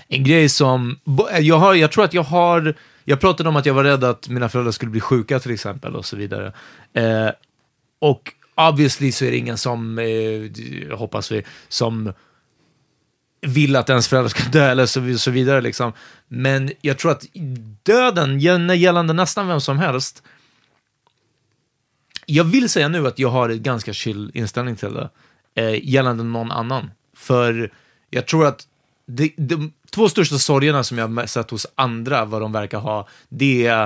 en 0.08 0.24
grej 0.24 0.48
som, 0.48 0.98
eh, 1.32 1.38
jag, 1.38 1.58
har, 1.58 1.74
jag 1.74 1.92
tror 1.92 2.04
att 2.04 2.14
jag 2.14 2.22
har, 2.22 2.74
jag 3.04 3.20
pratade 3.20 3.48
om 3.48 3.56
att 3.56 3.66
jag 3.66 3.74
var 3.74 3.84
rädd 3.84 4.04
att 4.04 4.28
mina 4.28 4.48
föräldrar 4.48 4.72
skulle 4.72 4.90
bli 4.90 5.00
sjuka 5.00 5.38
till 5.38 5.52
exempel 5.52 5.96
och 5.96 6.04
så 6.04 6.16
vidare. 6.16 6.52
Eh, 6.92 7.30
och 7.98 8.32
obviously 8.54 9.12
så 9.12 9.24
är 9.24 9.30
det 9.30 9.36
ingen 9.36 9.58
som, 9.58 9.98
eh, 9.98 10.96
hoppas 10.98 11.32
vi, 11.32 11.42
som 11.68 12.12
vill 13.40 13.76
att 13.76 13.90
ens 13.90 14.08
föräldrar 14.08 14.28
ska 14.28 14.50
dö 14.50 14.70
eller 14.70 14.86
så, 14.86 15.18
så 15.18 15.30
vidare. 15.30 15.60
Liksom. 15.60 15.92
Men 16.28 16.72
jag 16.80 16.98
tror 16.98 17.10
att 17.10 17.26
döden, 17.82 18.40
gällande 18.40 19.12
nästan 19.12 19.48
vem 19.48 19.60
som 19.60 19.78
helst, 19.78 20.22
jag 22.26 22.44
vill 22.44 22.68
säga 22.68 22.88
nu 22.88 23.06
att 23.06 23.18
jag 23.18 23.28
har 23.28 23.48
en 23.48 23.62
ganska 23.62 23.92
chill 23.92 24.30
inställning 24.34 24.76
till 24.76 24.94
det, 24.94 25.10
eh, 25.54 25.88
gällande 25.88 26.24
någon 26.24 26.52
annan. 26.52 26.90
För 27.16 27.72
jag 28.10 28.26
tror 28.26 28.46
att 28.46 28.66
de, 29.08 29.34
de 29.36 29.72
två 29.90 30.08
största 30.08 30.38
sorgerna 30.38 30.84
som 30.84 30.98
jag 30.98 31.08
har 31.08 31.26
sett 31.26 31.50
hos 31.50 31.66
andra, 31.74 32.24
vad 32.24 32.40
de 32.40 32.52
verkar 32.52 32.78
ha, 32.78 33.08
det 33.28 33.66
är 33.66 33.84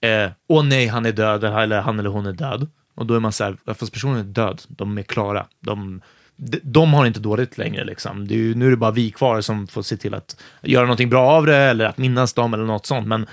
eh, 0.00 0.30
åh 0.48 0.64
nej, 0.64 0.86
han 0.86 1.06
är 1.06 1.12
död, 1.12 1.44
eller 1.44 1.80
han 1.80 1.98
eller 1.98 2.10
hon 2.10 2.26
är 2.26 2.32
död. 2.32 2.68
Och 2.94 3.06
då 3.06 3.14
är 3.14 3.20
man 3.20 3.32
så 3.32 3.44
här, 3.44 3.56
fast 3.74 3.92
personen 3.92 4.16
är 4.16 4.24
död, 4.24 4.62
de 4.68 4.98
är 4.98 5.02
klara. 5.02 5.46
De, 5.60 6.00
de, 6.36 6.60
de 6.62 6.94
har 6.94 7.06
inte 7.06 7.20
dåligt 7.20 7.58
längre 7.58 7.84
liksom. 7.84 8.28
Det 8.28 8.34
är 8.34 8.38
ju, 8.38 8.54
nu 8.54 8.66
är 8.66 8.70
det 8.70 8.76
bara 8.76 8.90
vi 8.90 9.10
kvar 9.10 9.40
som 9.40 9.66
får 9.66 9.82
se 9.82 9.96
till 9.96 10.14
att 10.14 10.36
göra 10.62 10.84
någonting 10.84 11.10
bra 11.10 11.30
av 11.30 11.46
det, 11.46 11.56
eller 11.56 11.84
att 11.84 11.98
minnas 11.98 12.32
dem 12.32 12.54
eller 12.54 12.64
något 12.64 12.86
sånt. 12.86 13.06
Men 13.06 13.26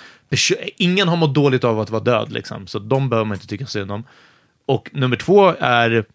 ingen 0.78 1.08
har 1.08 1.18
mått 1.18 1.36
dåligt 1.36 1.64
av 1.64 1.80
att 1.80 1.90
vara 1.90 2.04
död 2.04 2.32
liksom, 2.32 2.68
så 2.68 2.80
de 2.80 3.10
behöver 3.10 3.26
man 3.26 3.36
inte 3.36 3.48
tycka 3.48 3.66
synd 3.66 3.92
om. 3.92 4.04
Och 4.66 4.90
nummer 4.94 5.16
två 5.16 5.56
är 5.60 6.06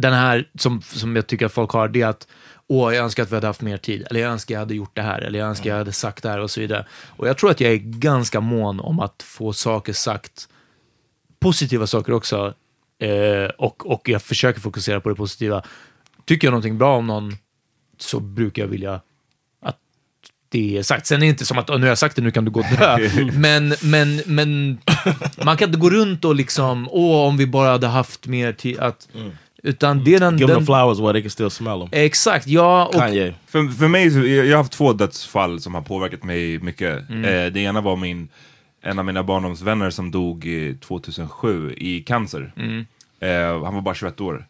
den 0.00 0.12
här 0.12 0.48
som, 0.58 0.82
som 0.82 1.16
jag 1.16 1.26
tycker 1.26 1.46
att 1.46 1.52
folk 1.52 1.70
har, 1.70 1.88
det 1.88 2.02
är 2.02 2.06
att 2.06 2.26
åh, 2.66 2.94
jag 2.94 3.04
önskar 3.04 3.22
att 3.22 3.30
vi 3.30 3.34
hade 3.34 3.46
haft 3.46 3.60
mer 3.60 3.76
tid, 3.76 4.06
eller 4.10 4.20
jag 4.20 4.30
önskar 4.32 4.54
jag 4.54 4.60
hade 4.60 4.74
gjort 4.74 4.90
det 4.96 5.02
här, 5.02 5.20
eller 5.20 5.38
jag 5.38 5.48
önskar 5.48 5.70
jag 5.70 5.76
hade 5.76 5.92
sagt 5.92 6.22
det 6.22 6.28
här 6.28 6.38
och 6.38 6.50
så 6.50 6.60
vidare. 6.60 6.86
Och 7.16 7.28
jag 7.28 7.38
tror 7.38 7.50
att 7.50 7.60
jag 7.60 7.72
är 7.72 7.76
ganska 7.76 8.40
mån 8.40 8.80
om 8.80 9.00
att 9.00 9.22
få 9.22 9.52
saker 9.52 9.92
sagt, 9.92 10.48
positiva 11.40 11.86
saker 11.86 12.12
också, 12.12 12.54
eh, 13.02 13.50
och, 13.58 13.90
och 13.92 14.08
jag 14.08 14.22
försöker 14.22 14.60
fokusera 14.60 15.00
på 15.00 15.08
det 15.08 15.14
positiva. 15.14 15.62
Tycker 16.24 16.46
jag 16.46 16.52
någonting 16.52 16.78
bra 16.78 16.96
om 16.96 17.06
någon 17.06 17.36
så 17.98 18.20
brukar 18.20 18.62
jag 18.62 18.68
vilja 18.68 19.00
att 19.62 19.76
det 20.48 20.78
är 20.78 20.82
sagt. 20.82 21.06
Sen 21.06 21.16
är 21.16 21.20
det 21.20 21.26
inte 21.26 21.46
som 21.46 21.58
att 21.58 21.70
"Åh, 21.70 21.76
nu 21.76 21.82
har 21.82 21.88
jag 21.88 21.98
sagt 21.98 22.16
det, 22.16 22.22
nu 22.22 22.30
kan 22.30 22.44
du 22.44 22.50
gå 22.50 22.60
och 22.60 22.66
dö. 22.78 22.98
men, 23.34 23.74
men, 23.82 24.22
men 24.26 24.78
man 25.44 25.56
kan 25.56 25.68
inte 25.68 25.78
gå 25.80 25.90
runt 25.90 26.24
och 26.24 26.34
liksom, 26.34 26.88
åh, 26.90 27.28
om 27.28 27.36
vi 27.36 27.46
bara 27.46 27.70
hade 27.70 27.86
haft 27.86 28.26
mer 28.26 28.52
tid. 28.52 28.78
Att, 28.78 29.08
Utan 29.62 30.04
det 30.04 30.14
är 30.14 30.20
den... 30.20 30.38
Give 30.38 30.46
them 30.46 30.56
den 30.56 30.66
the 30.66 30.66
flowers 30.66 30.98
while 30.98 31.12
they 31.12 31.22
can 31.22 31.30
still 31.30 31.50
smell 31.50 31.80
them. 31.80 31.88
Exakt, 31.92 32.46
ja. 32.46 32.86
Och, 32.86 32.94
Kanye. 32.94 33.34
För, 33.46 33.68
för 33.68 33.88
mig, 33.88 34.10
så, 34.10 34.18
jag, 34.18 34.46
jag 34.46 34.56
har 34.56 34.62
haft 34.62 34.72
två 34.72 34.92
dödsfall 34.92 35.60
som 35.60 35.74
har 35.74 35.82
påverkat 35.82 36.24
mig 36.24 36.58
mycket. 36.58 37.10
Mm. 37.10 37.24
Eh, 37.24 37.52
det 37.52 37.60
ena 37.60 37.80
var 37.80 37.96
min, 37.96 38.28
en 38.82 38.98
av 38.98 39.04
mina 39.04 39.22
barndomsvänner 39.22 39.90
som 39.90 40.10
dog 40.10 40.46
eh, 40.46 40.74
2007 40.76 41.74
i 41.76 42.00
cancer. 42.00 42.52
Mm. 42.56 42.86
Eh, 43.20 43.64
han 43.64 43.74
var 43.74 43.80
bara 43.80 43.94
21 43.94 44.20
år. 44.20 44.46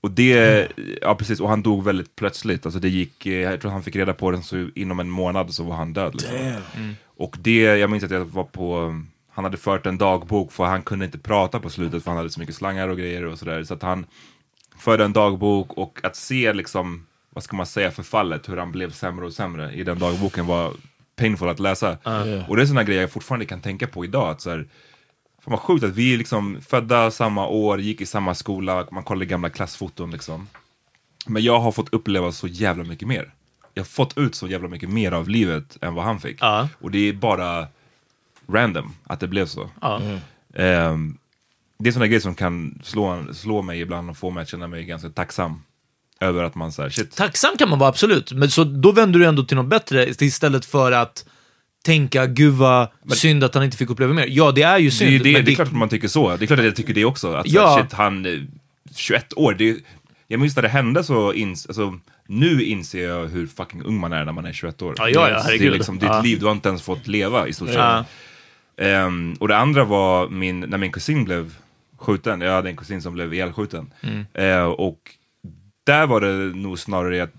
Och 0.00 0.10
det, 0.10 0.68
ja 1.02 1.14
precis, 1.14 1.40
och 1.40 1.48
han 1.48 1.62
dog 1.62 1.84
väldigt 1.84 2.16
plötsligt. 2.16 2.66
Alltså 2.66 2.80
det 2.80 2.88
gick, 2.88 3.26
eh, 3.26 3.32
jag 3.32 3.60
tror 3.60 3.70
han 3.70 3.82
fick 3.82 3.96
reda 3.96 4.14
på 4.14 4.30
den 4.30 4.42
så 4.42 4.68
inom 4.74 5.00
en 5.00 5.10
månad 5.10 5.54
så 5.54 5.64
var 5.64 5.76
han 5.76 5.92
död. 5.92 6.14
Liksom. 6.14 6.36
Mm. 6.36 6.96
Och 7.16 7.36
det, 7.40 7.62
jag 7.62 7.90
minns 7.90 8.04
att 8.04 8.10
jag 8.10 8.24
var 8.24 8.44
på, 8.44 9.00
han 9.30 9.44
hade 9.44 9.56
fört 9.56 9.86
en 9.86 9.98
dagbok 9.98 10.52
för 10.52 10.64
han 10.64 10.82
kunde 10.82 11.04
inte 11.04 11.18
prata 11.18 11.60
på 11.60 11.70
slutet 11.70 12.02
för 12.04 12.10
han 12.10 12.18
hade 12.18 12.30
så 12.30 12.40
mycket 12.40 12.54
slangar 12.54 12.88
och 12.88 12.98
grejer 12.98 13.24
och 13.24 13.38
sådär. 13.38 13.64
Så 13.64 13.74
att 13.74 13.82
han 13.82 14.06
förde 14.78 15.04
en 15.04 15.12
dagbok 15.12 15.72
och 15.72 16.00
att 16.02 16.16
se 16.16 16.52
liksom, 16.52 17.06
vad 17.30 17.44
ska 17.44 17.56
man 17.56 17.66
säga, 17.66 17.90
förfallet, 17.90 18.48
hur 18.48 18.56
han 18.56 18.72
blev 18.72 18.90
sämre 18.90 19.26
och 19.26 19.32
sämre 19.32 19.72
i 19.72 19.84
den 19.84 19.98
dagboken 19.98 20.46
var 20.46 20.72
painful 21.16 21.48
att 21.48 21.60
läsa. 21.60 21.98
Yeah. 22.06 22.50
Och 22.50 22.56
det 22.56 22.62
är 22.62 22.66
sådana 22.66 22.84
grejer 22.84 23.00
jag 23.00 23.10
fortfarande 23.10 23.46
kan 23.46 23.60
tänka 23.60 23.86
på 23.86 24.04
idag. 24.04 24.28
Att 24.28 24.40
så 24.40 24.50
här, 24.50 24.58
fan 25.44 25.50
vad 25.52 25.60
sjukt 25.60 25.84
att 25.84 25.94
vi 25.94 26.14
är 26.14 26.18
liksom 26.18 26.60
födda 26.60 27.10
samma 27.10 27.46
år, 27.46 27.80
gick 27.80 28.00
i 28.00 28.06
samma 28.06 28.34
skola, 28.34 28.86
man 28.90 29.04
kollar 29.04 29.24
gamla 29.24 29.50
klassfoton 29.50 30.10
liksom. 30.10 30.48
Men 31.26 31.42
jag 31.42 31.60
har 31.60 31.72
fått 31.72 31.94
uppleva 31.94 32.32
så 32.32 32.46
jävla 32.46 32.84
mycket 32.84 33.08
mer. 33.08 33.32
Jag 33.74 33.82
har 33.82 33.88
fått 33.88 34.18
ut 34.18 34.34
så 34.34 34.48
jävla 34.48 34.68
mycket 34.68 34.88
mer 34.88 35.12
av 35.12 35.28
livet 35.28 35.78
än 35.80 35.94
vad 35.94 36.04
han 36.04 36.20
fick. 36.20 36.36
Ja. 36.40 36.68
Och 36.80 36.90
det 36.90 37.08
är 37.08 37.12
bara 37.12 37.66
random 38.48 38.94
att 39.04 39.20
det 39.20 39.28
blev 39.28 39.46
så. 39.46 39.70
Ja. 39.80 40.00
Ehm, 40.54 41.18
det 41.78 41.88
är 41.88 41.92
sådana 41.92 42.06
grejer 42.06 42.20
som 42.20 42.34
kan 42.34 42.78
slå, 42.82 43.24
slå 43.32 43.62
mig 43.62 43.80
ibland 43.80 44.10
och 44.10 44.16
få 44.16 44.30
mig 44.30 44.42
att 44.42 44.48
känna 44.48 44.66
mig 44.68 44.84
ganska 44.84 45.08
tacksam. 45.08 45.62
Över 46.20 46.44
att 46.44 46.54
man 46.54 46.72
säger 46.72 46.90
shit. 46.90 47.16
Tacksam 47.16 47.56
kan 47.58 47.68
man 47.70 47.78
vara, 47.78 47.88
absolut. 47.88 48.32
Men 48.32 48.50
så 48.50 48.64
då 48.64 48.92
vänder 48.92 49.18
du 49.20 49.26
ändå 49.26 49.42
till 49.44 49.56
något 49.56 49.66
bättre 49.66 50.06
istället 50.20 50.64
för 50.64 50.92
att 50.92 51.24
tänka, 51.84 52.26
gud 52.26 52.54
vad 52.54 52.88
synd 53.12 53.44
att 53.44 53.54
han 53.54 53.64
inte 53.64 53.76
fick 53.76 53.90
uppleva 53.90 54.12
mer. 54.12 54.26
Ja, 54.30 54.52
det 54.52 54.62
är 54.62 54.78
ju 54.78 54.84
Det, 54.86 54.90
synd. 54.90 55.10
ju 55.10 55.18
det, 55.18 55.32
men 55.32 55.44
det 55.44 55.50
är 55.52 55.54
klart 55.54 55.68
att 55.68 55.74
man 55.74 55.88
tycker 55.88 56.08
så. 56.08 56.36
Det 56.36 56.44
är 56.44 56.46
klart 56.46 56.58
att 56.58 56.64
jag 56.64 56.76
tycker 56.76 56.94
det 56.94 57.04
också. 57.04 57.32
Att 57.34 57.46
Ja. 57.48 57.62
ja. 57.62 57.82
shit, 57.82 57.92
han, 57.92 58.26
eh, 58.26 58.32
21 58.96 59.32
år. 59.36 59.54
Det, 59.58 59.76
jag 60.28 60.40
minns 60.40 60.56
när 60.56 60.62
det 60.62 60.68
hände 60.68 61.04
så, 61.04 61.32
ins, 61.32 61.66
alltså, 61.66 61.98
nu 62.28 62.62
inser 62.64 63.08
jag 63.08 63.26
hur 63.26 63.46
fucking 63.46 63.82
ung 63.82 64.00
man 64.00 64.12
är 64.12 64.24
när 64.24 64.32
man 64.32 64.44
är 64.46 64.52
21 64.52 64.82
år. 64.82 64.94
Ja, 64.98 65.08
ja, 65.08 65.28
ja, 65.30 65.36
det 65.36 65.42
herregud. 65.42 65.68
är 65.68 65.72
liksom 65.76 65.98
ditt 65.98 66.08
Ja. 66.08 66.20
liv, 66.22 66.38
du 66.40 66.44
har 66.46 66.52
inte 66.52 66.68
ens 66.68 66.82
fått 66.82 67.06
leva 67.06 67.48
i 67.48 67.52
stort 67.52 67.68
sett. 67.68 67.76
Ja. 67.76 68.04
Ehm, 68.78 69.36
och 69.40 69.48
det 69.48 69.56
andra 69.56 69.84
var 69.84 70.28
min, 70.28 70.60
när 70.60 70.78
min 70.78 70.92
kusin 70.92 71.24
blev 71.24 71.54
skjuten. 72.04 72.40
Jag 72.40 72.52
hade 72.52 72.68
en 72.70 72.76
kusin 72.76 73.02
som 73.02 73.12
blev 73.14 73.34
ihjälskjuten. 73.34 73.92
Mm. 74.00 74.24
Eh, 74.34 74.64
och 74.64 74.98
där 75.86 76.06
var 76.06 76.20
det 76.20 76.56
nog 76.56 76.78
snarare 76.78 77.22
att 77.22 77.32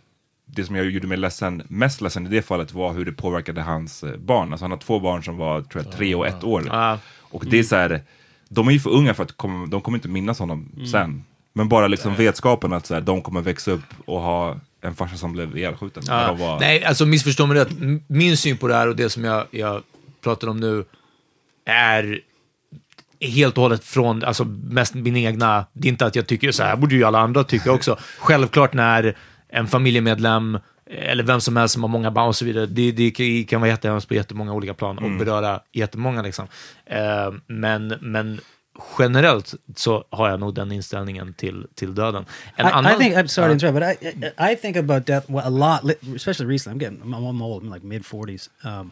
det 0.46 0.64
som 0.66 0.76
jag 0.76 0.86
gjorde 0.92 1.08
mig 1.08 1.18
ledsen, 1.18 1.64
mest 1.68 2.02
ledsen 2.02 2.26
i 2.26 2.30
det 2.30 2.42
fallet 2.42 2.74
var 2.74 2.94
hur 2.94 3.06
det 3.06 3.12
påverkade 3.12 3.62
hans 3.62 4.04
eh, 4.04 4.18
barn. 4.18 4.52
Alltså 4.52 4.64
han 4.64 4.72
har 4.72 4.78
två 4.78 5.00
barn 5.00 5.24
som 5.24 5.38
var 5.38 5.62
tror 5.62 5.84
jag, 5.84 5.94
tre 5.94 6.16
och 6.16 6.28
ett 6.28 6.44
år. 6.44 6.64
Ja. 6.68 7.00
Och 7.20 7.46
det 7.46 7.60
är 7.60 7.64
så 7.64 7.76
här, 7.76 8.02
de 8.50 8.68
är 8.68 8.72
ju 8.72 8.80
för 8.80 8.90
unga 8.90 9.14
för 9.14 9.24
att 9.24 9.38
kom, 9.38 9.70
de 9.70 9.82
kommer 9.82 9.98
inte 9.98 10.08
minnas 10.08 10.40
honom 10.40 10.72
Mm. 10.76 10.88
sen. 10.88 11.24
Men 11.54 11.70
bara 11.70 11.88
liksom 11.88 12.16
vetskapen 12.16 12.74
att 12.74 12.86
så 12.86 12.94
här, 12.94 13.02
de 13.02 13.22
kommer 13.22 13.42
växa 13.42 13.72
upp 13.72 13.84
och 14.06 14.22
ha 14.22 14.60
en 14.82 14.96
farsa 14.96 15.16
som 15.18 15.34
blev 15.34 15.58
ihjälskjuten. 15.58 16.04
Ja. 16.08 16.28
de 16.28 16.38
var- 16.40 16.60
Nej, 16.60 16.84
alltså 16.84 17.06
missförstå 17.06 17.46
mig 17.46 17.58
rätt. 17.58 17.70
Min 18.08 18.38
syn 18.38 18.58
på 18.58 18.68
det 18.68 18.74
här 18.76 18.88
och 18.88 18.96
det 18.96 19.10
som 19.10 19.24
jag, 19.24 19.46
jag 19.52 19.84
pratar 20.24 20.48
om 20.48 20.60
nu 20.60 20.86
är 21.66 22.20
helt 23.22 23.58
och 23.58 23.62
hållet 23.64 23.84
från, 23.84 24.24
alltså 24.24 24.46
mest 24.64 24.94
min 24.94 25.16
egna, 25.18 25.66
det 25.74 25.88
är 25.88 25.92
inte 25.92 26.06
att 26.06 26.16
jag 26.16 26.28
tycker 26.28 26.52
så 26.52 26.64
här 26.64 26.76
borde 26.76 26.96
ju 26.96 27.04
alla 27.04 27.20
andra 27.20 27.44
tycka 27.44 27.72
också. 27.72 27.98
Självklart 28.20 28.74
när 28.74 29.18
en 29.50 29.68
familjemedlem 29.68 30.60
eller 30.90 31.24
vem 31.24 31.42
som 31.42 31.58
helst 31.58 31.74
som 31.74 31.84
har 31.84 31.88
många 31.90 32.12
barn 32.12 32.28
och 32.28 32.36
så 32.36 32.46
vidare. 32.46 32.66
Det, 32.66 32.92
det 32.92 33.12
kan- 33.46 33.62
vara 33.62 33.70
jättehemskt 33.70 34.08
på 34.08 34.14
jättemånga 34.14 34.54
olika 34.54 34.74
plan 34.74 34.98
och 34.98 35.04
Mm. 35.04 35.18
beröra 35.18 35.60
jättemånga. 35.74 36.22
Liksom. 36.22 36.48
Eh, 36.86 37.34
men, 37.48 37.88
men 38.02 38.40
generellt 39.00 39.54
så 39.76 40.04
har 40.10 40.30
jag 40.30 40.40
nog 40.40 40.56
den 40.56 40.72
inställningen 40.72 41.34
till, 41.34 41.68
till 41.76 41.96
döden. 41.96 42.26
En 42.56 42.68
I, 42.68 42.70
annan, 42.72 42.94
I 42.94 42.98
think 42.98 43.16
I'm 43.16 43.28
sorry 43.28 43.46
Ja. 43.54 43.60
to 43.60 43.68
interrupt, 43.68 44.02
but 44.02 44.14
I, 44.14 44.44
I 44.48 44.52
I 44.54 44.56
think 44.56 44.78
about 44.78 45.06
death 45.08 45.36
a 45.46 45.50
lot, 45.50 45.92
especially 46.16 46.54
recently. 46.54 46.86
I'm 46.88 46.92
getting 46.94 47.14
I'm, 47.14 47.42
old, 47.42 47.64
I'm 47.64 47.74
like 47.74 47.86
mid 47.86 48.06
forties. 48.06 48.50
Um, 48.64 48.92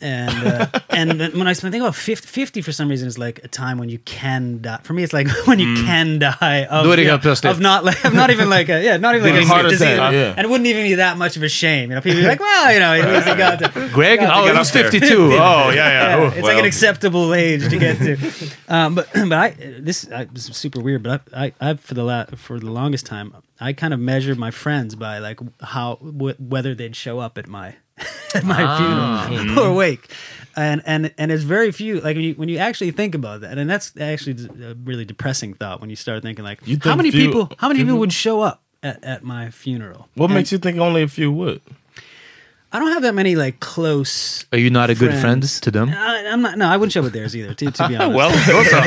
and 0.00 0.46
uh, 0.46 0.66
and 0.90 1.18
when 1.34 1.46
I 1.48 1.54
think 1.54 1.74
about 1.74 1.94
50, 1.94 2.26
50 2.26 2.62
for 2.62 2.72
some 2.72 2.88
reason 2.88 3.08
is 3.08 3.18
like 3.18 3.40
a 3.44 3.48
time 3.48 3.78
when 3.78 3.88
you 3.88 3.98
can 4.04 4.60
die. 4.62 4.78
For 4.82 4.92
me, 4.94 5.02
it's 5.02 5.12
like 5.12 5.28
when 5.46 5.58
you 5.58 5.84
can 5.84 6.18
die 6.18 6.64
of, 6.70 6.84
Då 6.86 6.92
är 6.92 6.98
you 6.98 7.04
know, 7.06 7.50
of 7.50 7.60
not 7.60 7.84
like 7.84 8.04
of 8.04 8.14
not 8.14 8.30
even 8.30 8.48
like 8.50 8.68
a, 8.68 8.82
yeah 8.82 8.96
not 8.96 9.14
even 9.16 9.34
like 9.34 9.42
a 9.44 9.46
heart 9.46 9.68
disease. 9.68 9.88
attack, 9.88 10.12
yeah. 10.12 10.34
and 10.36 10.40
it 10.46 10.48
wouldn't 10.50 10.66
even 10.66 10.82
be 10.84 10.94
that 10.96 11.16
much 11.18 11.36
of 11.36 11.42
a 11.42 11.48
shame. 11.48 11.90
You 11.90 11.94
know, 11.96 12.00
people 12.00 12.20
be 12.20 12.26
like, 12.28 12.40
well, 12.40 12.72
you 12.72 12.80
know, 12.80 12.92
at 12.94 13.14
least 13.14 13.28
he 13.28 13.34
got 13.34 13.58
to, 13.58 13.88
Greg? 13.92 14.20
got 14.20 14.26
to 14.26 14.40
Oh, 14.40 14.44
get 14.44 14.52
he 14.52 14.58
up 14.58 14.58
was 14.58 14.70
52. 14.70 15.32
Oh, 15.32 15.70
yeah, 15.70 15.74
yeah. 15.74 16.16
Oh, 16.18 16.26
it's 16.36 16.42
like 16.46 16.58
an 16.58 16.64
acceptable 16.64 17.34
age 17.34 17.68
to 17.70 17.78
get 17.78 17.98
to. 17.98 18.16
um, 18.68 18.94
but 18.94 19.06
but 19.28 19.32
I 19.32 19.50
this, 19.80 20.08
I, 20.12 20.24
this 20.32 20.48
is 20.48 20.56
super 20.56 20.80
weird. 20.80 21.02
But 21.02 21.20
I 21.34 21.44
I 21.46 21.52
I've 21.70 21.80
for 21.80 21.94
the 21.94 22.04
la- 22.04 22.26
for 22.36 22.58
the 22.60 22.70
longest 22.70 23.06
time 23.06 23.32
I 23.60 23.72
kind 23.72 23.92
of 23.94 24.00
measured 24.00 24.38
my 24.38 24.50
friends 24.50 24.94
by 24.94 25.18
like 25.18 25.38
how 25.60 25.96
w- 25.96 26.36
whether 26.38 26.74
they'd 26.74 26.96
show 26.96 27.18
up 27.26 27.38
at 27.38 27.46
my 27.48 27.74
at 28.34 28.44
my 28.44 28.62
Ah. 28.62 29.26
funeral 29.28 29.56
Mm. 29.56 29.70
or 29.70 29.74
wake. 29.74 30.10
And 30.56 30.82
and 30.86 31.12
and 31.18 31.30
there's 31.30 31.44
very 31.44 31.70
few 31.70 32.00
like 32.00 32.16
when 32.16 32.24
you 32.24 32.34
when 32.34 32.48
you 32.48 32.58
actually 32.58 32.90
think 32.90 33.14
about 33.14 33.42
that, 33.42 33.58
and 33.58 33.70
that's 33.70 33.92
actually 34.00 34.48
a 34.64 34.74
really 34.74 35.04
depressing 35.04 35.54
thought 35.54 35.80
when 35.80 35.88
you 35.90 35.96
start 35.96 36.22
thinking 36.22 36.44
like 36.44 36.58
You 36.66 36.78
how 36.82 36.96
many 36.96 37.10
few- 37.12 37.26
people 37.26 37.52
how 37.58 37.68
many 37.68 37.78
people 37.78 37.90
people? 37.94 38.00
would 38.00 38.12
show 38.12 38.40
up 38.40 38.62
at, 38.82 39.02
at 39.04 39.22
my 39.22 39.50
funeral? 39.50 40.08
What 40.14 40.26
And 40.26 40.34
makes 40.34 40.50
you 40.50 40.58
think 40.58 40.78
only 40.78 41.02
a 41.02 41.08
few 41.08 41.30
would? 41.30 41.60
I 42.70 42.78
don't 42.78 42.92
have 42.92 43.02
that 43.02 43.14
many 43.14 43.34
like 43.34 43.60
close 43.60 44.44
Are 44.52 44.58
you 44.58 44.68
not 44.70 44.90
a 44.90 44.94
good 44.94 45.10
friend 45.10 45.20
friends. 45.42 45.60
to 45.60 45.70
them? 45.70 45.88
I, 45.88 46.28
I'm 46.32 46.42
not. 46.42 46.58
No, 46.58 46.66
I 46.68 46.76
wouldn't 46.76 46.92
show 46.92 47.00
up 47.00 47.06
at 47.06 47.12
theirs 47.14 47.34
either. 47.34 47.54
To, 47.54 47.70
to 47.70 47.88
be 47.88 47.96
honest. 48.00 48.16
Well, 48.18 48.30
those 48.30 48.72
are- 48.74 48.84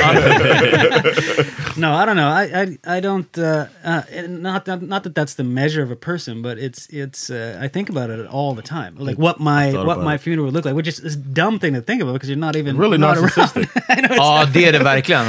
no, 1.76 1.92
I 1.92 2.04
don't 2.06 2.16
know. 2.16 2.28
I 2.28 2.42
I, 2.62 2.96
I 2.96 3.00
don't. 3.00 3.38
Uh, 3.38 3.66
uh, 3.84 4.02
not, 4.28 4.66
not 4.66 4.82
not 4.82 5.02
that 5.02 5.14
that's 5.14 5.34
the 5.34 5.42
measure 5.44 5.82
of 5.82 5.90
a 5.90 5.96
person, 5.96 6.42
but 6.42 6.58
it's 6.58 6.86
it's. 6.90 7.30
Uh, 7.30 7.58
I 7.64 7.68
think 7.68 7.88
about 7.88 8.10
it 8.10 8.26
all 8.26 8.54
the 8.54 8.62
time. 8.62 8.94
Like 8.98 9.18
what 9.18 9.40
my 9.40 9.72
what 9.72 9.98
my 10.04 10.14
it. 10.14 10.20
funeral 10.20 10.44
would 10.46 10.54
look 10.54 10.64
like, 10.64 10.76
which 10.76 10.88
is 10.88 11.00
a 11.16 11.18
dumb 11.18 11.58
thing 11.58 11.74
to 11.74 11.80
think 11.80 12.02
about 12.02 12.12
because 12.14 12.28
you're 12.28 12.46
not 12.46 12.56
even 12.56 12.76
Really 12.78 12.98
not 12.98 13.16
narcissistic. 13.16 13.68
Ja, 14.16 14.44
det 14.54 14.64
är 14.66 14.72
det 14.72 14.78
verkligen. 14.78 15.26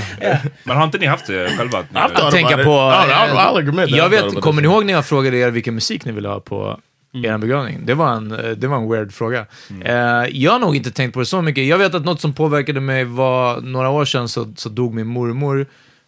Men 0.64 0.78
har 0.78 0.84
inte 0.84 0.98
ni 0.98 1.06
haft 1.06 1.28
det 1.28 1.58
själva? 1.58 1.80
Att 1.80 1.94
ni- 1.94 2.00
Att 2.00 2.32
tänka 2.32 2.58
på... 2.58 2.70
I'll- 2.72 3.10
I'll- 3.10 3.36
I'll 3.36 3.58
admit 3.58 3.76
that. 3.76 3.98
jag 3.98 3.98
I've 3.98 4.00
thought 4.00 4.12
vet, 4.12 4.24
about 4.32 4.44
kommer 4.44 4.62
this. 4.62 4.68
ni 4.70 4.74
ihåg 4.74 4.86
när 4.86 4.94
jag 4.94 5.06
frågade 5.06 5.38
er 5.38 5.50
vilken 5.52 5.74
musik 5.76 6.06
ni 6.06 6.12
ville 6.12 6.28
ha 6.30 6.40
på 6.40 6.80
Mm. 7.14 7.26
er 7.34 7.38
begravning? 7.38 7.86
Det 7.86 7.94
var 7.94 8.14
en, 8.14 8.32
eh, 8.32 8.52
det 8.52 8.68
var 8.68 8.78
en 8.78 8.90
weird 8.92 9.12
fråga. 9.14 9.46
Mm. 9.70 10.28
Jag 10.34 10.52
har 10.52 10.60
nog 10.60 10.76
inte 10.76 10.92
tänkt 10.92 11.14
på 11.14 11.20
det 11.20 11.26
så 11.26 11.42
mycket. 11.42 11.66
Jag 11.66 11.78
vet 11.78 11.96
att 11.96 12.06
något 12.06 12.22
som 12.22 12.34
påverkade 12.34 12.80
mig 12.80 13.04
var, 13.06 13.62
några 13.62 13.90
år 13.90 14.06
sedan 14.06 14.30
så, 14.30 14.54
så 14.56 14.70
dog 14.70 14.94
min 14.94 15.08
mormor 15.08 15.68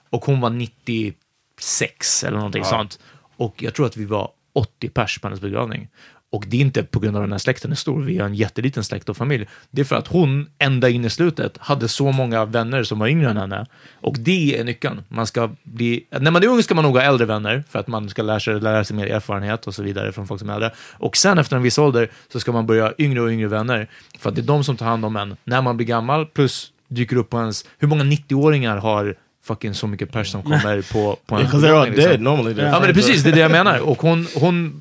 och 0.09 0.25
hon 0.25 0.41
var 0.41 0.49
96 0.49 2.23
eller 2.23 2.37
någonting 2.37 2.61
Ja. 2.63 2.69
sånt. 2.69 2.99
Och 3.37 3.63
jag 3.63 3.73
tror 3.73 3.85
att 3.85 3.97
vi 3.97 4.05
var 4.05 4.29
80 4.53 4.89
pers 4.89 5.19
på 5.19 5.27
hennes 5.27 5.41
begravning. 5.41 5.87
Och 6.35 6.43
det 6.47 6.57
är 6.57 6.61
inte 6.61 6.83
på 6.83 6.99
grund 6.99 7.17
av 7.17 7.21
att 7.23 7.27
den 7.27 7.31
här 7.31 7.39
släkten 7.39 7.71
är 7.71 7.75
stor, 7.75 8.01
vi 8.01 8.17
är 8.17 8.23
en 8.23 8.35
jätteliten 8.35 8.83
släkt 8.83 9.09
och 9.09 9.17
familj. 9.17 9.47
Det 9.71 9.81
är 9.81 9.85
för 9.85 9.95
att 9.95 10.07
hon, 10.07 10.49
ända 10.59 10.89
in 10.89 11.05
i 11.05 11.09
slutet, 11.09 11.57
hade 11.59 11.87
så 11.87 12.11
många 12.11 12.45
vänner 12.45 12.83
som 12.83 12.99
var 12.99 13.07
yngre 13.07 13.29
än 13.29 13.37
henne. 13.37 13.65
Och 14.01 14.15
det 14.19 14.59
är 14.59 14.63
nyckeln. 14.63 15.01
Man 15.07 15.27
ska 15.27 15.49
bli, 15.63 16.05
när 16.19 16.31
man 16.31 16.43
är 16.43 16.47
ung 16.47 16.63
ska 16.63 16.75
man 16.75 16.83
nog 16.83 16.95
ha 16.95 17.01
äldre 17.01 17.25
vänner, 17.25 17.63
för 17.69 17.79
att 17.79 17.87
man 17.87 18.09
ska 18.09 18.21
lära 18.21 18.39
sig, 18.39 18.61
lära 18.61 18.83
sig 18.83 18.95
mer 18.95 19.07
erfarenhet 19.07 19.67
och 19.67 19.75
så 19.75 19.83
vidare 19.83 20.11
från 20.11 20.27
folk 20.27 20.39
som 20.39 20.49
är 20.49 20.53
äldre. 20.53 20.71
Och 20.91 21.17
sen 21.17 21.37
efter 21.37 21.55
en 21.55 21.63
viss 21.63 21.77
ålder 21.77 22.11
så 22.31 22.39
ska 22.39 22.51
man 22.51 22.65
börja 22.65 22.93
yngre 22.97 23.21
och 23.21 23.29
yngre 23.29 23.47
vänner, 23.47 23.87
för 24.19 24.29
att 24.29 24.35
det 24.35 24.41
är 24.41 24.43
de 24.43 24.63
som 24.63 24.77
tar 24.77 24.85
hand 24.85 25.05
om 25.05 25.15
en 25.15 25.35
när 25.43 25.61
man 25.61 25.77
blir 25.77 25.87
gammal, 25.87 26.25
plus 26.25 26.71
dyker 26.87 27.15
upp 27.15 27.29
på 27.29 27.39
ens... 27.39 27.65
Hur 27.79 27.87
många 27.87 28.03
90-åringar 28.03 28.77
har 28.77 29.15
fucking 29.43 29.73
så 29.73 29.87
mycket 29.87 30.11
pers 30.11 30.31
som 30.31 30.43
kommer 30.43 30.81
på, 30.93 31.17
på 31.25 31.35
Yeah, 31.35 31.41
ens 31.41 31.53
'cause 31.53 31.67
they're 31.67 31.81
all 31.81 31.91
dead 31.95 32.21
normally, 32.21 32.61
Ja, 32.61 32.79
men 32.79 32.87
det 32.87 32.93
precis, 32.93 33.23
det 33.23 33.29
är 33.29 33.33
det 33.33 33.39
jag 33.39 33.51
menar. 33.51 33.79
Och 33.79 34.01
hon, 34.01 34.27
hon 34.35 34.73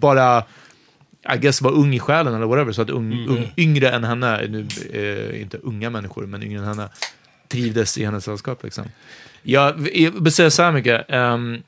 bara 0.00 0.42
I 1.34 1.38
guess 1.38 1.62
var 1.62 1.70
ung 1.72 1.94
i 1.94 1.98
själen 2.00 2.34
eller 2.34 2.46
whatever, 2.46 2.72
så 2.72 2.82
att 2.82 2.90
ung, 2.90 3.12
Mm. 3.12 3.28
ung, 3.28 3.52
yngre 3.56 3.90
än 3.90 4.04
henne, 4.04 4.46
nu, 4.48 4.66
eh, 4.92 5.40
inte 5.40 5.56
unga 5.62 5.90
människor, 5.90 6.26
men 6.26 6.42
yngre 6.42 6.58
än 6.60 6.64
henne, 6.66 6.88
trivdes 7.48 7.98
i 7.98 8.04
hennes 8.04 8.24
sällskap. 8.24 8.62
Liksom. 8.64 8.84
Jag, 9.42 9.88
jag 9.94 10.10
vill 10.10 10.32
säga 10.32 10.50
så 10.50 10.62
här 10.62 10.72
mycket, 10.72 11.04
ehm, 11.08 11.62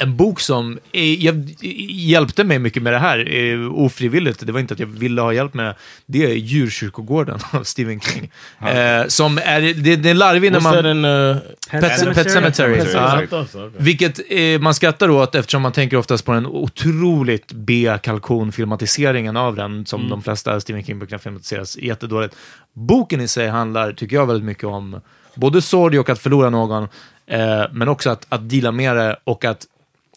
en 0.00 0.16
bok 0.16 0.40
som 0.40 0.78
eh, 0.92 1.24
jag, 1.24 1.48
hjälpte 1.90 2.44
mig 2.44 2.58
mycket 2.58 2.82
med 2.82 2.92
det 2.92 2.98
här, 2.98 3.34
eh, 3.34 3.74
ofrivilligt, 3.74 4.46
det 4.46 4.52
var 4.52 4.60
inte 4.60 4.74
att 4.74 4.80
jag 4.80 4.86
ville 4.86 5.20
ha 5.20 5.32
hjälp 5.32 5.54
med 5.54 5.66
det, 5.66 5.74
det 6.06 6.24
är 6.24 6.34
Djurkyrkogården 6.34 7.38
av 7.52 7.62
Stephen 7.62 8.00
King. 8.00 8.30
Eh, 8.68 9.06
som 9.06 9.38
är, 9.44 9.60
det, 9.60 9.96
det 9.96 10.10
är 10.10 10.14
larvigt 10.14 10.52
när 10.52 10.60
man... 10.60 11.04
uh, 11.04 11.36
Pet, 11.70 12.14
Pet 12.14 12.30
Cemetery. 12.30 12.74
Pet 12.76 12.90
Cemetery. 12.90 13.26
Pet 13.26 13.48
Ja. 13.54 13.68
Vilket 13.76 14.20
eh, 14.28 14.60
man 14.60 14.74
skrattar 14.74 15.10
åt 15.10 15.34
eftersom 15.34 15.62
man 15.62 15.72
tänker 15.72 15.96
oftast 15.96 16.24
på 16.24 16.32
den 16.32 16.46
otroligt 16.46 17.52
B-kalkon-filmatiseringen 17.52 19.36
av 19.36 19.56
den, 19.56 19.86
som 19.86 19.98
Mm. 20.00 20.10
de 20.10 20.22
flesta 20.22 20.60
Stephen 20.60 20.84
King-böckerna 20.84 21.18
filmatiseras 21.18 21.76
jättedåligt. 21.76 22.36
Boken 22.72 23.20
i 23.20 23.28
sig 23.28 23.48
handlar, 23.48 23.92
tycker 23.92 24.16
jag, 24.16 24.26
väldigt 24.26 24.44
mycket 24.44 24.64
om 24.64 25.00
både 25.34 25.62
sorg 25.62 25.98
och 25.98 26.10
att 26.10 26.18
förlora 26.18 26.50
någon, 26.50 26.88
eh, 27.26 27.64
men 27.72 27.88
också 27.88 28.10
att, 28.10 28.26
att 28.28 28.50
deala 28.50 28.72
med 28.72 28.96
det 28.96 29.16
och 29.24 29.44
att 29.44 29.66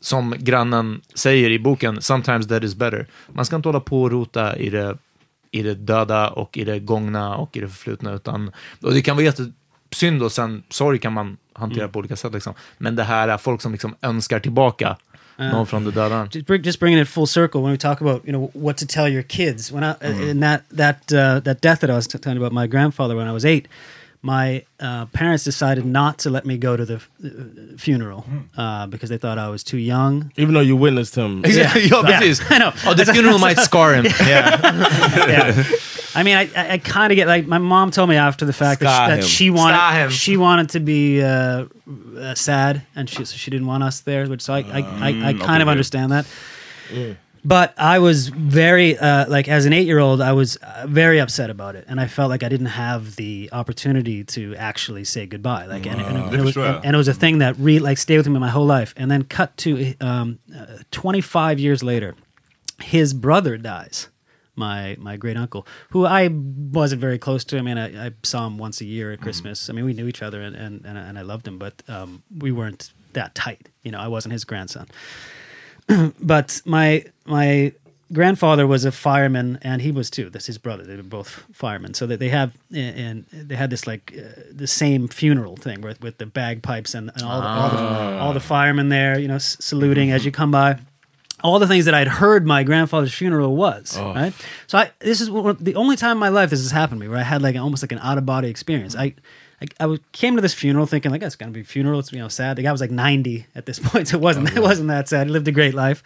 som 0.01 0.35
grannen 0.37 1.01
säger 1.13 1.49
i 1.49 1.59
boken, 1.59 2.01
sometimes 2.01 2.47
that 2.47 2.63
is 2.63 2.75
better. 2.75 3.07
Man 3.27 3.45
ska 3.45 3.55
inte 3.55 3.69
hålla 3.69 3.79
på 3.79 4.01
och 4.01 4.11
rota 4.11 4.57
i 4.57 4.69
det, 4.69 4.97
i 5.51 5.61
det 5.63 5.75
döda 5.75 6.29
och 6.29 6.57
i 6.57 6.63
det 6.63 6.79
gångna 6.79 7.35
och 7.35 7.57
i 7.57 7.59
det 7.59 7.67
förflutna, 7.67 8.13
utan, 8.13 8.51
och 8.81 8.93
det 8.93 9.01
kan 9.01 9.15
vara 9.15 9.25
jättesynd 9.25 10.23
och 10.23 10.31
sen 10.31 10.63
sorg 10.69 10.99
kan 10.99 11.13
man 11.13 11.37
hantera 11.53 11.83
Mm. 11.83 11.91
på 11.91 11.99
olika 11.99 12.15
sätt. 12.15 12.33
Liksom. 12.33 12.53
Men 12.77 12.95
det 12.95 13.03
här 13.03 13.27
är 13.27 13.37
folk 13.37 13.61
som 13.61 13.71
liksom 13.71 13.95
önskar 14.01 14.39
tillbaka 14.39 14.97
Ja. 15.37 15.51
någon 15.51 15.67
från 15.67 15.83
det 15.83 15.91
döda. 15.91 16.27
just, 16.33 16.47
bring, 16.47 16.61
just 16.63 16.79
bringing 16.79 17.01
it 17.01 17.09
full 17.09 17.27
circle 17.27 17.61
when 17.61 17.71
we 17.71 17.77
talk 17.77 18.01
about 18.01 18.21
you 18.25 18.31
know 18.33 18.51
what 18.53 18.77
to 18.77 18.85
tell 18.89 19.07
your 19.13 19.23
kids 19.23 19.71
when 19.71 19.83
I 19.83 19.93
Mm. 20.01 20.29
in 20.29 20.41
that 20.41 20.61
that 20.77 21.11
uh, 21.11 21.43
that 21.43 21.61
death 21.61 21.81
that 21.81 21.89
I 21.89 21.93
was 21.93 22.07
t- 22.07 22.17
telling 22.17 22.37
you 22.39 22.45
about 22.45 22.63
my 22.63 22.67
grandfather 22.67 23.15
when 23.15 23.27
I 23.27 23.31
was 23.31 23.45
eight 23.45 23.67
my 24.21 24.63
uh, 24.79 25.07
parents 25.07 25.43
decided 25.43 25.85
not 25.85 26.19
to 26.19 26.29
let 26.29 26.45
me 26.45 26.57
go 26.57 26.77
to 26.77 26.85
the 26.85 26.95
uh, 26.95 27.77
funeral 27.77 28.23
uh, 28.55 28.85
because 28.85 29.09
they 29.09 29.17
thought 29.17 29.39
I 29.39 29.49
was 29.49 29.63
too 29.63 29.77
young 29.77 30.31
Even 30.37 30.53
though 30.53 30.61
you 30.61 30.75
witnessed 30.75 31.15
him. 31.15 31.43
ja, 31.45 31.69
precis. 32.03 32.41
I 32.51 32.57
know. 32.59 32.71
Oh, 32.85 32.93
the 32.93 33.05
funeral 33.05 33.39
might 33.39 33.57
scar 33.57 33.95
him. 33.95 34.05
yeah. 34.19 35.63
I 36.13 36.23
mean, 36.23 36.37
I, 36.37 36.49
I, 36.55 36.71
I 36.73 36.77
kind 36.77 37.11
of 37.11 37.15
get 37.15 37.27
like 37.27 37.47
my 37.47 37.57
mom 37.57 37.89
told 37.89 38.09
me 38.09 38.15
after 38.15 38.45
the 38.45 38.53
fact 38.53 38.81
that, 38.81 39.07
she, 39.07 39.21
that 39.21 39.27
she 39.27 39.49
wanted 39.49 40.11
she 40.11 40.37
wanted 40.37 40.69
to 40.71 40.79
be 40.79 41.21
uh, 41.23 41.65
uh, 42.17 42.35
sad 42.35 42.83
and 42.95 43.09
she 43.09 43.25
so 43.25 43.35
she 43.35 43.49
didn't 43.49 43.67
want 43.67 43.83
us 43.83 44.01
there, 44.01 44.27
which 44.27 44.41
so 44.41 44.53
I 44.53 44.59
I, 44.59 44.79
I, 44.79 45.07
I 45.07 45.33
kind 45.33 45.41
okay. 45.41 45.61
of 45.61 45.67
understand 45.67 46.11
that. 46.11 46.25
But 47.43 47.73
I 47.77 47.99
was 47.99 48.27
very 48.27 48.97
uh, 48.97 49.27
like 49.27 49.47
as 49.47 49.65
an 49.65 49.73
eight 49.73 49.87
year 49.87 49.99
old, 49.99 50.21
I 50.21 50.33
was 50.33 50.57
uh, 50.57 50.85
very 50.87 51.19
upset 51.19 51.49
about 51.49 51.75
it, 51.75 51.85
and 51.87 51.99
I 51.99 52.07
felt 52.07 52.29
like 52.29 52.43
I 52.43 52.49
didn't 52.49 52.67
have 52.67 53.15
the 53.15 53.49
opportunity 53.51 54.23
to 54.25 54.55
actually 54.55 55.05
say 55.05 55.25
goodbye. 55.25 55.65
Like, 55.65 55.87
and, 55.87 55.99
and, 55.99 56.17
and, 56.17 56.35
it 56.35 56.41
was, 56.41 56.55
and, 56.55 56.85
and 56.85 56.95
it 56.95 56.97
was 56.97 57.07
a 57.07 57.13
thing 57.13 57.39
that 57.39 57.55
re 57.57 57.79
like 57.79 57.97
stayed 57.97 58.17
with 58.17 58.27
me 58.27 58.37
my 58.39 58.49
whole 58.49 58.65
life. 58.65 58.93
And 58.95 59.09
then 59.09 59.23
cut 59.23 59.57
to 59.57 59.95
um, 59.99 60.39
uh, 60.55 60.77
twenty 60.91 61.21
five 61.21 61.59
years 61.59 61.81
later, 61.81 62.15
his 62.81 63.13
brother 63.13 63.57
dies. 63.57 64.09
My 64.55 64.95
my 64.99 65.17
great 65.17 65.37
uncle, 65.37 65.65
who 65.89 66.05
I 66.05 66.29
wasn't 66.31 67.01
very 67.01 67.17
close 67.17 67.43
to. 67.45 67.57
I 67.57 67.61
mean, 67.61 67.77
I, 67.77 68.07
I 68.07 68.11
saw 68.21 68.45
him 68.45 68.59
once 68.59 68.81
a 68.81 68.85
year 68.85 69.13
at 69.13 69.21
Christmas. 69.21 69.69
I 69.69 69.73
mean, 69.73 69.85
we 69.85 69.93
knew 69.93 70.07
each 70.07 70.21
other, 70.21 70.41
and 70.41 70.55
and, 70.55 70.85
and, 70.85 70.97
I, 70.97 71.01
and 71.01 71.17
I 71.17 71.21
loved 71.23 71.47
him, 71.47 71.57
but 71.57 71.81
um, 71.87 72.21
we 72.37 72.51
weren't 72.51 72.91
that 73.13 73.33
tight. 73.33 73.69
You 73.81 73.91
know, 73.91 73.99
I 73.99 74.09
wasn't 74.09 74.33
his 74.33 74.43
grandson. 74.43 74.87
but 76.21 76.61
my 76.65 77.05
my 77.25 77.73
grandfather 78.13 78.67
was 78.67 78.83
a 78.83 78.91
fireman, 78.91 79.57
and 79.61 79.81
he 79.81 79.91
was 79.91 80.09
too. 80.09 80.29
That's 80.29 80.45
his 80.45 80.57
brother. 80.57 80.83
They 80.83 80.95
were 80.97 81.03
both 81.03 81.43
firemen, 81.53 81.93
so 81.93 82.05
that 82.07 82.19
they 82.19 82.29
have 82.29 82.51
and 82.73 83.25
they 83.31 83.55
had 83.55 83.69
this 83.69 83.87
like 83.87 84.13
uh, 84.17 84.41
the 84.51 84.67
same 84.67 85.07
funeral 85.07 85.55
thing 85.55 85.81
with 85.81 86.01
with 86.01 86.17
the 86.17 86.25
bagpipes 86.25 86.93
and, 86.93 87.11
and 87.15 87.23
all 87.23 87.41
the, 87.41 87.47
all, 87.47 87.69
the, 87.69 88.17
all 88.19 88.33
the 88.33 88.39
firemen 88.39 88.89
there, 88.89 89.17
you 89.19 89.27
know, 89.27 89.35
s- 89.35 89.57
saluting 89.59 90.11
as 90.11 90.25
you 90.25 90.31
come 90.31 90.51
by. 90.51 90.77
All 91.43 91.57
the 91.57 91.65
things 91.65 91.85
that 91.85 91.95
I'd 91.95 92.07
heard 92.07 92.45
my 92.45 92.61
grandfather's 92.63 93.15
funeral 93.15 93.55
was 93.55 93.97
right. 94.13 94.31
So 94.67 94.77
I 94.77 94.91
this 94.99 95.21
is 95.21 95.27
the 95.29 95.73
only 95.75 95.95
time 95.95 96.11
in 96.11 96.17
my 96.19 96.29
life 96.29 96.51
this 96.51 96.61
has 96.61 96.69
happened 96.69 96.99
to 97.01 97.05
me 97.05 97.09
where 97.09 97.17
I 97.17 97.23
had 97.23 97.41
like 97.41 97.55
almost 97.55 97.81
like 97.81 97.91
an 97.91 97.97
out 97.97 98.19
of 98.19 98.27
body 98.27 98.47
experience. 98.47 98.95
I 98.95 99.15
I, 99.61 99.65
I 99.79 99.85
was- 99.85 99.99
came 100.11 100.35
to 100.35 100.41
this 100.41 100.53
funeral 100.53 100.85
thinking 100.85 101.11
like 101.11 101.21
it's 101.21 101.35
gonna 101.35 101.51
be 101.51 101.61
a 101.61 101.63
funeral. 101.63 101.99
It's 101.99 102.11
you 102.11 102.19
know 102.19 102.27
sad. 102.27 102.57
The 102.57 102.63
guy 102.63 102.71
was 102.71 102.81
like 102.81 102.91
ninety 102.91 103.45
at 103.55 103.65
this 103.65 103.79
point, 103.83 104.07
so 104.07 104.17
it 104.17 104.21
wasn't 104.21 104.51
oh, 104.51 104.55
it 104.55 104.61
wasn't 104.61 104.87
that 104.89 105.07
sad. 105.09 105.27
He 105.27 105.33
lived 105.33 105.47
a 105.47 105.51
great 105.51 105.73
life. 105.73 106.03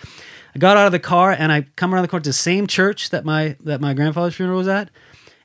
I 0.56 0.60
got 0.60 0.78
out 0.78 0.86
of 0.86 0.92
the 0.92 1.00
car 1.00 1.32
and 1.32 1.52
I 1.52 1.66
come 1.76 1.94
around 1.94 2.04
the 2.04 2.08
corner 2.08 2.24
to 2.24 2.30
the 2.30 2.34
same 2.34 2.68
church 2.68 3.10
that 3.10 3.26
my 3.26 3.56
that 3.62 3.82
my 3.82 3.94
grandfather's 3.94 4.36
funeral 4.36 4.58
was 4.58 4.68
at, 4.68 4.90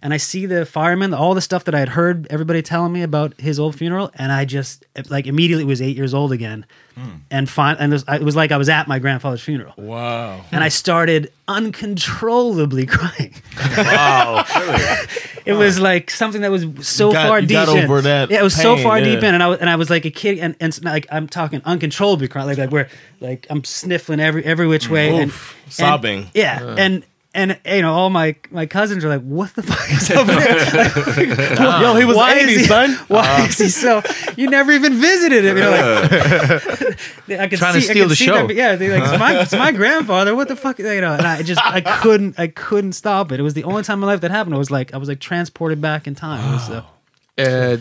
and 0.02 0.14
I 0.14 0.16
see 0.16 0.46
the 0.46 0.64
fireman, 0.66 1.12
all 1.14 1.34
the 1.34 1.40
stuff 1.40 1.64
that 1.64 1.74
I 1.74 1.78
had 1.80 1.90
heard 1.90 2.26
everybody 2.30 2.62
telling 2.62 2.92
me 2.92 3.02
about 3.02 3.38
his 3.40 3.58
old 3.60 3.76
funeral, 3.76 4.10
and 4.14 4.32
I 4.32 4.44
just 4.44 4.84
like 5.08 5.26
immediately 5.26 5.64
was 5.64 5.82
eight 5.82 5.96
years 5.96 6.14
old 6.14 6.32
again, 6.32 6.64
hmm. 6.96 7.08
and 7.30 7.48
fine, 7.48 7.76
and 7.78 7.92
it 7.92 7.96
was, 7.96 8.04
it 8.08 8.22
was 8.22 8.36
like 8.36 8.50
I 8.52 8.56
was 8.56 8.68
at 8.68 8.88
my 8.88 8.98
grandfather's 8.98 9.42
funeral, 9.42 9.74
Wow. 9.76 10.44
and 10.52 10.64
I 10.64 10.68
started 10.68 11.30
uncontrollably 11.48 12.86
crying. 12.94 13.34
Wow. 13.76 14.44
It 15.46 15.54
was 15.54 15.80
like 15.80 16.10
something 16.10 16.42
that 16.42 16.50
was 16.50 16.66
so 16.86 17.10
got- 17.10 17.26
far 17.26 17.40
deep 17.40 17.50
got 17.50 17.70
in. 17.70 17.84
over 17.84 18.02
that 18.02 18.30
Yeah, 18.30 18.40
it 18.40 18.42
was 18.42 18.54
so 18.54 18.76
far 18.76 18.98
yeah. 18.98 19.04
deep 19.06 19.22
in, 19.24 19.34
and 19.34 19.42
I 19.42 19.48
was 19.48 19.58
and 19.58 19.70
I 19.70 19.76
was 19.76 19.88
like 19.88 20.04
a 20.04 20.10
kid, 20.10 20.38
and 20.38 20.54
and 20.60 20.84
like 20.84 21.06
I'm 21.10 21.26
talking 21.26 21.62
uncontrollably 21.64 22.28
crying, 22.28 22.46
like 22.46 22.58
like 22.58 22.70
where 22.70 22.88
like 23.20 23.46
I'm 23.48 23.64
sniffling 23.64 24.20
every 24.20 24.44
every 24.44 24.66
which 24.66 24.90
way, 24.90 25.16
and, 25.16 25.30
Oof. 25.30 25.56
and- 25.64 25.72
Sobbing. 25.72 26.30
yeah, 26.34 26.62
Yeah. 26.62 26.74
and. 26.78 27.04
And 27.32 27.60
you 27.64 27.82
know, 27.82 27.92
all 27.92 28.10
my 28.10 28.34
my 28.50 28.66
cousins 28.66 29.04
are 29.04 29.08
like, 29.08 29.22
"What 29.22 29.54
the 29.54 29.62
fuck 29.62 29.88
is 29.92 30.10
up 30.10 30.26
there?" 30.26 31.80
Yo, 31.80 31.94
he 31.94 32.04
was 32.04 32.16
Why 32.16 32.34
80, 32.34 32.52
is 32.52 32.60
he, 32.62 32.64
son. 32.66 32.90
Why 33.08 33.42
Uh. 33.42 33.46
is 33.46 33.56
he 33.58 33.68
so? 33.68 34.02
You 34.36 34.50
never 34.50 34.72
even 34.72 34.94
visited 35.00 35.44
him. 35.44 35.56
You 35.56 35.62
know, 35.62 35.70
like, 35.70 36.10
I 37.40 37.46
could 37.48 37.58
Trying 37.60 37.74
to 37.74 37.80
see, 37.82 37.88
I 37.88 37.92
steal 37.92 38.04
could 38.06 38.10
the 38.10 38.16
see 38.16 38.24
show. 38.24 38.46
That, 38.48 38.54
yeah, 38.56 38.74
they're 38.74 38.98
like, 38.98 39.08
it's 39.08 39.20
my, 39.20 39.40
it's 39.42 39.52
my 39.52 39.70
grandfather. 39.70 40.34
What 40.34 40.48
the 40.48 40.56
fuck? 40.56 40.80
You 40.80 41.00
know, 41.00 41.12
and 41.14 41.24
I 41.24 41.42
just 41.42 41.60
I 41.64 41.80
couldn't 41.80 42.36
I 42.36 42.48
couldn't 42.48 42.94
stop 42.94 43.30
it. 43.30 43.38
It 43.38 43.44
was 43.44 43.54
the 43.54 43.62
only 43.64 43.84
time 43.84 43.98
in 43.98 44.00
my 44.00 44.06
life 44.08 44.22
that 44.22 44.32
happened. 44.32 44.56
I 44.56 44.58
was 44.58 44.72
like 44.72 44.92
I 44.92 44.96
was 44.96 45.08
like 45.08 45.20
transported 45.20 45.80
back 45.80 46.08
in 46.08 46.16
time. 46.16 46.40
It 46.48 46.52
was, 46.52 46.70
uh, 47.38 47.78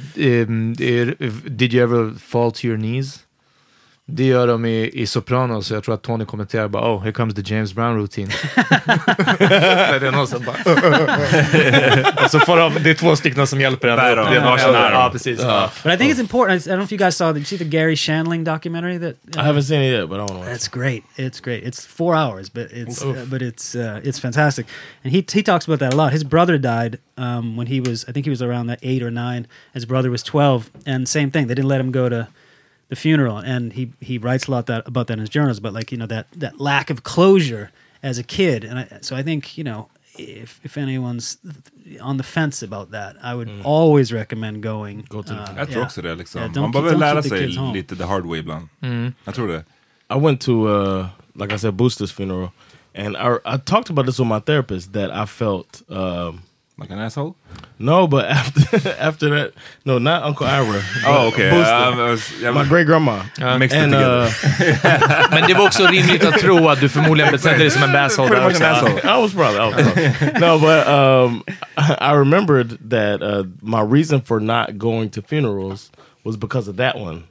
um, 0.48 0.76
er, 0.80 1.16
did 1.50 1.74
you 1.74 1.82
ever 1.82 2.12
fall 2.12 2.52
to 2.52 2.68
your 2.68 2.78
knees? 2.78 3.26
Det 4.12 4.24
gör 4.24 4.48
de 4.48 4.66
i, 4.66 4.92
i 4.94 5.08
Sopranos, 5.08 5.68
så 5.68 5.74
jag 5.74 5.84
tror 5.84 5.96
att 5.96 6.02
Tony 6.02 6.26
kommenterar 6.26 6.68
bara 6.68 6.96
oh, 6.96 7.02
here 7.02 7.12
comes 7.12 7.36
the 7.36 7.42
James 7.46 7.74
Brown 7.74 7.98
routine. 7.98 8.28
det 9.40 10.08
är 10.08 10.12
någon 10.12 10.28
som 10.28 10.44
bara... 10.46 10.56
Och 12.24 12.32
så 12.32 12.40
får 12.40 12.58
de, 12.58 12.84
det 12.84 12.90
är 12.90 12.94
två 12.94 13.16
stycken 13.16 13.48
som 13.48 13.62
hjälper 13.62 13.88
en 13.88 14.20
upp. 14.20 14.30
Det 14.30 14.36
är 14.36 14.46
varsin 14.46 14.76
arm. 14.76 14.94
ja, 14.94 15.10
precis. 15.12 15.40
Ja. 15.40 15.72
But 15.84 15.94
I 15.94 15.98
think 15.98 16.14
it's 16.14 16.20
important. 16.20 16.68
I 16.68 16.70
don't 16.70 16.76
know 16.76 16.84
if 16.84 16.92
you 16.92 16.98
guys 16.98 17.18
saw. 17.18 17.34
Did 17.34 17.40
you 17.40 17.46
see 17.46 17.58
the 17.58 17.78
Garry 17.78 17.96
Shandling 17.96 18.44
documentary? 18.44 18.98
That 18.98 19.16
I 19.36 19.44
haven't 19.44 19.64
seen 19.64 19.82
it 19.82 19.92
yet, 19.92 20.10
but 20.10 20.16
I 20.16 20.20
want 20.20 20.32
to 20.32 20.38
watch. 20.38 20.48
That's 20.48 20.68
great. 20.68 21.04
It's 21.18 21.40
great. 21.40 21.64
It's 21.64 21.86
four 21.86 22.16
hours, 22.16 22.50
but 22.50 22.72
it's 22.72 23.04
uh, 23.04 23.26
but 23.30 23.42
it's 23.42 23.76
uh, 23.76 24.02
it's 24.04 24.20
fantastic. 24.20 24.66
And 25.04 25.14
he 25.14 25.26
he 25.32 25.44
talks 25.44 25.68
about 25.68 25.80
that 25.80 25.94
a 25.94 25.98
lot. 25.98 26.12
His 26.12 26.24
brother 26.24 26.58
died 26.58 27.00
um, 27.18 27.58
when 27.58 27.68
he 27.68 27.80
was 27.80 28.06
I 28.08 28.12
think 28.12 28.26
he 28.26 28.30
was 28.30 28.42
around 28.42 28.68
that 28.68 28.80
eight 28.82 29.04
or 29.04 29.12
nine. 29.12 29.48
His 29.74 29.86
brother 29.86 30.10
was 30.10 30.24
twelve, 30.24 30.70
and 30.86 31.08
same 31.08 31.32
thing. 31.32 31.48
They 31.48 31.56
didn't 31.56 31.70
let 31.70 31.80
him 31.80 31.92
go 31.92 32.10
to 32.10 32.28
the 32.90 32.96
funeral, 32.96 33.38
and 33.38 33.74
he 33.74 33.92
he 34.02 34.18
writes 34.18 34.48
a 34.48 34.52
lot 34.52 34.66
that 34.66 34.88
about 34.88 35.08
that 35.08 35.14
in 35.14 35.20
his 35.20 35.30
journals. 35.30 35.60
But 35.60 35.74
like 35.74 35.92
you 35.92 35.98
know 35.98 36.08
that 36.08 36.26
that 36.40 36.60
lack 36.60 36.90
of 36.90 37.04
closure 37.04 37.70
as 38.04 38.18
a 38.20 38.24
kid, 38.24 38.64
and 38.64 38.80
I, 38.80 39.00
so 39.02 39.16
I 39.16 39.24
think 39.24 39.58
you 39.58 39.64
know. 39.64 39.88
If, 40.22 40.60
if 40.64 40.78
anyone's 40.78 41.38
on 42.02 42.18
the 42.18 42.24
fence 42.24 42.62
about 42.62 42.92
that, 42.92 43.16
I 43.24 43.34
would 43.36 43.50
always 43.64 44.12
recommend 44.12 44.62
going. 44.64 45.06
Go 45.10 45.22
to 45.22 45.34
the- 45.34 45.40
uh, 45.42 45.56
Jag 45.58 45.68
tror 45.68 45.78
yeah. 45.78 45.86
också 45.86 46.02
det. 46.02 46.16
Liksom. 46.16 46.42
Yeah, 46.42 46.52
don't 46.52 46.62
Man 46.62 46.72
keep- 46.74 46.74
behöver 46.74 46.92
don't 46.92 47.00
lära 47.00 47.22
the 47.22 47.30
sig 47.30 47.40
kids 47.40 47.58
home. 47.58 47.74
lite 47.78 47.96
the 47.96 48.04
hard 48.06 48.26
way 48.26 48.40
ibland. 48.40 48.68
Mm. 48.82 49.14
Jag 49.26 49.36
tror 49.36 49.48
det. 49.48 49.64
I 50.10 50.18
went 50.20 50.42
to, 50.42 50.52
uh, 50.68 51.08
like 51.36 51.54
I 51.56 51.58
said, 51.58 51.74
Booster's 51.74 52.12
funeral, 52.12 52.52
and 52.96 53.16
I, 53.18 53.38
I 53.46 53.58
talked 53.58 53.90
about 53.90 54.06
this 54.08 54.20
with 54.20 54.28
my 54.28 54.40
therapist 54.40 54.92
that 54.94 55.10
I 55.12 55.26
felt. 55.26 55.84
Um, 55.90 56.42
like 56.80 56.90
an 56.90 57.00
asshole? 57.00 57.36
No, 57.78 58.08
but 58.08 58.26
after 58.30 58.90
after 59.00 59.30
that, 59.30 59.52
no, 59.86 60.00
not 60.00 60.24
Uncle 60.24 60.46
Ira. 60.48 60.82
Oh, 61.06 61.28
okay. 61.28 61.50
Booster. 61.52 61.74
Um, 61.74 62.00
I 62.00 62.12
was- 62.12 62.42
yeah, 62.42 62.52
my 62.52 62.66
great 62.66 62.88
grandma. 62.88 63.24
Mixed 63.58 63.78
it 63.78 63.86
together. 63.90 64.30
Men 65.32 65.48
det 65.48 65.54
var 65.54 65.66
också 65.66 65.88
rimligt 65.88 66.26
att 66.26 66.40
tro 66.40 66.68
att 66.70 66.80
du 66.82 66.90
förmodligen 66.90 67.32
betedde 67.36 67.58
dig 67.58 67.72
som 67.72 67.84
en 67.84 67.96
asshole 67.96 68.30
där 68.36 68.46
också. 68.48 68.64
I 68.64 69.22
was 69.22 69.34
probably. 69.34 69.62
I 69.62 69.70
was 69.70 69.84
probably. 69.84 70.40
no, 70.40 70.60
but 70.60 70.88
um, 70.88 71.44
I 71.78 72.14
remembered 72.14 72.90
that 72.90 73.22
uh, 73.22 73.44
my 73.62 73.82
reason 73.82 74.22
for 74.22 74.40
not 74.40 74.78
going 74.78 75.10
to 75.12 75.22
funerals 75.22 75.92
was 76.24 76.38
because 76.38 76.70
of 76.70 76.78
that 76.78 76.96
one. 76.96 77.24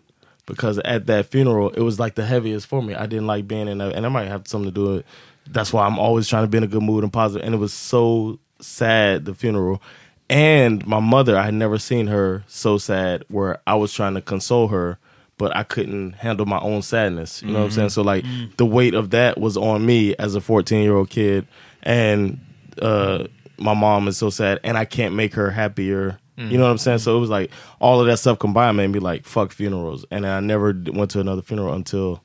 Because 0.47 0.79
at 0.85 1.07
that 1.07 1.27
funeral, 1.31 1.71
it 1.77 1.83
was 1.83 1.99
like 2.01 2.15
the 2.15 2.25
heaviest 2.25 2.67
for 2.69 2.83
me. 2.83 2.95
I 2.95 3.07
didn't 3.07 3.27
like 3.27 3.47
being 3.47 3.69
in, 3.69 3.81
a, 3.83 3.89
and 3.89 4.07
I 4.07 4.09
might 4.09 4.29
have 4.29 4.47
something 4.49 4.71
to 4.73 4.75
do 4.75 4.95
with. 4.95 5.05
That's 5.47 5.73
why 5.75 5.85
I'm 5.87 5.99
always 5.99 6.27
trying 6.29 6.45
to 6.45 6.49
be 6.49 6.57
in 6.59 6.65
a 6.65 6.67
good 6.67 6.83
mood 6.83 7.05
and 7.05 7.13
positive. 7.13 7.45
And 7.45 7.55
it 7.55 7.59
was 7.59 7.73
so 7.75 8.39
sad 8.61 9.25
the 9.25 9.35
funeral, 9.35 9.83
and 10.31 10.87
my 10.87 11.01
mother. 11.01 11.37
I 11.37 11.45
had 11.45 11.55
never 11.55 11.79
seen 11.79 12.07
her 12.09 12.45
so 12.47 12.79
sad. 12.79 13.25
Where 13.29 13.59
I 13.67 13.75
was 13.75 13.93
trying 13.93 14.15
to 14.15 14.21
console 14.21 14.69
her, 14.69 14.99
but 15.39 15.57
I 15.57 15.63
couldn't 15.63 16.13
handle 16.15 16.47
my 16.47 16.59
own 16.61 16.83
sadness. 16.83 17.43
You 17.43 17.49
know 17.53 17.61
what 17.61 17.65
I'm 17.67 17.71
saying? 17.71 17.89
So 17.91 18.03
like 18.03 18.25
the 18.57 18.67
weight 18.67 18.95
of 18.95 19.11
that 19.11 19.39
was 19.39 19.57
on 19.57 19.87
me 19.87 20.15
as 20.17 20.35
a 20.35 20.41
14 20.41 20.83
year 20.83 20.95
old 20.97 21.11
kid, 21.11 21.47
and 21.83 22.41
uh, 22.83 23.25
my 23.59 23.75
mom 23.75 24.09
is 24.09 24.17
so 24.17 24.31
sad, 24.31 24.61
and 24.65 24.77
I 24.77 24.85
can't 24.85 25.15
make 25.15 25.35
her 25.35 25.51
happier. 25.51 26.19
You 26.37 26.57
know 26.57 26.63
what 26.65 26.71
I'm 26.71 26.79
saying? 26.79 26.99
So 26.99 27.17
it 27.17 27.21
was 27.21 27.31
like 27.31 27.51
all 27.81 28.01
of 28.01 28.07
that 28.07 28.19
stuff 28.19 28.39
combined 28.39 28.77
made 28.77 28.87
me 28.89 29.01
like 29.01 29.25
fuck 29.25 29.51
funerals, 29.51 30.05
and 30.13 30.25
I 30.25 30.39
never 30.39 30.73
went 30.93 31.11
to 31.13 31.21
another 31.21 31.43
funeral 31.43 31.75
until 31.75 32.23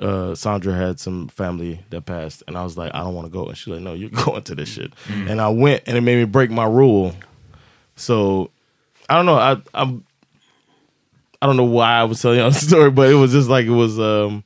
uh, 0.00 0.34
Sandra 0.34 0.74
had 0.74 0.98
some 0.98 1.28
family 1.28 1.80
that 1.90 2.06
passed, 2.06 2.42
and 2.48 2.56
I 2.56 2.64
was 2.64 2.76
like, 2.76 2.92
I 2.94 2.98
don't 3.00 3.14
want 3.14 3.26
to 3.26 3.32
go, 3.32 3.46
and 3.46 3.56
she's 3.56 3.68
like, 3.72 3.82
No, 3.82 3.94
you're 3.94 4.10
going 4.24 4.42
to 4.42 4.54
this 4.54 4.68
shit, 4.68 4.92
Mm. 5.06 5.30
and 5.30 5.40
I 5.40 5.48
went, 5.48 5.82
and 5.86 5.96
it 5.96 6.00
made 6.00 6.16
me 6.16 6.24
break 6.24 6.50
my 6.50 6.64
rule. 6.64 7.14
So 7.96 8.50
I 9.08 9.14
don't 9.16 9.26
know. 9.26 9.36
I 9.36 9.56
I'm 9.74 10.04
I 11.40 11.46
don't 11.46 11.56
know 11.56 11.64
why 11.64 11.92
I 11.94 12.04
was 12.04 12.20
telling 12.22 12.38
y'all 12.38 12.50
the 12.52 12.58
story, 12.58 12.90
but 12.90 13.10
it 13.10 13.14
was 13.14 13.32
just 13.32 13.48
like 13.48 13.66
it 13.66 13.70
was 13.70 13.98
um, 13.98 14.44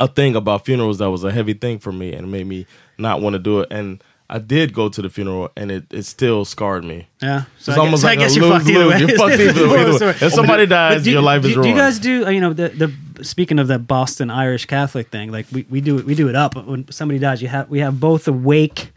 a 0.00 0.08
thing 0.08 0.36
about 0.36 0.64
funerals 0.64 0.98
that 0.98 1.10
was 1.10 1.24
a 1.24 1.30
heavy 1.32 1.54
thing 1.54 1.78
for 1.78 1.92
me, 1.92 2.12
and 2.14 2.26
it 2.26 2.30
made 2.30 2.46
me 2.46 2.66
not 2.98 3.20
want 3.20 3.34
to 3.34 3.38
do 3.38 3.60
it. 3.60 3.68
And 3.70 4.02
I 4.30 4.38
did 4.38 4.74
go 4.74 4.90
to 4.90 5.00
the 5.00 5.08
funeral, 5.08 5.50
and 5.56 5.70
it, 5.70 5.84
it 5.90 6.02
still 6.02 6.44
scarred 6.44 6.84
me. 6.84 7.08
Yeah, 7.22 7.44
so 7.58 7.72
it's 7.72 7.78
almost 7.78 8.02
so 8.02 8.08
like 8.08 8.18
I 8.18 8.22
guess 8.22 8.36
a 8.36 8.40
you're 8.40 8.50
fucked 8.50 8.68
either 8.68 8.88
way. 8.88 8.98
You're 8.98 9.16
fucked 9.16 9.40
either, 9.40 9.50
either 9.50 10.06
way. 10.06 10.10
If 10.20 10.32
somebody 10.34 10.66
dies, 10.66 11.04
do- 11.04 11.12
your 11.12 11.22
life 11.22 11.42
do, 11.42 11.48
is 11.48 11.54
Do 11.54 11.68
you 11.68 11.74
guys 11.74 11.98
do 11.98 12.26
uh, 12.26 12.30
you 12.30 12.40
know 12.40 12.52
the 12.52 12.68
the 12.68 13.24
speaking 13.24 13.58
of 13.58 13.68
that 13.68 13.86
Boston 13.86 14.30
Irish 14.30 14.66
Catholic 14.66 15.08
thing? 15.08 15.32
Like 15.32 15.46
we, 15.50 15.66
we 15.70 15.80
do 15.80 15.98
it 15.98 16.04
we 16.04 16.14
do 16.14 16.28
it 16.28 16.36
up 16.36 16.56
when 16.56 16.90
somebody 16.90 17.18
dies. 17.18 17.40
You 17.40 17.48
have 17.48 17.70
we 17.70 17.78
have 17.80 17.98
both 18.00 18.24
the 18.24 18.32
wake. 18.32 18.92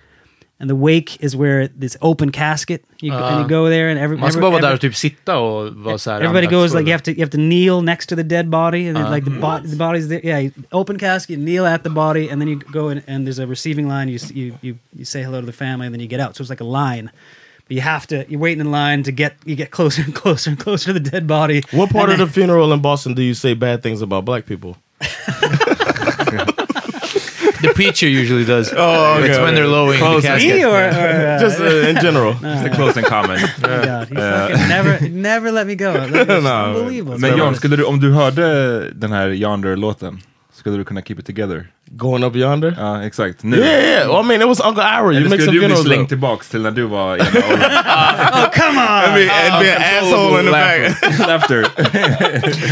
And 0.61 0.69
the 0.69 0.75
wake 0.75 1.17
is 1.23 1.35
where 1.35 1.67
this 1.79 1.97
open 2.01 2.31
casket. 2.31 2.83
You, 3.01 3.11
go- 3.11 3.17
and 3.17 3.41
you 3.41 3.47
go 3.47 3.67
there, 3.69 3.89
and 3.89 3.99
every, 3.99 4.15
Man 4.17 4.31
ska 4.31 4.37
every- 4.39 4.41
bara 4.41 4.51
vara 4.51 4.61
där 4.61 4.67
every- 4.67 4.75
och 4.75 4.81
typ 4.81 4.95
sitta 4.95 5.37
och 5.39 5.73
vara 5.75 5.97
så 5.97 6.11
här 6.11 6.21
Everybody 6.21 6.47
goes 6.47 6.73
like 6.73 6.85
you 6.85 6.91
have 6.91 7.03
to 7.03 7.11
you 7.11 7.19
have 7.21 7.31
to 7.31 7.37
kneel 7.37 7.81
next 7.81 8.07
to 8.09 8.15
the 8.15 8.23
dead 8.23 8.47
body, 8.49 8.87
and 8.87 8.95
then, 8.97 9.05
Uh, 9.07 9.11
like 9.15 9.25
the 9.25 9.39
body 9.39 9.67
the 9.69 9.75
body's 9.75 10.07
there. 10.07 10.21
Yeah, 10.23 10.39
you 10.43 10.51
open 10.71 10.99
casket, 10.99 11.39
kneel 11.39 11.65
at 11.65 11.83
the 11.83 11.89
body, 11.89 12.29
and 12.31 12.39
then 12.41 12.47
you 12.47 12.59
go 12.71 12.89
in, 12.91 13.01
and 13.07 13.25
there's 13.25 13.39
a 13.39 13.47
receiving 13.47 13.87
line. 13.87 14.07
You 14.09 14.15
s- 14.15 14.31
you 14.35 14.53
you 14.61 14.75
you 14.99 15.05
say 15.05 15.23
hello 15.23 15.39
to 15.39 15.45
the 15.51 15.57
family, 15.65 15.85
and 15.87 15.93
then 15.95 15.99
you 16.01 16.07
get 16.07 16.19
out. 16.19 16.35
So 16.35 16.41
it's 16.43 16.49
like 16.51 16.63
a 16.63 16.69
line. 16.83 17.09
But 17.67 17.75
you 17.77 17.81
have 17.81 18.05
to 18.07 18.15
you're 18.29 18.39
waiting 18.41 18.61
in 18.65 18.71
line 18.71 19.01
to 19.03 19.11
get 19.11 19.31
you 19.45 19.55
get 19.55 19.71
closer 19.71 20.03
and 20.05 20.13
closer 20.23 20.51
and 20.51 20.59
closer 20.59 20.93
to 20.93 20.99
the 20.99 21.09
dead 21.11 21.25
body. 21.25 21.61
What 21.71 21.89
part 21.89 22.09
And 22.11 22.21
of 22.21 22.27
the 22.27 22.33
funeral 22.41 22.71
in 22.73 22.81
Boston 22.81 23.15
do 23.15 23.21
you 23.21 23.33
say 23.33 23.55
bad 23.55 23.81
things 23.81 24.01
about 24.01 24.25
black 24.25 24.45
people? 24.45 24.75
The 27.61 27.73
preacher 27.73 28.07
usually 28.07 28.45
does. 28.45 28.73
Oh, 28.75 29.15
okay, 29.17 29.29
It's 29.29 29.37
when 29.37 29.47
okay. 29.47 29.55
they're 29.55 29.67
lowering 29.67 29.99
Closing. 29.99 30.21
the 30.21 30.27
casket. 30.27 30.55
Me 30.55 30.65
or, 30.65 30.69
or 30.69 31.35
uh, 31.35 31.39
Just 31.39 31.59
uh, 31.59 31.89
in 31.89 31.95
general. 32.01 32.31
It's 32.43 32.63
the 32.63 32.69
closing 32.75 33.03
comment. 33.03 33.41
Oh 33.63 33.67
my 33.69 33.85
God, 33.85 34.07
he 34.09 34.15
Uh, 34.15 34.47
fucking 34.47 34.67
never 34.67 34.99
never 35.09 35.51
let 35.51 35.67
me 35.67 35.75
go. 35.75 35.91
Unbelievable. 35.93 37.17
Men 37.19 37.37
John, 37.37 37.55
skulle 37.55 37.75
du, 37.75 37.83
om 37.83 37.99
du 37.99 38.11
hörde 38.13 38.89
den 38.93 39.11
här 39.11 39.29
Yonder-låten, 39.29 40.19
skulle 40.53 40.77
du 40.77 40.83
kunna 40.83 41.01
keep 41.01 41.19
it 41.19 41.25
together? 41.25 41.67
Going 41.97 42.23
up 42.23 42.35
yonder? 42.35 42.73
Ja, 42.77 43.01
exakt. 43.03 43.43
Nu. 43.43 43.57
Yeah, 43.57 43.81
yeah. 43.83 44.07
Well, 44.07 44.23
I 44.23 44.27
mean, 44.27 44.41
it 44.41 44.47
was 44.47 44.61
Uncle 44.61 44.81
Ira. 44.83 45.13
You 45.13 45.27
make 45.29 45.41
some 45.41 45.53
du 45.53 45.59
bli 45.59 45.59
funerals. 45.59 45.85
slängd 45.85 46.03
up. 46.03 46.09
tillbaks 46.09 46.49
till 46.49 46.61
när 46.61 46.71
du 46.71 46.83
var 46.85 47.17
i 47.17 47.19
ena 47.19 47.29
åldern? 47.29 47.61
oh 48.33 48.49
come 48.53 48.77
on! 48.79 49.03
I 49.03 49.15
mean, 49.15 49.29
and 49.29 49.59
be 49.63 49.69
an 49.75 49.81
asshole 49.81 50.39
in 50.39 50.45
the 50.45 50.51
back. 50.51 51.19
Laughter. 51.27 51.63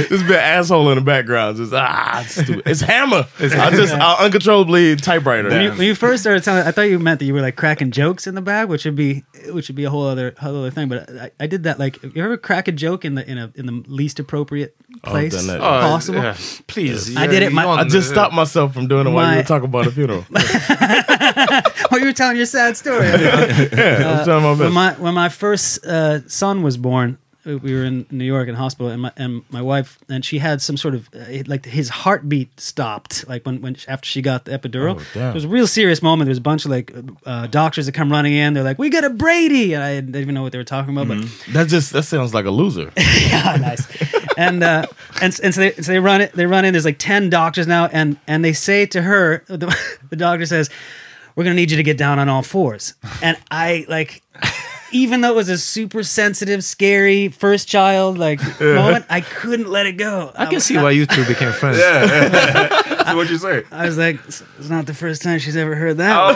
Just 0.09 0.27
be 0.27 0.33
an 0.35 0.59
asshole 0.59 0.89
in 0.91 0.97
the 0.97 1.03
background. 1.03 1.57
Just 1.57 1.73
ah, 1.73 2.21
it's 2.21 2.41
stupid. 2.41 2.61
It's 2.65 2.81
hammer. 2.81 3.25
I 3.39 3.69
just 3.71 3.93
I 3.93 4.25
uncontrollably 4.25 4.95
typewriter. 4.95 5.49
When 5.49 5.61
you, 5.63 5.71
when 5.71 5.87
you 5.87 5.95
first 5.95 6.21
started 6.23 6.43
telling, 6.43 6.63
I 6.67 6.71
thought 6.71 6.89
you 6.89 6.99
meant 6.99 7.19
that 7.19 7.25
you 7.25 7.33
were 7.33 7.41
like 7.41 7.55
cracking 7.57 7.91
jokes 7.91 8.25
in 8.27 8.35
the 8.35 8.41
bag, 8.41 8.69
which 8.69 8.85
would 8.85 8.95
be 8.95 9.23
which 9.51 9.67
would 9.67 9.75
be 9.75 9.83
a 9.83 9.89
whole 9.89 10.07
other 10.07 10.33
whole 10.37 10.55
other 10.59 10.71
thing. 10.71 10.87
But 10.89 11.09
I, 11.09 11.31
I 11.41 11.47
did 11.47 11.63
that 11.63 11.77
like. 11.79 12.01
You 12.03 12.23
ever 12.23 12.37
crack 12.37 12.67
a 12.67 12.71
joke 12.71 13.03
in 13.05 13.15
the 13.15 13.29
in 13.29 13.37
a 13.37 13.51
in 13.55 13.65
the 13.65 13.83
least 13.87 14.19
appropriate 14.19 14.75
Oh, 15.03 15.11
place 15.11 15.33
done 15.33 15.47
that. 15.47 15.59
possible? 15.59 16.19
yeah, 16.21 16.35
please. 16.67 17.15
I 17.15 17.27
did 17.27 17.43
it. 17.43 17.53
My, 17.53 17.65
I 17.65 17.83
just 17.83 18.09
stopped 18.09 18.33
myself 18.33 18.73
from 18.73 18.87
doing 18.87 19.08
while 19.13 19.25
My- 19.25 19.31
you 19.33 19.37
were 19.37 19.43
talking 19.43 19.65
about 19.69 19.87
a 19.87 19.91
funeral. 19.91 20.25
oh, 21.91 21.97
you 21.97 22.05
were 22.05 22.13
telling 22.13 22.37
your 22.37 22.45
sad 22.45 22.77
story. 22.77 23.05
yeah, 23.07 24.19
I'm 24.19 24.25
trying 24.25 24.43
my 24.43 24.53
when 24.53 24.73
my 24.73 24.93
when 24.93 25.13
my 25.13 25.29
first 25.29 25.85
uh, 25.85 26.27
son 26.27 26.63
was 26.63 26.77
born, 26.77 27.17
we 27.45 27.73
were 27.73 27.83
in 27.83 28.05
New 28.11 28.25
York 28.25 28.47
in 28.49 28.55
hospital, 28.55 28.89
and 28.89 29.01
my 29.01 29.11
and 29.15 29.43
my 29.49 29.61
wife 29.61 29.97
and 30.09 30.23
she 30.25 30.39
had 30.39 30.61
some 30.61 30.75
sort 30.77 30.93
of 30.93 31.09
uh, 31.15 31.43
like 31.47 31.65
his 31.65 31.89
heartbeat 31.89 32.59
stopped, 32.59 33.27
like 33.27 33.45
when 33.45 33.61
when 33.61 33.77
after 33.87 34.07
she 34.07 34.21
got 34.21 34.45
the 34.45 34.57
epidural. 34.57 34.99
Oh, 34.99 35.05
damn. 35.13 35.31
it 35.31 35.33
was 35.33 35.45
a 35.45 35.47
real 35.47 35.67
serious 35.67 36.01
moment. 36.01 36.27
There 36.27 36.31
was 36.31 36.37
a 36.37 36.41
bunch 36.41 36.65
of 36.65 36.71
like 36.71 36.93
uh, 37.25 37.47
doctors 37.47 37.85
that 37.85 37.93
come 37.93 38.11
running 38.11 38.33
in. 38.33 38.53
They're 38.53 38.63
like, 38.63 38.77
"We 38.77 38.89
got 38.89 39.03
a 39.05 39.09
Brady," 39.09 39.73
and 39.73 39.83
I 39.83 39.95
didn't 39.95 40.15
even 40.15 40.35
know 40.35 40.43
what 40.43 40.51
they 40.51 40.57
were 40.57 40.63
talking 40.63 40.95
about, 40.95 41.07
but. 41.07 41.53
that 41.53 41.67
just 41.67 41.93
that 41.93 42.03
sounds 42.03 42.33
like 42.33 42.45
a 42.45 42.51
loser. 42.51 42.91
yeah, 42.97 43.55
nice. 43.59 43.87
And 44.37 44.61
uh, 44.63 44.85
and 45.21 45.39
and 45.41 45.53
so 45.53 45.61
they 45.61 45.71
so 45.73 45.91
they 45.91 45.99
run 45.99 46.21
it. 46.21 46.33
They 46.33 46.45
run 46.45 46.65
in. 46.65 46.73
There's 46.73 46.85
like 46.85 46.99
ten 46.99 47.29
doctors 47.29 47.67
now, 47.67 47.87
and 47.87 48.17
and 48.27 48.43
they 48.43 48.53
say 48.53 48.85
to 48.87 49.01
her, 49.01 49.43
the, 49.47 49.75
the 50.09 50.15
doctor 50.15 50.45
says, 50.45 50.69
"We're 51.35 51.45
gonna 51.45 51.55
need 51.55 51.71
you 51.71 51.77
to 51.77 51.83
get 51.83 51.97
down 51.97 52.19
on 52.19 52.27
all 52.27 52.43
fours." 52.43 52.95
And 53.21 53.37
I 53.49 53.85
like, 53.87 54.21
even 54.91 55.21
though 55.21 55.31
it 55.31 55.35
was 55.35 55.49
a 55.49 55.57
super 55.57 56.03
sensitive, 56.03 56.63
scary 56.63 57.29
first 57.29 57.67
child 57.67 58.17
like 58.17 58.39
moment, 58.61 59.05
I 59.09 59.21
couldn't 59.21 59.69
let 59.69 59.85
it 59.85 59.93
go. 59.97 60.31
I 60.35 60.45
can 60.45 60.59
see 60.59 60.77
why 60.77 60.91
you 60.91 61.05
two 61.05 61.25
became 61.25 61.51
friends. 61.51 61.77
so 63.07 63.15
what'd 63.15 63.29
you 63.29 63.37
say? 63.37 63.63
I 63.71 63.85
was 63.85 63.97
like, 63.97 64.19
it's 64.27 64.43
it's 64.59 64.69
not 64.69 64.85
the 64.85 64.93
first 64.93 65.21
time 65.21 65.39
she's 65.39 65.57
ever 65.57 65.75
heard 65.75 65.97
that. 65.97 66.15
Oh. 66.17 66.33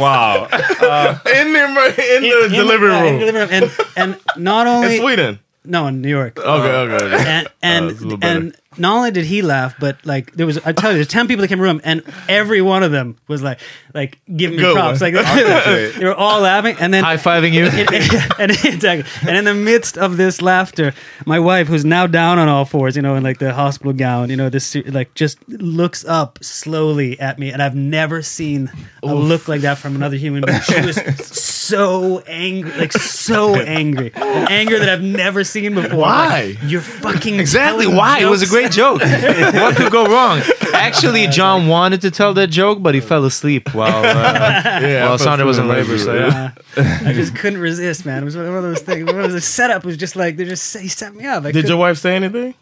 Wow. 0.00 0.48
Uh, 0.50 1.18
in 1.34 1.52
the 1.52 1.64
in 1.64 1.74
the 1.74 2.16
In- 2.16 2.24
in 2.44 2.50
delivery 2.52 2.90
yeah, 2.90 3.04
in 3.04 3.14
room 3.14 3.20
the 3.20 3.26
delivery 3.32 3.60
room. 3.60 3.70
And 3.96 3.96
and 3.96 4.20
not 4.36 4.66
only 4.66 4.96
in 4.96 5.00
Sweden. 5.02 5.38
no 5.64 5.86
in 5.86 6.02
New 6.02 6.08
York. 6.10 6.38
Okay, 6.38 6.46
okay. 6.46 7.04
okay. 7.04 7.14
and 7.26 7.48
Oh, 7.48 7.58
and, 7.62 7.84
uh, 7.84 7.88
it's 7.90 8.00
a 8.00 8.02
little 8.04 8.18
better. 8.18 8.40
and 8.40 8.56
not 8.78 8.96
only 8.96 9.10
did 9.10 9.24
he 9.24 9.42
laugh, 9.42 9.74
but 9.78 10.04
like 10.04 10.32
there 10.32 10.46
was 10.46 10.58
I 10.58 10.72
tell 10.72 10.90
you, 10.90 10.96
there's 10.96 11.08
ten 11.08 11.26
people 11.28 11.42
that 11.42 11.48
came 11.48 11.58
in 11.58 11.62
the 11.62 11.72
room, 11.72 11.80
and 11.84 12.02
every 12.28 12.62
one 12.62 12.82
of 12.82 12.92
them 12.92 13.16
was 13.26 13.42
like 13.42 13.60
like 13.94 14.18
giving 14.34 14.56
me 14.56 14.62
Good 14.62 14.74
props. 14.74 15.00
Like 15.00 15.14
they 15.14 16.04
were 16.04 16.14
all 16.14 16.40
laughing, 16.40 16.76
and 16.80 16.92
then 16.92 17.04
High 17.04 17.16
fiving 17.16 17.52
you. 17.52 17.64
and, 18.38 18.50
exactly. 18.50 19.28
and 19.28 19.36
in 19.36 19.44
the 19.44 19.54
midst 19.54 19.98
of 19.98 20.16
this 20.16 20.40
laughter, 20.42 20.94
my 21.26 21.38
wife, 21.38 21.68
who's 21.68 21.84
now 21.84 22.06
down 22.06 22.38
on 22.38 22.48
all 22.48 22.64
fours, 22.64 22.96
you 22.96 23.02
know, 23.02 23.14
in 23.14 23.22
like 23.22 23.38
the 23.38 23.52
hospital 23.52 23.92
gown, 23.92 24.30
you 24.30 24.36
know, 24.36 24.48
this 24.48 24.74
like 24.86 25.14
just 25.14 25.46
looks 25.48 26.04
up 26.04 26.38
slowly 26.42 27.18
at 27.20 27.38
me, 27.38 27.50
and 27.50 27.62
I've 27.62 27.76
never 27.76 28.22
seen 28.22 28.70
a 29.02 29.14
look 29.14 29.48
like 29.48 29.62
that 29.62 29.78
from 29.78 29.96
another 29.96 30.16
human 30.16 30.44
being. 30.44 30.60
She 30.60 30.80
was 30.80 30.96
so 31.26 32.20
angry, 32.26 32.72
like 32.72 32.92
so 32.92 33.56
angry, 33.56 34.12
An 34.14 34.48
anger 34.48 34.78
that 34.78 34.88
I've 34.88 35.02
never 35.02 35.44
seen 35.44 35.74
before. 35.74 35.98
Why? 35.98 36.56
Like, 36.60 36.70
You're 36.70 36.80
fucking 36.80 37.40
Exactly 37.40 37.84
telling 37.84 37.96
why? 37.96 38.20
It 38.20 38.26
was 38.26 38.42
a 38.42 38.46
jokes. 38.46 38.67
Great 38.68 38.72
joke. 38.76 39.00
what 39.54 39.76
could 39.76 39.92
go 39.92 40.06
wrong? 40.06 40.40
Actually, 40.72 41.26
John 41.28 41.68
wanted 41.68 42.00
to 42.02 42.10
tell 42.10 42.34
that 42.34 42.48
joke, 42.48 42.82
but 42.82 42.94
he 42.94 43.00
fell 43.00 43.24
asleep 43.24 43.74
while 43.74 44.04
uh, 44.04 44.62
Yeah, 44.82 45.08
while 45.08 45.18
Sandra 45.18 45.46
was 45.46 45.58
in 45.58 45.68
labor. 45.68 45.98
So 45.98 46.14
yeah. 46.14 46.52
I 46.76 47.12
just 47.12 47.34
couldn't 47.36 47.60
resist, 47.60 48.06
man. 48.06 48.22
It 48.22 48.24
was 48.24 48.36
one 48.36 48.46
of 48.46 48.62
those 48.62 48.80
things. 48.80 49.06
One 49.06 49.16
of 49.16 49.22
those- 49.22 49.32
The 49.32 49.40
setup 49.40 49.84
was 49.84 49.96
just 49.96 50.16
like 50.16 50.36
they 50.36 50.44
just 50.44 50.76
he 50.76 50.88
set 50.88 51.14
me 51.14 51.26
up. 51.26 51.42
I 51.44 51.46
Did 51.48 51.54
couldn't- 51.54 51.68
your 51.70 51.78
wife 51.78 51.98
say 51.98 52.14
anything? 52.16 52.54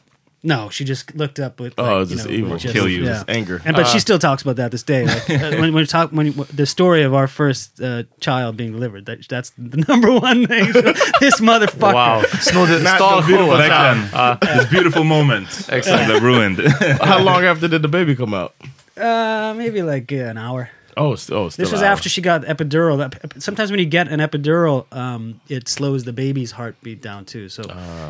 No, 0.46 0.70
she 0.70 0.84
just 0.84 1.14
looked 1.16 1.40
up 1.40 1.58
with. 1.58 1.74
Oh, 1.76 1.82
like, 1.82 2.02
it's 2.02 2.10
you 2.12 2.16
just 2.16 2.28
know, 2.28 2.34
evil. 2.34 2.52
with 2.52 2.62
Kill 2.62 2.88
you, 2.88 3.02
Yeah. 3.04 3.12
just 3.14 3.28
anger. 3.28 3.60
And 3.64 3.74
but 3.74 3.86
she 3.88 3.96
Uh. 3.96 4.00
still 4.00 4.18
talks 4.18 4.42
about 4.42 4.56
that 4.56 4.70
this 4.70 4.84
day. 4.84 5.04
Like, 5.04 5.28
uh, 5.42 5.56
when 5.58 5.74
we 5.74 5.84
talk 5.86 6.10
when 6.12 6.32
the 6.54 6.66
story 6.66 7.02
of 7.02 7.12
our 7.14 7.26
first 7.26 7.80
uh, 7.82 8.04
child 8.20 8.56
being 8.56 8.72
delivered. 8.72 9.06
That, 9.06 9.26
that's 9.28 9.50
the 9.58 9.84
number 9.88 10.12
one 10.12 10.46
thing. 10.46 10.72
this 11.20 11.40
motherfucker. 11.40 11.94
Wow. 11.94 12.22
Snodde 12.40 12.82
Not 12.82 13.00
stal 13.00 13.20
the 13.22 13.26
beautiful 13.26 13.54
showen. 13.56 13.68
child. 14.10 14.40
This 14.40 14.66
beautiful 14.70 15.04
moment. 15.04 15.48
Exakt. 15.68 16.08
That 16.08 16.22
ruined. 16.22 16.58
How 17.02 17.18
long 17.20 17.44
after 17.44 17.66
did 17.68 17.82
the 17.82 17.88
baby 17.88 18.14
come 18.14 18.32
out? 18.32 18.54
Uh, 18.96 19.52
maybe 19.56 19.82
like 19.82 20.12
uh, 20.12 20.16
an 20.32 20.38
hour. 20.38 20.70
Oh, 20.98 21.14
st- 21.14 21.36
oh, 21.36 21.48
still 21.50 21.64
This 21.64 21.72
was 21.72 21.82
an 21.82 21.86
hour. 21.88 21.92
after 21.92 22.08
she 22.08 22.22
got 22.22 22.42
epidural. 22.44 22.96
That- 22.98 23.20
ep- 23.22 23.34
Sometimes 23.42 23.70
when 23.70 23.80
you 23.80 23.84
get 23.86 24.08
an 24.08 24.20
epidural, 24.20 24.86
um, 24.96 25.40
it 25.48 25.68
slows 25.68 26.04
the 26.04 26.12
baby's 26.14 26.52
heartbeat 26.52 27.02
down 27.02 27.26
too. 27.26 27.50
So 27.50 27.62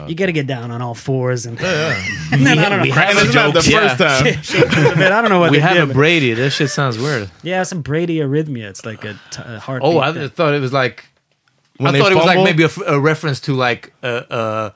you 0.06 0.14
got 0.14 0.26
to 0.26 0.32
get 0.32 0.46
down 0.46 0.70
on 0.70 0.80
all 0.80 0.94
fours 0.94 1.46
and, 1.46 1.58
and 2.32 2.46
then 2.46 2.58
I 2.60 2.68
don't 2.68 2.78
know. 2.78 2.82
we 2.84 2.90
have 2.90 3.16
a 3.16 3.20
it's 3.22 3.26
the 3.28 3.32
joke, 3.32 3.54
yeah. 3.66 3.96
first 3.96 3.98
time. 4.24 4.42
shake 4.42 4.64
it 4.78 4.92
a 4.92 4.96
bit. 4.96 5.10
I 5.10 5.20
don't 5.20 5.30
know 5.30 5.40
what 5.40 5.50
We 5.50 5.56
they 5.56 5.62
have 5.62 5.74
did, 5.74 5.82
a 5.82 5.86
but- 5.86 5.94
Brady. 5.94 6.34
That 6.34 6.50
shit 6.50 6.70
sounds 6.70 6.96
weird. 6.98 7.28
Yeah, 7.42 7.64
some 7.64 7.82
Brady 7.82 8.18
arrhythmia. 8.18 8.68
It's 8.68 8.86
like 8.86 9.04
a, 9.04 9.14
t- 9.30 9.42
a 9.44 9.58
heartbeat. 9.58 9.92
Oh, 9.92 9.98
I 9.98 10.12
thing. 10.12 10.28
thought 10.28 10.54
it 10.54 10.60
was 10.60 10.72
like 10.72 11.06
When 11.78 11.88
I 11.88 11.92
they 11.92 11.98
thought 12.00 12.12
it 12.12 12.16
was 12.16 12.24
like 12.24 12.36
fumble? 12.36 12.44
maybe 12.44 12.62
a, 12.62 12.66
f- 12.66 12.82
a 12.86 13.00
reference 13.00 13.40
to 13.40 13.52
like 13.54 13.92
uh, 14.04 14.06
uh, 14.06 14.70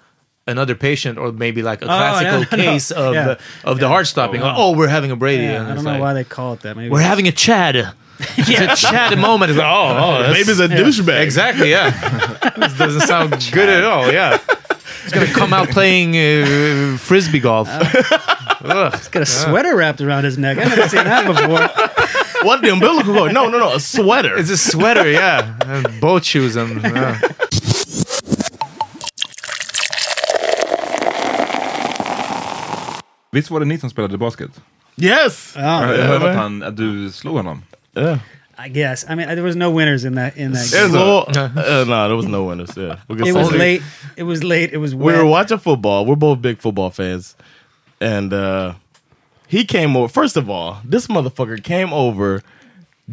another 0.51 0.74
patient 0.74 1.16
or 1.18 1.32
maybe 1.32 1.62
like 1.62 1.80
a 1.82 1.84
Oh, 1.84 1.88
classical 1.88 2.32
no, 2.32 2.38
no, 2.51 2.57
no. 2.64 2.70
case 2.72 2.90
of 2.90 3.14
Yeah. 3.14 3.24
the, 3.24 3.38
of 3.64 3.78
the 3.80 3.88
heart 3.88 4.07
stopping. 4.07 4.42
Oh, 4.42 4.55
Oh, 4.57 4.76
we're 4.76 4.88
having 4.88 5.11
a 5.11 5.16
Brady. 5.16 5.44
Yeah, 5.44 5.62
I 5.64 5.74
don't 5.74 5.84
know 5.84 5.92
like, 5.92 6.01
why 6.01 6.12
they 6.12 6.24
call 6.24 6.53
it 6.55 6.61
that. 6.61 6.76
Maybe 6.76 6.90
We're 6.90 7.01
having 7.01 7.26
a 7.28 7.32
Chad. 7.32 7.76
It's 8.36 8.84
a 8.84 8.88
Chad 8.90 9.18
moment. 9.18 9.51
It's 9.51 9.59
like, 9.59 9.66
oh, 9.66 9.96
oh 9.96 10.22
that's- 10.22 10.36
Baby's 10.46 10.61
a 10.61 10.68
douchebag. 10.68 11.22
Exactly, 11.22 11.70
yeah. 11.70 11.88
this 12.59 12.76
doesn't 12.76 13.07
sound 13.09 13.30
good 13.53 13.68
at 13.70 13.82
all, 13.84 14.12
yeah. 14.12 14.36
He's 15.05 15.12
gonna 15.12 15.32
come 15.32 15.55
out 15.55 15.70
playing 15.70 16.14
uh, 16.14 16.98
frisbee 16.98 17.40
golf. 17.40 17.66
He's 17.68 19.09
got 19.09 19.22
a 19.22 19.26
sweater 19.26 19.74
wrapped 19.74 20.03
around 20.03 20.24
his 20.24 20.36
neck. 20.36 20.59
I've 20.59 20.68
never 20.68 20.88
seen 20.88 21.05
that 21.05 21.24
before. 21.26 22.44
What 22.46 22.61
the 22.62 22.70
umbilical 22.70 23.14
cord? 23.14 23.32
No, 23.32 23.48
no, 23.48 23.59
no, 23.59 23.74
a 23.74 23.80
sweater. 23.80 24.36
It's 24.36 24.51
a 24.51 24.59
sweater, 24.59 25.11
yeah. 25.11 25.57
And 25.64 26.01
boat 26.01 26.24
shoes 26.26 26.57
and 26.57 26.82
yeah. 26.82 27.18
Visst 33.33 33.51
var 33.51 33.61
det 33.61 33.66
ni 33.66 33.78
som 33.78 33.91
spelade 33.91 34.18
basket? 34.18 34.51
yes. 34.97 35.53
Jag 35.57 35.62
hörde 35.62 36.31
att, 36.31 36.37
han, 36.37 36.62
att 36.62 36.76
du 36.76 37.11
slog 37.12 37.37
honom. 37.37 37.62
Yeah. 37.97 38.18
I 38.66 38.68
guess. 38.68 39.05
I 39.05 39.14
mean, 39.14 39.28
there 39.28 39.43
was 39.43 39.57
no 39.57 39.70
winners 39.78 40.05
in 40.05 40.14
that. 40.16 40.37
In 40.37 40.53
that. 40.53 40.70
Game. 40.72 40.93
well, 40.93 41.24
uh, 41.28 41.85
no, 41.87 42.07
there 42.09 42.14
was 42.16 42.26
no 42.28 42.45
winners. 42.45 42.76
Yeah, 42.76 42.97
Because 43.09 43.28
It 43.31 43.35
was 43.35 43.47
only- 43.47 43.59
late. 43.59 43.83
It 44.16 44.22
was 44.24 44.43
late. 44.45 44.70
It 44.74 44.76
was 44.78 44.95
We 44.95 45.05
wet. 45.05 45.16
were 45.18 45.24
watching 45.24 45.59
football. 45.59 46.05
We're 46.05 46.16
both 46.18 46.43
big 46.43 46.59
football 46.59 46.91
fans, 46.91 47.37
and 48.01 48.33
uh 48.35 48.74
he 49.49 49.64
came 49.64 49.97
over. 49.97 50.09
First 50.09 50.37
of 50.37 50.51
all, 50.51 50.76
this 50.91 51.07
motherfucker 51.09 51.62
came 51.62 51.93
over 51.95 52.43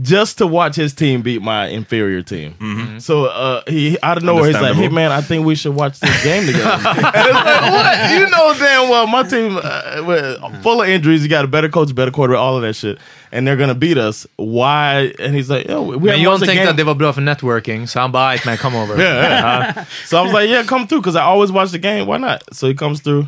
just 0.01 0.37
to 0.37 0.47
watch 0.47 0.75
his 0.75 0.93
team 0.93 1.21
beat 1.21 1.41
my 1.41 1.67
inferior 1.67 2.21
team. 2.21 2.99
So 2.99 3.25
uh, 3.25 3.61
he 3.67 3.97
out 4.03 4.17
of 4.17 4.23
nowhere, 4.23 4.45
he's 4.47 4.61
like, 4.61 4.75
"Hey 4.75 4.89
man, 4.89 5.11
I 5.11 5.21
think 5.21 5.45
we 5.45 5.55
should 5.55 5.73
watch 5.75 5.99
this 5.99 6.23
game 6.23 6.45
together." 6.51 6.71
and 6.71 6.97
it's 6.97 7.45
like, 7.45 7.71
what? 7.71 8.11
You 8.11 8.29
know 8.29 8.53
damn 8.59 8.89
well 8.89 9.07
my 9.07 9.23
team 9.23 9.57
uh, 9.63 10.03
we're 10.05 10.37
full 10.61 10.81
of 10.81 10.87
injuries. 10.89 11.23
You 11.23 11.29
got 11.29 11.45
a 11.45 11.47
better 11.47 11.69
coach, 11.69 11.93
better 11.95 12.11
quarterback, 12.11 12.39
all 12.41 12.55
of 12.55 12.61
that 12.63 12.75
shit, 12.75 12.97
and 13.31 13.47
they're 13.47 13.55
gonna 13.57 13.75
beat 13.75 13.97
us. 13.97 14.27
Why? 14.35 15.13
And 15.19 15.35
he's 15.35 15.49
like, 15.49 15.67
"Yo, 15.67 15.81
we 15.81 15.97
Men 15.97 16.19
haven't 16.19 16.19
think 16.19 16.27
watched 16.29 16.43
a 16.43 16.45
tänkte 16.45 16.63
game." 16.63 16.69
att 16.69 16.77
det 16.77 16.83
var 16.83 16.95
bra 16.95 17.13
för 17.13 17.21
networking, 17.21 17.87
så 17.87 17.99
han 17.99 18.11
bara, 18.11 18.27
"Ajt 18.29 18.45
man, 18.45 18.57
come 18.57 18.77
over. 18.77 18.97
Yeah, 19.01 19.15
yeah. 19.15 19.85
so 20.05 20.17
I 20.17 20.21
was 20.23 20.33
like, 20.33 20.49
yeah, 20.49 20.63
come 20.65 20.87
through 20.87 21.01
because 21.01 21.15
I 21.15 21.21
always 21.23 21.51
watch 21.51 21.71
the 21.71 21.79
game. 21.79 22.05
Why 22.05 22.17
not? 22.17 22.43
So 22.55 22.67
he 22.67 22.73
comes 22.75 23.01
through, 23.01 23.27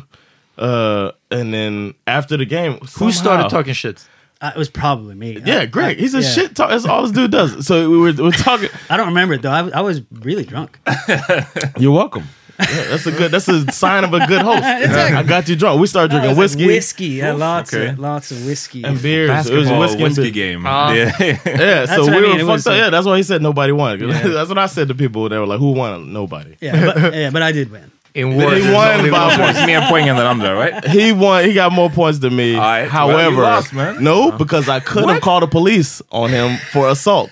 uh, 0.58 1.10
and 1.30 1.52
then 1.54 1.94
after 2.06 2.36
the 2.36 2.44
game, 2.46 2.78
Who 2.98 3.12
started 3.12 3.48
talking 3.50 3.74
shit? 3.74 4.04
Uh, 4.40 4.52
it 4.54 4.58
was 4.58 4.70
probably 4.70 5.14
me. 5.14 5.38
Yeah, 5.44 5.60
I- 5.60 5.66
Greg. 5.66 5.98
I- 5.98 6.00
He's 6.00 6.14
a 6.14 6.22
yeah. 6.22 6.28
shit 6.28 6.56
talk. 6.56 6.70
That's 6.70 6.86
all 6.86 7.02
this 7.02 7.10
dude 7.12 7.30
does. 7.30 7.66
So 7.66 7.90
we 7.90 7.98
were, 7.98 8.12
we 8.12 8.22
were 8.22 8.30
talking. 8.32 8.70
I 8.90 8.96
don't 8.96 9.08
remember 9.08 9.34
it 9.34 9.42
though. 9.42 9.50
I, 9.50 9.62
was- 9.62 9.72
I 9.74 9.80
was 9.82 10.00
really 10.10 10.44
drunk. 10.44 10.78
You're 11.78 11.92
welcome. 11.92 12.24
Yeah, 12.58 12.66
that's 12.88 13.06
a 13.06 13.12
good. 13.12 13.30
That's 13.30 13.48
a 13.48 13.70
sign 13.72 14.04
of 14.04 14.12
a 14.12 14.26
good 14.26 14.42
host. 14.42 14.62
I 14.62 15.22
got 15.22 15.48
you 15.48 15.56
drunk. 15.56 15.80
We 15.80 15.86
started 15.86 16.10
drinking 16.10 16.36
was 16.36 16.54
like, 16.54 16.58
whiskey, 16.60 16.66
whiskey. 16.66 17.06
Yeah, 17.06 17.32
lots 17.32 17.72
okay. 17.72 17.88
of 17.88 17.98
lots 17.98 18.30
of 18.32 18.44
whiskey. 18.44 18.82
and 18.84 19.00
beers. 19.00 19.30
It 19.48 19.54
was 19.56 19.68
Basketball 19.68 19.80
whiskey, 19.80 19.94
and 19.94 20.02
whiskey 20.02 20.22
beer. 20.30 20.52
game. 20.52 20.66
Ah. 20.66 20.92
Det- 20.92 21.40
Yeah, 21.46 21.86
so 21.86 22.02
we 22.04 22.08
I 22.08 22.20
mean, 22.20 22.22
were 22.22 22.38
it 22.40 22.46
fucked 22.58 22.66
up. 22.66 22.72
a- 22.74 22.76
yeah, 22.76 22.90
that's 22.90 23.06
why 23.06 23.16
he 23.16 23.22
said 23.22 23.40
nobody 23.40 23.72
won. 23.72 23.98
that's 24.10 24.48
what 24.50 24.58
I 24.58 24.66
said 24.66 24.88
to 24.88 24.94
people. 24.94 25.26
They 25.30 25.38
were 25.38 25.46
like, 25.46 25.58
"Who 25.58 25.72
won? 25.72 26.12
Nobody." 26.12 26.56
yeah, 26.60 26.92
but, 26.92 27.14
yeah, 27.14 27.30
but 27.30 27.40
I 27.40 27.52
did 27.52 27.70
win. 27.70 27.90
In 28.14 28.32
He 28.32 28.34
war, 28.38 28.50
there's 28.50 28.64
won 28.74 28.98
only 28.98 29.10
by 29.10 29.18
one 29.26 29.36
points. 29.36 29.52
person. 29.58 29.66
Mer 29.66 29.80
poäng 29.82 30.08
än 30.08 30.16
den 30.16 30.26
andra, 30.26 30.54
right? 30.56 30.84
He 30.88 31.12
won. 31.12 31.44
He 31.44 31.52
got 31.54 31.70
more 31.72 31.90
points 31.90 32.18
than 32.18 32.34
me. 32.34 32.54
All 32.56 32.60
right, 32.60 32.88
However, 32.88 33.30
you 33.30 33.40
lost, 33.42 33.72
man. 33.72 34.02
no, 34.02 34.32
because 34.32 34.68
I 34.68 34.80
could 34.80 35.08
have 35.08 35.20
called 35.20 35.42
the 35.44 35.46
police 35.46 36.02
on 36.10 36.30
him 36.30 36.56
for 36.72 36.88
assault. 36.88 37.30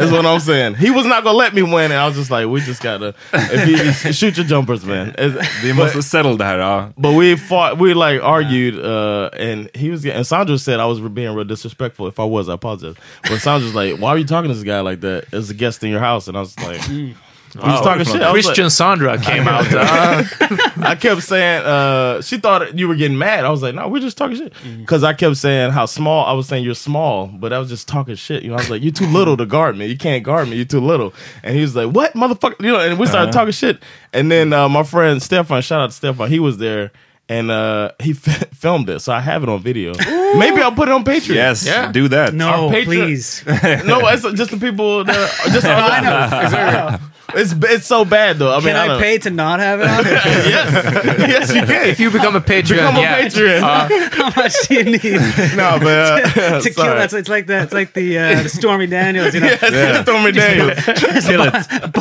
Is 0.00 0.10
what 0.12 0.24
I'm 0.24 0.40
saying. 0.40 0.74
He 0.76 0.90
was 0.90 1.04
not 1.06 1.22
gonna 1.24 1.36
let 1.36 1.52
me 1.54 1.62
win, 1.62 1.90
and 1.92 1.94
I 2.00 2.06
was 2.06 2.16
just 2.16 2.30
like, 2.30 2.46
we 2.46 2.60
just 2.60 2.82
gotta 2.82 3.14
if 3.32 3.68
you 4.06 4.12
shoot 4.12 4.36
your 4.38 4.46
jumpers, 4.46 4.84
man. 4.86 5.14
It's- 5.18 5.34
must 5.36 5.62
but, 5.62 5.74
måste 5.76 6.02
settle 6.02 6.36
det 6.36 6.44
här. 6.44 6.58
Ja. 6.58 6.88
but 6.96 7.12
we 7.12 7.36
fought. 7.36 7.78
We 7.78 7.92
like 7.94 8.22
argued, 8.22 8.78
uh, 8.78 9.28
and 9.38 9.68
he 9.74 9.90
was. 9.90 10.02
getting- 10.02 10.16
And 10.16 10.26
Sandra 10.26 10.58
said 10.58 10.80
I 10.80 10.86
was 10.86 10.98
being 11.00 11.34
real 11.34 11.44
disrespectful. 11.44 12.06
If 12.08 12.18
I 12.18 12.24
was, 12.24 12.48
I 12.48 12.54
apologize. 12.54 12.94
But 13.28 13.40
Sandra's 13.40 13.74
like, 13.74 13.98
why 14.00 14.10
are 14.10 14.18
you 14.18 14.24
talking 14.26 14.48
to 14.50 14.54
this 14.54 14.64
guy 14.64 14.80
like 14.80 15.00
that 15.00 15.24
as 15.32 15.50
a 15.50 15.54
guest 15.54 15.82
in 15.84 15.90
your 15.90 16.00
house? 16.00 16.26
And 16.28 16.36
I 16.36 16.40
was 16.40 16.56
like. 16.60 16.80
He 17.60 17.66
was 17.68 17.80
talking 17.80 18.04
shit. 18.04 18.22
I 18.22 18.32
was 18.32 18.44
like- 18.44 18.54
Christian 18.54 18.70
Sandra 18.70 19.18
came 19.18 19.46
out. 19.48 19.66
Uh, 19.72 20.24
I 20.82 20.96
kept 21.00 21.22
saying, 21.22 21.62
uh, 21.64 22.20
she 22.22 22.38
thought 22.38 22.78
you 22.78 22.88
were 22.88 22.94
getting 22.94 23.18
mad. 23.18 23.44
I 23.44 23.50
was 23.50 23.62
like, 23.62 23.74
no, 23.74 23.88
we're 23.88 24.00
just 24.00 24.16
talking 24.18 24.36
shit. 24.36 24.52
Because 24.78 25.02
I 25.04 25.12
kept 25.14 25.36
saying 25.36 25.72
how 25.72 25.86
small, 25.86 26.24
I 26.26 26.32
was 26.32 26.46
saying 26.48 26.64
you're 26.64 26.74
small, 26.74 27.26
but 27.26 27.52
I 27.52 27.58
was 27.58 27.68
just 27.68 27.88
talking 27.88 28.14
shit. 28.14 28.42
You 28.42 28.50
know, 28.50 28.54
I 28.54 28.58
was 28.58 28.70
like, 28.70 28.82
you're 28.82 28.92
too 28.92 29.06
little 29.06 29.36
to 29.36 29.46
guard 29.46 29.76
me. 29.76 29.86
You 29.86 29.96
can't 29.98 30.22
guard 30.24 30.48
me. 30.48 30.56
You're 30.56 30.64
too 30.64 30.80
little. 30.80 31.14
And 31.42 31.54
he 31.54 31.62
was 31.62 31.74
like, 31.76 31.90
what, 31.94 32.12
motherfucker? 32.14 32.60
You 32.64 32.72
know, 32.72 32.80
and 32.80 32.98
we 32.98 33.06
started 33.06 33.32
talking 33.32 33.52
shit. 33.52 33.82
And 34.12 34.30
then 34.30 34.52
uh, 34.52 34.68
my 34.68 34.82
friend 34.82 35.22
Stefan, 35.22 35.62
shout 35.62 35.80
out 35.80 35.86
to 35.90 35.96
Stefan, 35.96 36.28
he 36.30 36.38
was 36.38 36.58
there. 36.58 36.92
And 37.28 37.50
uh, 37.50 37.90
he 37.98 38.12
f- 38.12 38.50
filmed 38.54 38.88
it, 38.88 39.00
so 39.00 39.12
I 39.12 39.18
have 39.18 39.42
it 39.42 39.48
on 39.48 39.60
video. 39.60 39.94
Maybe 40.38 40.62
I'll 40.62 40.70
put 40.70 40.86
it 40.86 40.92
on 40.92 41.02
Patreon. 41.02 41.34
Yes, 41.34 41.66
Yeah. 41.66 41.90
do 41.90 42.06
that. 42.06 42.32
No, 42.34 42.66
Our 42.68 42.70
Patreon- 42.72 42.84
please. 42.84 43.42
no, 43.84 43.98
it's 44.06 44.22
just 44.38 44.52
the 44.52 44.58
people 44.58 45.02
that 45.02 45.16
are 45.16 45.50
just. 45.50 45.66
I 45.66 46.98
know. 47.00 47.06
It's 47.34 47.52
it's 47.52 47.86
so 47.86 48.04
bad 48.04 48.38
though. 48.38 48.52
I 48.52 48.58
mean, 48.58 48.68
Can 48.74 48.76
I, 48.90 48.96
I 48.96 49.00
pay 49.00 49.18
to 49.18 49.30
not 49.30 49.58
have 49.60 49.80
it 49.80 49.86
on? 49.88 50.04
yes, 50.04 51.18
yes, 51.18 51.54
you 51.54 51.62
can. 51.62 51.88
if 51.88 51.98
you 51.98 52.10
become 52.10 52.36
a 52.36 52.40
Patreon, 52.40 52.68
Become 52.76 52.96
a 52.96 53.00
yeah. 53.00 53.20
Patreon. 53.26 53.60
How 54.12 54.32
much 54.42 54.54
do 54.68 54.74
you 54.74 54.84
need 54.84 55.56
no, 55.56 55.78
but 55.80 56.36
uh, 56.38 56.60
to 56.60 56.70
kill? 56.70 56.84
That's 56.84 57.12
it's 57.12 57.28
like 57.28 57.46
that. 57.48 57.64
It's 57.64 57.72
like 57.72 57.92
the, 57.94 58.18
uh, 58.18 58.42
the 58.44 58.48
Stormy 58.48 58.86
Daniels. 58.86 59.34
You 59.34 59.40
know, 59.40 59.46
Yes, 59.48 60.02
Stormy 60.02 60.32
Daniels. 60.32 60.78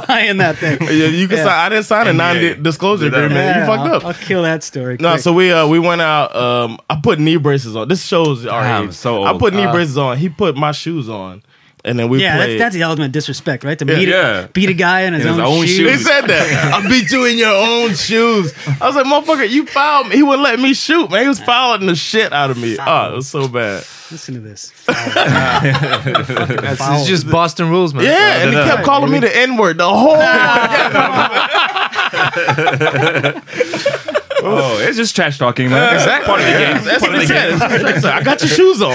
buying 0.07 0.37
that 0.37 0.57
thing. 0.57 0.77
Yeah, 0.81 1.07
you 1.07 1.27
can 1.27 1.37
Yeah. 1.37 1.43
sign. 1.45 1.59
I 1.65 1.69
didn't 1.69 1.85
sign 1.85 2.07
a 2.07 2.13
non-disclosure 2.13 3.09
Do 3.09 3.15
agreement. 3.15 3.33
Yeah, 3.35 3.59
you 3.61 3.65
fucked 3.65 3.89
I'll, 3.89 3.95
up. 3.95 4.05
I'll 4.05 4.13
kill 4.13 4.43
that 4.43 4.63
story. 4.63 4.97
No, 4.99 5.11
quick. 5.13 5.21
so 5.21 5.33
we 5.33 5.51
uh 5.51 5.67
we 5.67 5.79
went 5.79 6.01
out. 6.01 6.35
Um, 6.35 6.77
I 6.89 6.99
put 7.01 7.19
knee 7.19 7.37
braces 7.37 7.75
on. 7.75 7.87
This 7.87 8.03
shows 8.05 8.45
our 8.45 8.61
Damn, 8.63 8.89
age. 8.89 8.93
so 8.93 9.23
I 9.23 9.37
put 9.37 9.53
knee 9.53 9.65
Uh. 9.65 9.71
braces 9.71 9.97
on. 9.97 10.17
He 10.17 10.29
put 10.29 10.55
my 10.55 10.71
shoes 10.71 11.09
on, 11.09 11.41
and 11.85 11.97
then 11.99 12.09
we 12.09 12.21
yeah, 12.21 12.37
that's, 12.37 12.45
played. 12.47 12.59
that's 12.59 12.75
the 12.75 12.83
ultimate 12.83 13.11
disrespect, 13.11 13.63
right? 13.63 13.77
To 13.79 13.85
Yeah. 13.85 13.95
beat, 13.95 14.07
Yeah. 14.07 14.39
A, 14.43 14.47
beat 14.49 14.69
a 14.69 14.73
guy 14.73 15.01
in 15.01 15.13
his, 15.13 15.21
In 15.23 15.29
his 15.29 15.37
own, 15.39 15.45
own 15.45 15.65
shoes. 15.65 15.75
shoes. 15.77 15.91
He 15.91 15.97
said 16.03 16.21
that. 16.27 16.73
I 16.83 16.89
beat 16.89 17.11
you 17.11 17.25
in 17.25 17.37
your 17.37 17.53
own 17.55 17.93
shoes. 17.95 18.53
I 18.81 18.87
was 18.87 18.95
like, 18.95 19.05
motherfucker, 19.05 19.49
you 19.49 19.65
fouled 19.67 20.09
me. 20.09 20.15
He 20.17 20.23
wouldn't 20.23 20.43
let 20.43 20.59
me 20.59 20.73
shoot, 20.73 21.09
man. 21.11 21.21
He 21.21 21.27
was 21.27 21.39
fouling 21.39 21.85
the 21.87 21.95
shit 21.95 22.33
out 22.33 22.49
of 22.51 22.57
me. 22.57 22.77
Oh, 22.79 23.13
it 23.13 23.15
was 23.15 23.27
so 23.27 23.47
bad. 23.47 23.85
Listen 24.11 24.35
to 24.35 24.39
this. 24.39 24.71
That's 24.85 26.81
it's 26.81 27.07
just 27.07 27.29
Boston 27.29 27.69
rules, 27.69 27.93
man. 27.93 28.03
Yeah, 28.03 28.43
and 28.43 28.49
he 28.51 28.55
kept 28.55 28.83
calling 28.83 29.11
me 29.11 29.19
the 29.19 29.35
N 29.35 29.57
word 29.57 29.77
the 29.79 29.89
whole 29.89 30.15
Oh, 34.47 34.77
it's 34.81 34.97
just 34.97 35.15
trash 35.15 35.37
talking, 35.37 35.69
man. 35.69 35.93
Exactly. 35.95 36.27
Part 36.27 36.39
of 36.41 36.45
the 36.45 36.51
game. 36.51 36.83
That's 36.83 36.99
Part 36.99 37.11
what 37.11 37.15
of 37.15 37.21
he 37.21 37.27
the 37.27 37.59
said. 37.59 38.01
game. 38.01 38.11
I 38.11 38.23
got 38.23 38.41
your 38.41 38.49
shoes 38.49 38.81
on. 38.81 38.93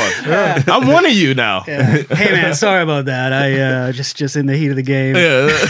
I'm 0.69 0.87
one 0.89 1.05
of 1.07 1.13
you 1.13 1.35
now. 1.35 1.61
hey 1.63 2.05
man, 2.33 2.55
sorry 2.55 2.83
about 2.83 3.07
that. 3.07 3.33
I 3.33 3.61
uh, 3.61 3.93
just 3.93 4.17
just 4.17 4.37
in 4.37 4.47
the 4.47 4.57
heat 4.57 4.69
of 4.71 4.77
the 4.77 4.83
game. 4.83 5.17
Yeah. 5.17 5.47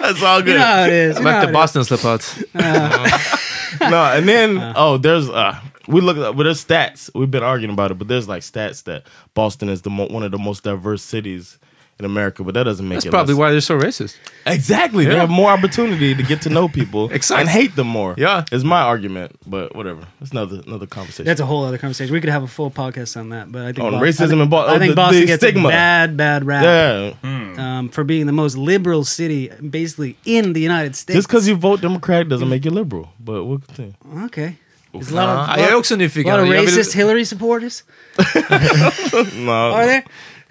That's 0.00 0.20
all 0.22 0.38
You 0.40 0.44
good. 0.46 0.58
know 0.58 0.64
how 0.64 0.82
it 0.84 0.92
is. 0.92 1.16
You 1.18 1.24
know 1.24 1.30
Like 1.30 1.46
the. 1.46 1.52
Boston 1.52 1.84
slip 1.84 2.04
outs. 2.04 2.42
no, 2.54 4.04
and 4.12 4.28
then 4.28 4.72
oh, 4.76 4.98
there's 4.98 5.28
uh, 5.28 5.58
we 5.88 6.00
look 6.00 6.16
at 6.16 6.36
but 6.36 6.42
there's 6.44 6.64
stats. 6.64 7.10
We've 7.14 7.30
been 7.30 7.42
arguing 7.42 7.72
about 7.72 7.90
it, 7.90 7.98
but 7.98 8.08
there's 8.08 8.28
like 8.28 8.42
stats 8.42 8.82
that 8.84 9.04
Boston 9.34 9.68
is 9.68 9.82
the 9.82 9.90
mo- 9.90 10.08
one 10.08 10.22
of 10.22 10.30
the 10.32 10.38
most 10.38 10.64
diverse 10.64 11.02
cities 11.02 11.58
in 11.98 12.04
America, 12.04 12.42
but 12.42 12.54
that 12.54 12.64
doesn't 12.64 12.88
make 12.88 12.96
That's 12.96 13.06
it 13.06 13.10
probably 13.10 13.34
less- 13.34 13.38
why 13.40 13.50
they're 13.52 13.60
so 13.60 13.78
racist. 13.78 14.16
Exactly, 14.46 15.04
they 15.04 15.14
have 15.16 15.30
more 15.30 15.50
opportunity 15.50 16.14
to 16.14 16.22
get 16.22 16.42
to 16.42 16.48
know 16.48 16.68
people 16.68 17.10
and 17.30 17.48
hate 17.48 17.76
them 17.76 17.86
more. 17.86 18.14
Yeah. 18.18 18.44
is 18.50 18.64
my 18.64 18.80
argument, 18.80 19.36
but 19.46 19.76
whatever. 19.76 20.06
That's 20.18 20.32
another 20.32 20.62
another 20.66 20.86
conversation. 20.86 21.26
That's 21.26 21.40
a 21.40 21.46
whole 21.46 21.64
other 21.64 21.78
conversation. 21.78 22.12
We 22.12 22.20
could 22.20 22.30
have 22.30 22.42
a 22.42 22.48
full 22.48 22.70
podcast 22.70 23.16
on 23.16 23.28
that, 23.30 23.52
but 23.52 23.62
I 23.62 23.72
think 23.72 23.84
On 23.86 23.92
Bo- 23.92 23.98
racism 24.00 24.22
I 24.24 24.28
think, 24.28 24.40
and 24.42 24.50
Bo- 24.50 24.66
I 24.66 24.78
think 24.78 24.90
the- 24.92 24.96
Boston 24.96 25.20
the 25.20 25.26
gets 25.26 25.42
stigma. 25.42 25.68
a 25.68 25.72
bad, 25.72 26.16
bad 26.16 26.44
rap. 26.44 26.62
yeah. 26.64 27.12
Um, 27.58 27.88
for 27.90 28.02
being 28.04 28.26
the 28.26 28.32
most 28.32 28.56
liberal 28.56 29.04
city, 29.04 29.50
basically 29.70 30.16
in 30.24 30.52
the 30.54 30.60
United 30.60 30.96
States. 30.96 31.16
Just 31.16 31.28
because 31.28 31.46
you 31.46 31.54
vote 31.54 31.80
Democrat 31.82 32.28
doesn't 32.28 32.48
make 32.48 32.64
you 32.64 32.70
liberal. 32.70 33.12
But 33.20 33.44
we'll 33.44 33.58
continue. 33.58 33.94
Okay. 34.24 34.56
There's 34.92 35.10
a 35.10 35.14
lot 35.14 35.28
of, 35.28 35.48
Ja, 35.48 35.62
jag 35.62 35.70
är 35.70 35.74
också 35.74 35.94
a 35.94 35.98
lot 35.98 36.40
of 36.40 36.48
racist 36.48 36.92
Hillary 36.94 37.24
supporters. 37.24 37.82
No. 39.36 39.72
Are 39.72 39.86
there? 39.86 40.04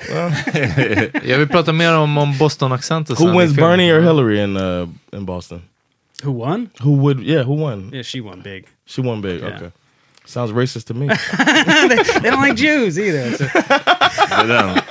Jag 1.23 1.37
vill 1.37 1.47
prata 1.47 1.73
mer 1.73 1.93
om, 1.97 2.17
om 2.17 2.37
Boston-accenten 2.37 3.15
Who 3.19 3.39
wins. 3.39 3.55
Bernie 3.55 3.91
or 3.91 4.01
Hillary 4.01 4.39
in 4.43 4.57
uh, 4.57 4.89
in 5.11 5.25
Boston? 5.25 5.61
Who 6.23 6.31
won? 6.31 6.69
Who 6.79 6.91
would? 6.91 7.23
Yeah, 7.23 7.43
who 7.43 7.55
won? 7.55 7.89
Yeah, 7.93 8.03
she 8.03 8.21
won 8.21 8.41
big. 8.41 8.65
She 8.85 9.01
won 9.01 9.21
big. 9.21 9.41
Yeah. 9.41 9.55
Okay. 9.55 9.71
Sounds 10.25 10.51
racist 10.51 10.85
to 10.87 10.93
me. 10.93 11.07
they 12.21 12.29
don't 12.29 12.41
like 12.41 12.55
Jews 12.55 12.99
either. 12.99 13.37
So. 13.37 13.43
Det 13.43 14.35
är 14.35 14.47
den. 14.47 14.81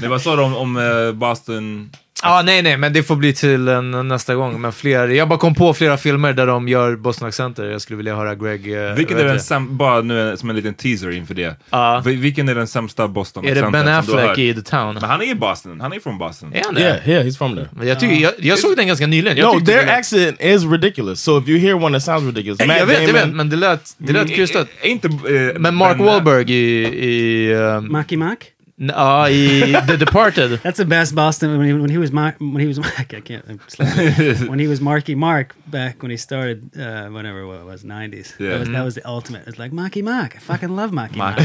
Det 0.00 0.08
var 0.08 0.18
så 0.18 0.42
om, 0.42 0.56
om 0.56 0.76
eh, 0.76 1.12
Boston... 1.12 1.90
Ja, 2.24 2.42
nej, 2.42 2.62
nej, 2.62 2.76
men 2.76 2.92
det 2.92 3.02
får 3.02 3.16
bli 3.16 3.32
till 3.32 3.68
en, 3.68 4.08
nästa 4.08 4.34
gång. 4.34 4.60
Men 4.60 4.72
fler, 4.72 5.08
jag 5.08 5.28
bara 5.28 5.38
kom 5.38 5.54
på 5.54 5.74
flera 5.74 5.96
filmer 5.96 6.32
där 6.32 6.46
de 6.46 6.68
gör 6.68 6.96
Boston-accenter. 6.96 7.70
Jag 7.70 7.80
skulle 7.80 7.96
vilja 7.96 8.16
höra 8.16 8.34
Greg... 8.34 8.72
eh, 8.88 8.94
Vilken 8.94 9.18
är 9.18 9.24
den 9.24 9.32
det. 9.36 9.38
säm- 9.42 9.68
bara 9.76 10.00
nu 10.00 10.36
som 10.36 10.50
en 10.50 10.56
liten 10.56 10.74
teaser 10.74 11.10
inför 11.10 11.34
det. 11.34 11.56
Ja. 11.70 12.02
Vil- 12.04 12.20
Vilken 12.20 12.48
är 12.48 12.54
den 12.54 12.66
sämsta 12.66 13.08
boston 13.08 13.44
Är 13.48 13.54
det 13.54 13.70
Ben 13.70 13.88
Affleck 13.88 14.38
i 14.38 14.54
The 14.54 14.60
Town? 14.62 14.94
Men 14.94 15.02
han 15.02 15.20
är 15.22 15.30
i 15.30 15.34
Boston, 15.34 15.80
han 15.80 15.92
är 15.92 16.00
från 16.00 16.18
Boston. 16.18 16.52
Är 16.54 16.62
han 16.64 16.74
det? 16.74 16.80
yeah, 16.80 17.08
yeah, 17.08 17.24
he's 17.26 17.38
from 17.38 17.54
there. 17.56 17.68
Men 17.72 17.86
Jag, 17.88 18.00
tycker, 18.00 18.14
jag, 18.16 18.32
jag 18.38 18.58
såg 18.58 18.76
den 18.76 18.86
ganska 18.86 19.06
nyligen. 19.06 19.36
Jag 19.36 19.54
no, 19.60 19.66
their 19.66 19.88
accent 19.90 20.36
is 20.40 20.64
ridiculous. 20.64 21.20
So 21.20 21.38
if 21.38 21.48
you 21.48 21.58
hear 21.58 21.74
one 21.84 21.96
that 21.98 22.04
sounds 22.04 22.26
ridiculous, 22.26 22.66
Matt 22.66 22.78
jag 22.78 22.86
vet, 22.86 23.02
jag 23.02 23.08
Damon, 23.14 23.26
vet, 23.28 23.34
men 23.36 23.50
det 23.50 23.56
lät, 23.56 23.94
det 23.98 24.12
lät 24.12 24.28
krystat. 24.34 24.68
Är 24.82 24.88
inte... 24.88 25.08
eh, 25.08 25.58
Men 25.58 25.74
Mark 25.74 25.96
Ben- 25.98 26.04
Wahlberg 26.06 26.52
i... 26.52 26.82
i 27.08 27.54
um, 27.54 27.92
Macky 27.92 28.16
Mack? 28.16 28.38
Ja, 28.76 29.28
i 29.28 29.72
The 29.86 29.96
Departed. 29.96 30.50
That's 30.64 30.76
the 30.76 30.84
best 30.84 31.14
Boston 31.14 31.58
when 31.58 31.66
he, 31.66 31.72
when 31.72 31.90
he 31.90 31.98
was 31.98 32.10
Mar- 32.12 32.34
when 32.38 32.60
he 32.60 32.66
was 32.66 32.78
I 32.78 33.04
can't 33.04 33.44
I'm 33.48 33.58
when 34.50 34.58
he 34.58 34.68
was 34.68 34.80
Marky 34.80 35.14
Mark 35.14 35.54
back 35.66 36.02
when 36.02 36.10
he 36.10 36.16
started 36.16 36.58
uh, 36.76 37.08
whenever 37.16 37.46
what 37.46 37.60
it 37.60 37.66
was 37.66 37.82
90s. 37.84 38.34
Yeah. 38.38 38.48
That 38.50 38.58
was 38.60 38.68
that 38.68 38.84
was 38.84 38.94
the 38.94 39.02
ultimate. 39.08 39.42
It's 39.46 39.58
like 39.58 39.72
Marky 39.74 40.02
Mark. 40.02 40.34
I 40.36 40.38
fucking 40.38 40.76
love 40.76 40.92
Marky 40.92 41.16
Mark. 41.18 41.36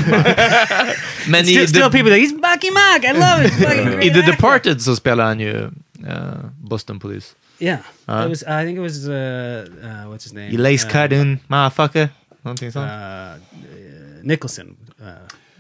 Men 1.28 1.46
i 1.46 1.52
Still, 1.52 1.68
still 1.68 1.90
people 1.92 2.12
like 2.12 2.22
he's 2.22 2.34
Marky 2.34 2.72
Mark. 2.72 3.04
I 3.06 3.12
love 3.12 3.46
it. 3.46 3.52
I 3.54 4.10
The 4.10 4.20
actor." 4.20 4.32
Departed 4.32 4.82
så 4.82 4.96
spelar 4.96 5.26
han 5.28 5.40
ju 5.40 5.54
uh, 6.08 6.50
Boston 6.70 7.00
Police. 7.00 7.28
Yeah, 7.60 7.78
Uh. 8.08 8.24
it 8.26 8.30
was. 8.30 8.44
I 8.44 8.66
think 8.66 8.78
it 8.78 8.82
was 8.84 9.08
uh, 9.08 9.14
uh, 9.14 10.12
what's 10.12 10.24
his 10.24 10.34
name? 10.34 10.52
You 10.52 10.58
lace 10.64 10.86
Uh, 10.86 10.92
cartoon, 10.92 11.40
motherfucker. 11.48 12.10
Någonting 12.44 12.72
sånt. 12.72 12.86
uh, 12.92 13.36
Nicholson. 14.24 14.76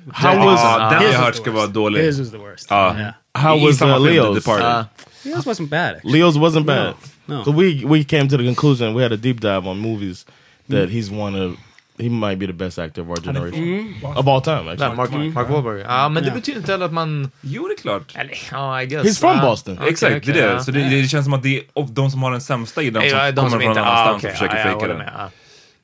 Uh, 0.07 0.13
how 0.13 0.33
Jack 0.33 0.45
was 0.45 0.59
Ja, 0.61 0.77
den 0.77 0.93
har 0.93 0.99
His 0.99 1.09
was 1.11 1.25
hört 1.25 1.33
the 1.35 1.41
ska 1.41 1.51
worst. 1.51 1.73
dålig. 1.73 2.01
His 2.01 2.19
was 2.19 2.29
the 2.31 2.37
worst. 2.37 2.67
Ja. 2.69 2.95
Yeah. 2.97 3.13
how 3.35 3.57
I 3.57 3.65
was 3.65 3.77
samma 3.77 3.97
uh, 3.97 4.05
film, 4.05 4.07
The 4.07 4.21
Leo's? 4.21 4.35
Departed. 4.35 4.65
Uh, 4.65 4.85
ja. 5.23 5.35
His 5.35 5.45
wasn't 5.45 5.69
bad. 5.69 5.95
Actually. 5.95 6.13
Leo's 6.19 6.37
wasn't 6.37 6.65
bad. 6.65 6.93
No. 7.25 7.43
So 7.43 7.51
we 7.51 7.85
we 7.85 8.03
came 8.03 8.27
to 8.29 8.37
the 8.37 8.43
conclusion. 8.43 8.93
We 8.95 9.03
had 9.03 9.11
a 9.11 9.17
deep 9.17 9.39
dive 9.41 9.67
on 9.69 9.77
movies 9.79 10.25
that 10.69 10.89
he's 10.89 11.11
one 11.11 11.35
of. 11.45 11.55
He 11.99 12.09
might 12.09 12.37
be 12.39 12.45
the 12.45 12.53
best 12.53 12.77
actor 12.79 13.01
of 13.01 13.09
our 13.09 13.17
generation 13.17 13.63
mm-hmm. 13.63 14.17
of 14.17 14.27
all 14.27 14.39
time. 14.41 14.69
Actually, 14.69 14.95
Mark, 14.95 15.11
Mark 15.11 15.33
mm-hmm. 15.33 15.53
Wahlberg. 15.53 15.81
Ja, 15.81 16.09
men 16.09 16.23
det 16.23 16.29
Ja. 16.29 16.35
betyder 16.35 16.59
inte 16.59 16.71
heller 16.71 16.85
att 16.85 16.93
man... 16.93 17.31
Jo, 17.41 17.67
det 17.67 17.73
är 17.73 17.77
klart. 17.81 18.15
Eller, 18.15 18.37
ja, 18.51 18.81
I 18.81 18.85
guess. 18.85 19.05
he's 19.05 19.19
from 19.19 19.37
Ja. 19.37 19.41
Boston. 19.41 19.77
Okej, 19.77 19.89
Exakt, 19.89 20.15
okej, 20.17 20.33
det 20.33 20.39
är 20.39 20.47
det. 20.47 20.53
ja. 20.53 20.59
Så 20.59 20.71
det, 20.71 20.89
det 20.89 21.07
känns 21.07 21.25
som 21.25 21.33
att 21.33 21.43
det 21.43 21.57
är 21.57 21.63
of 21.73 21.89
de 21.89 22.11
som 22.11 22.23
har 22.23 22.31
den 22.31 22.41
sämsta 22.41 22.81
i 22.81 22.89
den 22.89 23.01
som 23.09 23.19
Ja, 23.19 23.31
de 23.31 23.35
kommer 23.35 23.49
från 23.49 23.73
någon 23.73 23.77
Ah, 23.77 23.81
annanstans 23.81 24.17
okej, 24.17 24.29
och 24.29 24.37
försöker 24.37 24.55
ja, 24.55 24.61
jag 24.61 24.71
fejka 24.71 24.79
håller 24.79 24.93
det. 24.93 24.97
med. 24.99 25.13
Ja. 25.17 25.29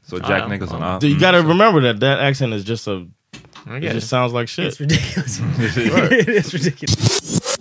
Så 0.10 0.18
Jack. 0.30 0.50
Nicholson, 0.50 0.78
mm. 0.78 0.90
ja. 0.90 1.00
You 1.02 1.18
mm. 1.18 1.20
gotta 1.20 1.50
remember 1.54 1.92
that 1.94 2.02
that 2.02 2.20
accent 2.30 2.54
is 2.54 2.70
just 2.70 2.88
a. 2.88 2.92
I 3.66 3.78
It 3.78 3.82
get 3.82 3.94
just 3.94 4.06
it. 4.06 4.10
sounds 4.10 4.34
like 4.34 4.48
shit. 4.50 4.68
It's 4.68 4.80
ridiculous. 4.80 5.40
it 5.60 6.30
is 6.30 6.54
ridiculous. 6.58 7.54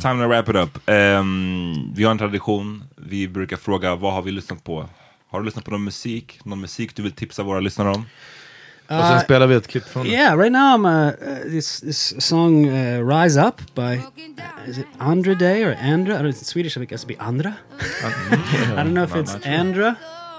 Time 0.00 0.18
to 0.20 0.26
wrap 0.26 0.48
it 0.48 0.56
up. 0.56 0.88
Ehm, 0.88 1.92
vi 1.94 2.04
har 2.04 2.10
en 2.10 2.18
tradition. 2.18 2.84
Vi 2.96 3.28
brukar 3.28 3.56
fråga 3.56 3.94
vad 3.94 4.12
har 4.12 4.22
vi 4.22 4.30
lyssnat 4.32 4.64
på? 4.64 4.88
Har 5.30 5.38
du 5.40 5.44
lyssnat 5.44 5.64
på 5.64 5.70
någon 5.70 5.84
musik? 5.84 6.40
Någon 6.44 6.60
musik 6.60 6.96
du 6.96 7.02
vill 7.02 7.12
tipsa 7.12 7.42
våra 7.42 7.60
lyssnare 7.60 7.88
om? 7.90 8.04
Och 8.86 9.04
sen 9.04 9.20
spelar 9.20 9.46
vi 9.46 9.54
ett 9.54 9.66
klipp 9.66 9.88
från 9.88 10.04
det. 10.04 10.10
Yeah, 10.10 10.38
right 10.38 10.52
now 10.52 10.60
I'm 10.76 10.86
uh, 10.86 11.28
uh, 11.28 11.50
this 11.50 11.80
this 11.80 12.26
song 12.26 12.68
uh, 12.68 13.08
"Rise 13.08 13.40
Up" 13.40 13.74
by 13.74 14.00
is 14.70 14.78
it 14.78 14.86
Andra 14.98 15.34
Day 15.34 15.64
or 15.64 15.76
Andra? 15.80 16.14
I 16.14 16.16
don't 16.16 16.22
know, 16.22 16.26
in 16.26 16.34
Swedish 16.34 16.76
I 16.76 16.80
think 16.80 16.92
it 16.92 16.94
has 16.94 17.00
to 17.02 17.06
be 17.08 17.16
Andra. 17.18 17.54
I 17.80 18.82
don't 18.84 18.94
know 18.94 19.04
if 19.04 19.14
it's 19.14 19.46
Andra. 19.46 19.96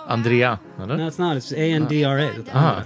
Andrea, 0.07 0.59
eller? 0.79 0.97
No, 0.97 1.07
it's 1.07 1.19
not. 1.19 1.37
It's 1.37 1.51
A 1.51 1.71
N 1.71 1.85
D 1.87 2.03
R 2.03 2.17
A. 2.19 2.27
It's 2.39 2.49
Aha. 2.49 2.85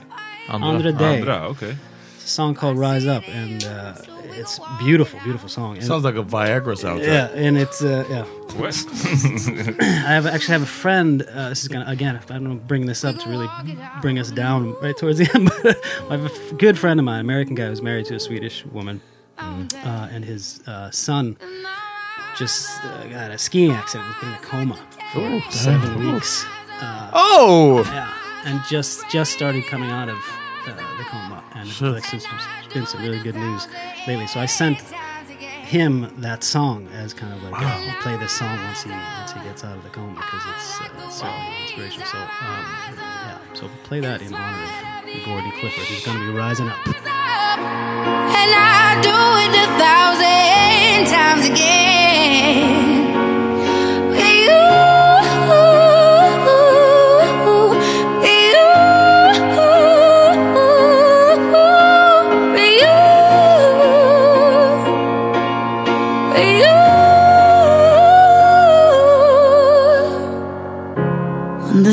Andra. 0.49 0.70
Andra 0.70 0.91
Day. 0.93 1.18
Andra, 1.20 1.39
okej. 1.49 1.76
It's 2.15 2.26
a 2.26 2.28
song 2.30 2.53
called 2.55 2.78
"Rise 2.78 3.05
Up" 3.07 3.24
and 3.28 3.63
uh, 3.65 3.95
it's 4.39 4.59
beautiful, 4.80 5.20
beautiful 5.24 5.49
song. 5.49 5.76
And- 5.78 5.86
Sounds 5.86 6.03
like 6.03 6.15
a 6.15 6.24
Viagra 6.24 6.76
soundtrack. 6.76 7.05
yeah, 7.05 7.28
and 7.34 7.57
it's 7.57 7.82
uh, 7.82 8.05
yeah. 8.09 8.26
I 10.07 10.13
have 10.13 10.26
actually 10.26 10.53
have 10.53 10.61
a 10.63 10.65
friend. 10.65 11.22
Uh, 11.24 11.49
this 11.49 11.61
is 11.63 11.68
gonna 11.68 11.86
again. 11.88 12.15
I 12.18 12.20
don't 12.34 12.43
know, 12.43 12.55
bring 12.55 12.86
this 12.86 13.03
up 13.03 13.18
to 13.20 13.30
really 13.30 13.47
bring 14.01 14.20
us 14.20 14.32
down 14.32 14.74
right 14.82 14.95
towards 14.97 15.18
the 15.20 15.30
end. 15.36 15.49
But 15.63 15.78
I 16.09 16.18
have 16.18 16.51
a 16.51 16.55
good 16.55 16.78
friend 16.78 16.99
of 16.99 17.03
mine, 17.05 17.20
American 17.22 17.55
guy, 17.55 17.68
who's 17.68 17.82
married 17.82 18.05
to 18.07 18.15
a 18.15 18.20
Swedish 18.20 18.65
woman, 18.68 19.01
uh, 19.38 20.07
and 20.11 20.24
his 20.24 20.61
uh, 20.68 20.89
son 20.91 21.38
just 22.38 22.70
uh, 22.86 23.07
got 23.07 23.32
a 23.32 23.38
skiing 23.38 23.72
accident. 23.72 24.07
Was 24.22 24.24
in 24.24 24.34
a 24.34 24.38
coma 24.38 24.78
for 25.13 25.51
seven 25.51 26.13
weeks. 26.13 26.45
Uh, 26.80 27.10
Oh! 27.14 27.84
yeah, 27.86 28.14
and 28.46 28.62
just 28.70 29.08
just 29.10 29.32
started 29.34 29.66
coming 29.66 29.90
out 29.90 30.10
of 30.10 30.18
uh, 30.68 30.76
the 30.98 31.04
coma, 31.06 31.44
and 31.56 31.68
it's 31.70 31.82
like 31.82 32.04
some, 32.06 32.20
some, 32.20 32.40
been 32.74 32.86
some 32.86 33.02
really 33.02 33.20
good 33.20 33.36
news 33.36 33.68
lately. 34.08 34.28
So 34.28 34.40
I 34.40 34.46
sent 34.46 34.80
him 35.68 36.10
that 36.22 36.44
song 36.44 36.88
as 36.94 37.14
kind 37.14 37.34
of 37.34 37.44
like 37.44 37.54
uh, 37.62 38.02
play 38.02 38.16
this 38.18 38.32
song 38.32 38.58
once 38.66 38.84
he 38.84 38.92
once 38.92 39.32
he 39.34 39.40
gets 39.42 39.64
out 39.64 39.76
of 39.78 39.84
the 39.84 39.90
coma 39.90 40.16
because 40.16 40.44
it's, 40.56 40.80
uh, 40.82 41.06
it's 41.06 41.16
certainly 41.20 41.56
inspirational. 41.64 42.08
So 42.08 42.18
um, 42.20 42.28
yeah, 42.96 43.38
so 43.54 43.70
play 43.84 44.00
that 44.02 44.22
in 44.22 44.34
honor 44.34 44.64
of 44.64 45.26
Gordon 45.26 45.52
Clifford. 45.60 45.84
He's 45.86 46.06
going 46.06 46.20
to 46.20 46.32
be 46.32 46.38
rising 46.38 46.68
up. 46.70 46.78
And 46.88 48.52
I 48.54 49.00
do 49.02 49.18
it 49.44 49.54
a 49.66 49.68
thousand 49.82 51.08
times 51.12 51.46
again. 51.50 52.87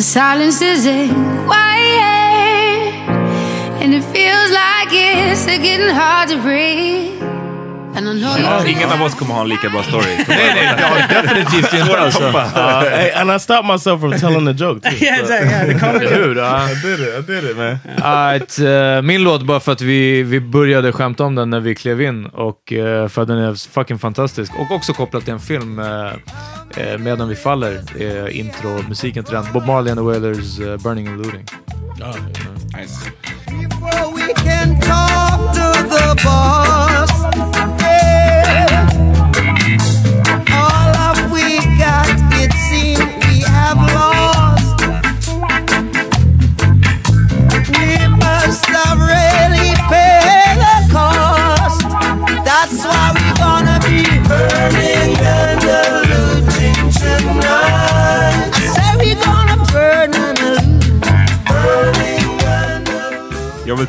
Silence 0.05 0.61
isn't 0.61 1.09
quiet. 1.47 2.93
And 3.83 3.95
it 3.95 4.05
feels 4.13 4.51
like 4.51 4.89
it's 4.93 5.47
getting 5.47 5.89
hard 5.89 6.29
to 6.29 6.37
breathe. 6.43 7.23
And 7.97 8.09
I 8.09 8.13
know 8.21 8.37
Ja, 8.39 8.67
ingen 8.67 8.93
av 8.93 9.03
oss 9.03 9.15
kommer 9.15 9.35
ha 9.35 9.41
en 9.41 9.49
lika 9.49 9.69
bra 9.69 9.83
story. 9.83 10.07
Nej, 10.29 10.53
nej, 10.55 11.05
definitivt 11.09 11.73
inte 11.75 11.99
alltså. 12.01 12.23
Uh, 12.23 12.81
hey, 12.91 13.11
and 13.11 13.31
I 13.33 13.39
stopped 13.39 13.73
myself 13.73 14.01
from 14.01 14.13
telling 14.13 14.47
the 14.47 14.65
joke 14.65 14.91
too. 14.91 15.05
yeah, 15.05 15.21
exactly. 15.21 15.51
Yeah, 15.51 15.67
the 15.67 15.79
comedy. 15.87 16.39
Ja. 16.41 16.69
I 16.71 16.75
did 16.75 17.01
it. 17.01 17.15
I 17.19 17.33
did 17.33 17.45
it, 17.51 17.57
man. 17.57 17.79
Right, 17.97 18.59
eh, 18.59 19.03
min 19.03 19.23
låt 19.25 19.43
bara 19.43 19.61
för 19.61 19.73
att 19.73 19.81
vi, 19.81 20.23
vi 20.23 20.41
började 20.41 20.93
skämta 20.93 21.25
om 21.25 21.35
den 21.35 21.51
när 21.51 21.61
vi 21.61 21.75
klev 21.75 22.03
in 22.03 22.27
och 22.27 22.73
eh, 22.73 23.09
för 23.09 23.23
att 23.23 23.29
den 23.29 23.39
är 23.39 23.71
fucking 23.71 23.99
fantastisk. 23.99 24.53
Och 24.59 24.71
också 24.71 24.93
kopplat 24.93 25.25
till 25.25 25.33
en 25.33 25.41
film, 25.41 25.79
uh, 25.79 26.13
Medan 26.77 27.29
vi 27.29 27.37
faller, 27.37 27.81
uh, 28.01 28.37
intro, 28.39 28.83
musiken 28.89 29.25
till 29.25 29.35
den. 29.35 29.45
Bob 29.53 29.67
Marley 29.67 29.91
and 29.91 29.99
the 29.99 30.05
Wailers, 30.05 30.59
uh, 30.59 30.77
Burning 30.77 31.07
and 31.09 31.23
Looting. 31.23 31.47
Nice. 32.73 33.11
Before 33.47 34.13
we 34.15 34.35
can 34.35 34.81
talk 34.81 35.55
to 35.55 35.89
the 35.89 36.23
boss. 36.25 36.74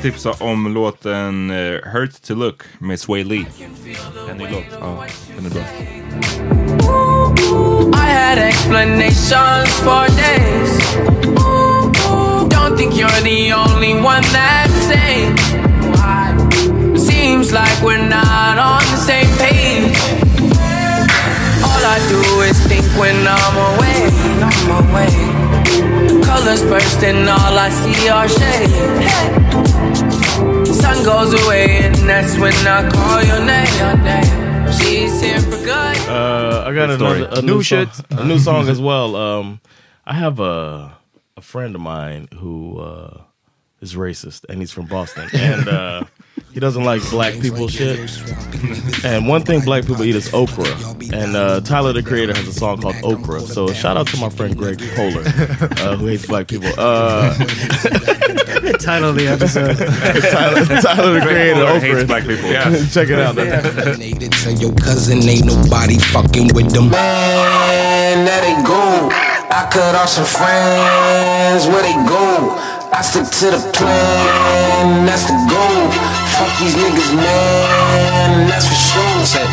Tipsa 0.06 0.32
om 0.40 0.74
låten 0.74 1.50
eh, 1.50 1.92
Hurt 1.92 2.22
to 2.22 2.36
Look 2.36 2.64
med 2.80 3.00
Swae 3.00 3.24
Lee. 3.24 3.46
En 4.30 4.38
ny 4.38 4.44
låt. 4.52 4.64
Ja, 4.80 5.06
den 5.36 5.46
är 5.46 5.50
bra. 5.50 5.62
I 7.94 8.12
had 8.14 8.38
explanations 8.38 9.80
for 9.80 10.08
days. 10.08 10.80
Don't 12.50 12.78
think 12.78 12.94
you're 12.94 13.22
the 13.24 13.54
only 13.54 13.94
one 13.94 14.24
sane. 14.88 15.38
Seems 16.98 17.52
like 17.52 17.82
we're 17.84 18.08
not 18.10 18.58
on 18.60 18.82
the 18.92 18.98
same 18.98 19.38
page. 19.38 19.98
All 21.64 21.84
I 21.84 22.00
do 22.10 22.42
is 22.42 22.60
think 22.68 22.86
when 23.00 23.28
I'm 23.28 23.58
away, 23.58 24.10
I'm 24.42 24.90
away. 24.90 25.55
Colors 26.26 26.64
bursting, 26.64 27.28
all 27.28 27.58
I 27.58 27.70
see 27.70 28.10
are 28.10 28.28
shade. 28.28 28.70
Sun 30.76 31.04
goes 31.06 31.34
away, 31.46 31.78
and 31.84 31.96
that's 31.96 32.38
when 32.38 32.54
I 32.68 32.90
call 32.90 33.24
your 33.24 33.46
name. 33.46 34.72
She's 34.74 35.22
here 35.22 35.40
for 35.40 35.58
good. 35.64 35.98
Uh, 36.10 36.64
I 36.68 36.74
got 36.74 36.88
Good 36.88 37.02
another 37.02 37.30
a 37.32 37.42
New 37.42 37.56
new 37.56 37.64
shit. 37.64 37.94
song, 37.94 38.06
a 38.12 38.24
new 38.26 38.40
song 38.40 38.68
as 38.70 38.80
well. 38.90 39.16
Um, 39.16 39.60
I 40.06 40.14
have 40.14 40.40
a 40.40 40.98
a 41.38 41.42
friend 41.42 41.76
of 41.76 41.82
mine 41.82 42.28
who 42.36 42.80
uh, 42.80 43.22
is 43.82 43.96
racist, 43.96 44.46
and 44.50 44.60
he's 44.62 44.72
from 44.72 44.86
Boston, 44.88 45.30
and 45.34 45.68
uh, 45.68 46.04
he 46.56 46.62
doesn't 46.62 46.86
like 46.86 47.08
black 47.10 47.34
people 47.42 47.68
shit. 47.68 48.00
and 49.04 49.28
one 49.28 49.44
thing 49.44 49.60
black 49.60 49.86
people 49.86 50.06
eat 50.06 50.16
is 50.16 50.34
okra, 50.34 50.64
and 51.12 51.36
uh, 51.36 51.60
Tyler 51.60 51.92
the 51.92 52.02
Creator 52.02 52.34
has 52.34 52.48
a 52.48 52.54
song 52.54 52.82
called 52.82 52.96
Okra. 53.04 53.42
So 53.42 53.68
shout 53.74 53.98
out 53.98 54.08
to 54.08 54.18
my 54.18 54.30
friend 54.30 54.56
Greg 54.58 54.78
Poehler, 54.78 55.26
uh, 55.82 55.98
who 55.98 56.08
hates 56.08 56.26
black 56.26 56.48
people. 56.48 56.70
Uh, 56.78 57.34
Title 58.80 59.10
of 59.10 59.18
the 59.18 59.28
episode. 59.28 59.76
Tyler, 60.32 60.66
Tyler 60.82 61.20
the 61.20 61.26
Creator, 61.26 61.60
Poehler 61.60 61.76
Okra. 61.76 61.80
hates 61.82 62.04
black 62.06 62.24
people. 62.24 62.50
Check 62.88 63.10
it 63.10 63.20
out. 63.20 63.36
Tell 63.36 64.54
your 64.54 64.74
cousin 64.76 65.28
ain't 65.28 65.46
nobody 65.48 66.00
fucking 66.00 66.56
with 66.56 66.72
them. 66.72 66.90
Man, 66.90 68.26
let 68.26 68.44
it 68.46 68.66
go. 68.66 69.10
I 69.52 69.68
cut 69.70 69.94
off 69.94 70.08
some 70.08 70.24
friends, 70.24 71.68
where 71.68 71.84
they 71.84 71.96
go? 72.08 72.56
I 72.96 73.02
stick 73.02 73.26
to 73.26 73.52
the 73.52 73.72
plan, 73.74 75.06
that's 75.06 75.26
the 75.26 75.36
goal. 75.52 76.25
Fuck 76.36 76.52
these 76.60 76.76
niggas, 76.76 77.16
man, 77.16 78.48
that's 78.50 78.68
for 78.68 78.76
sure. 78.76 79.26
Said, 79.26 79.48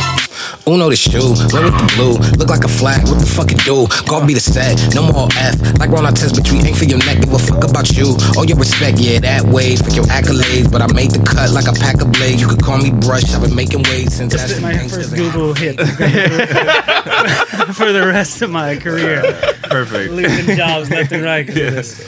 Uno 0.67 0.91
the 0.91 0.97
shoe, 0.97 1.35
red 1.55 1.65
with 1.65 1.79
the 1.79 1.93
blue, 1.95 2.15
look 2.39 2.49
like 2.49 2.65
a 2.65 2.69
flag, 2.69 3.07
what 3.07 3.19
the 3.19 3.27
fuck 3.27 3.51
it 3.53 3.59
do? 3.65 3.87
God 4.07 4.27
be 4.27 4.35
the 4.35 4.41
set, 4.41 4.95
no 4.95 5.03
more 5.03 5.29
F, 5.39 5.55
like 5.79 5.91
Ron 5.91 6.13
test, 6.15 6.35
but 6.35 6.51
you 6.51 6.59
ain't 6.59 6.77
for 6.77 6.85
your 6.85 6.99
neck, 6.99 7.21
give 7.21 7.33
a 7.33 7.39
fuck 7.39 7.63
about 7.63 7.91
you. 7.95 8.17
All 8.37 8.45
your 8.45 8.59
respect, 8.59 8.99
yeah, 8.99 9.19
that 9.21 9.43
way, 9.43 9.77
for 9.77 9.91
your 9.91 10.05
accolades, 10.07 10.71
but 10.71 10.83
I 10.83 10.93
made 10.93 11.13
the 11.13 11.23
cut 11.23 11.51
like 11.51 11.67
a 11.67 11.73
pack 11.73 12.03
of 12.03 12.11
blades. 12.11 12.41
You 12.43 12.49
could 12.49 12.63
call 12.63 12.79
me 12.79 12.91
brush, 12.91 13.33
I've 13.35 13.43
been 13.43 13.55
making 13.55 13.83
waves 13.91 14.15
since 14.15 14.33
This 14.33 14.43
that's 14.43 14.61
my 14.61 14.77
first 14.89 15.15
Google 15.15 15.55
hit 15.55 15.77
for 17.79 17.93
the 17.93 18.05
rest 18.07 18.43
of 18.43 18.51
my 18.51 18.77
career. 18.77 19.23
Perfect. 19.73 20.13
Leaving 20.17 20.57
jobs 20.57 20.91
left 20.91 21.13
and 21.13 21.23
right 21.23 21.55
this. 21.55 22.01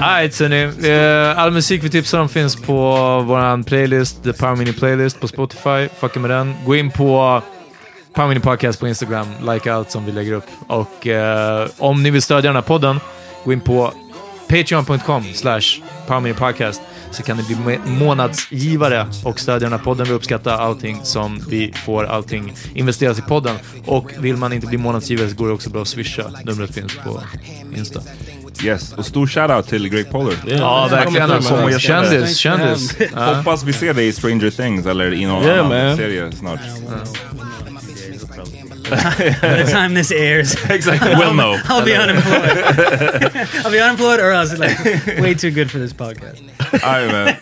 Alright, 0.00 0.40
hörni. 0.40 0.62
Eh, 0.88 1.38
all 1.38 1.50
musik 1.50 1.84
vi 1.84 1.90
tipsar 1.90 2.20
om 2.20 2.28
finns 2.28 2.56
på 2.56 2.74
vår 3.26 3.62
playlist, 3.62 4.22
The 4.22 4.32
Power 4.32 4.56
Mini 4.56 4.72
Playlist 4.72 5.20
på 5.20 5.28
Spotify. 5.28 5.88
Fucka 6.00 6.20
med 6.20 6.30
den. 6.30 6.54
Gå 6.66 6.76
in 6.76 6.90
på 6.90 7.42
Power 8.14 8.28
Mini 8.28 8.40
Podcast 8.40 8.80
på 8.80 8.88
Instagram. 8.88 9.26
Like 9.52 9.72
allt 9.72 9.90
som 9.90 10.06
vi 10.06 10.12
lägger 10.12 10.32
upp. 10.32 10.46
Och 10.68 11.06
eh, 11.06 11.68
om 11.78 12.02
ni 12.02 12.10
vill 12.10 12.22
stödja 12.22 12.48
den 12.48 12.56
här 12.56 12.62
podden, 12.62 13.00
gå 13.44 13.52
in 13.52 13.60
på 13.60 13.92
patreon.com 14.48 15.24
slash 15.34 15.80
Podcast 16.38 16.80
så 17.10 17.22
kan 17.22 17.36
ni 17.36 17.42
bli 17.42 17.56
må- 17.56 17.90
månadsgivare 18.04 19.06
och 19.24 19.40
stödja 19.40 19.68
den 19.68 19.78
här 19.78 19.84
podden. 19.84 20.06
Vi 20.06 20.12
uppskattar 20.12 20.58
allting 20.58 21.00
som 21.02 21.40
vi 21.48 21.72
får, 21.84 22.04
allting 22.04 22.52
investeras 22.74 23.18
i 23.18 23.22
podden. 23.22 23.56
Och 23.86 24.10
vill 24.18 24.36
man 24.36 24.52
inte 24.52 24.66
bli 24.66 24.78
månadsgivare 24.78 25.28
så 25.30 25.36
går 25.36 25.46
det 25.46 25.52
också 25.54 25.70
bra 25.70 25.82
att 25.82 25.88
swisha. 25.88 26.24
Numret 26.44 26.74
finns 26.74 26.96
på 27.04 27.22
Insta. 27.76 28.00
Yes, 28.64 28.92
och 28.92 29.06
stor 29.06 29.26
shoutout 29.26 29.68
till 29.68 29.88
Greg 29.88 30.10
Polar. 30.10 30.34
Ja, 30.46 30.88
verkligen. 30.90 31.78
Kändis, 31.80 32.36
kändis. 32.36 32.96
Hoppas 33.14 33.62
vi 33.64 33.72
ser 33.72 33.94
dig 33.94 34.06
i 34.06 34.12
Stranger 34.12 34.50
Things 34.50 34.86
eller 34.86 35.12
i 35.14 35.26
någon 35.26 35.42
Yeah, 35.44 35.66
annan 35.66 35.86
man. 35.86 35.96
serie 35.96 36.32
snart. 36.32 36.60
By 38.90 39.62
the 39.64 39.70
time 39.70 39.94
this 39.94 40.10
airs, 40.12 40.54
Exactly, 40.70 41.14
we'll 41.16 41.34
know. 41.34 41.56
I'll 41.68 41.84
be 41.84 41.94
unemployed. 41.94 43.48
I'll 43.64 43.70
be 43.72 43.80
unemployed, 43.80 44.20
or 44.20 44.30
else 44.30 44.52
it's 44.52 44.60
like 44.60 45.20
way 45.20 45.34
too 45.34 45.50
good 45.50 45.70
for 45.70 45.78
this 45.78 45.92
podcast. 45.92 46.40
Jajamän. 46.72 47.36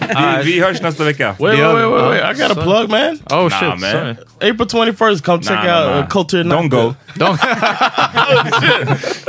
Vi, 0.45 0.53
vi 0.53 0.61
hörs 0.61 0.81
nästa 0.83 1.05
vecka. 1.05 1.37
Wait, 1.39 1.59
wait, 1.59 1.75
wait, 1.75 1.87
wait, 1.93 2.09
wait! 2.11 2.23
I 2.23 2.35
got 2.35 2.51
a 2.59 2.63
plug, 2.63 2.91
man. 2.91 3.19
Oh 3.31 3.49
Nah, 3.49 3.59
shit, 3.61 3.81
man. 3.81 3.93
sorry. 3.93 4.17
April 4.41 4.67
twenty 4.69 4.93
first. 4.93 5.25
Come 5.25 5.41
check 5.41 5.65
Nah, 5.65 5.71
out 5.71 5.87
nah, 5.87 5.99
uh. 6.01 6.07
Culture. 6.07 6.43
Don't 6.45 6.69
go. 6.69 6.95
Don't. 7.17 7.39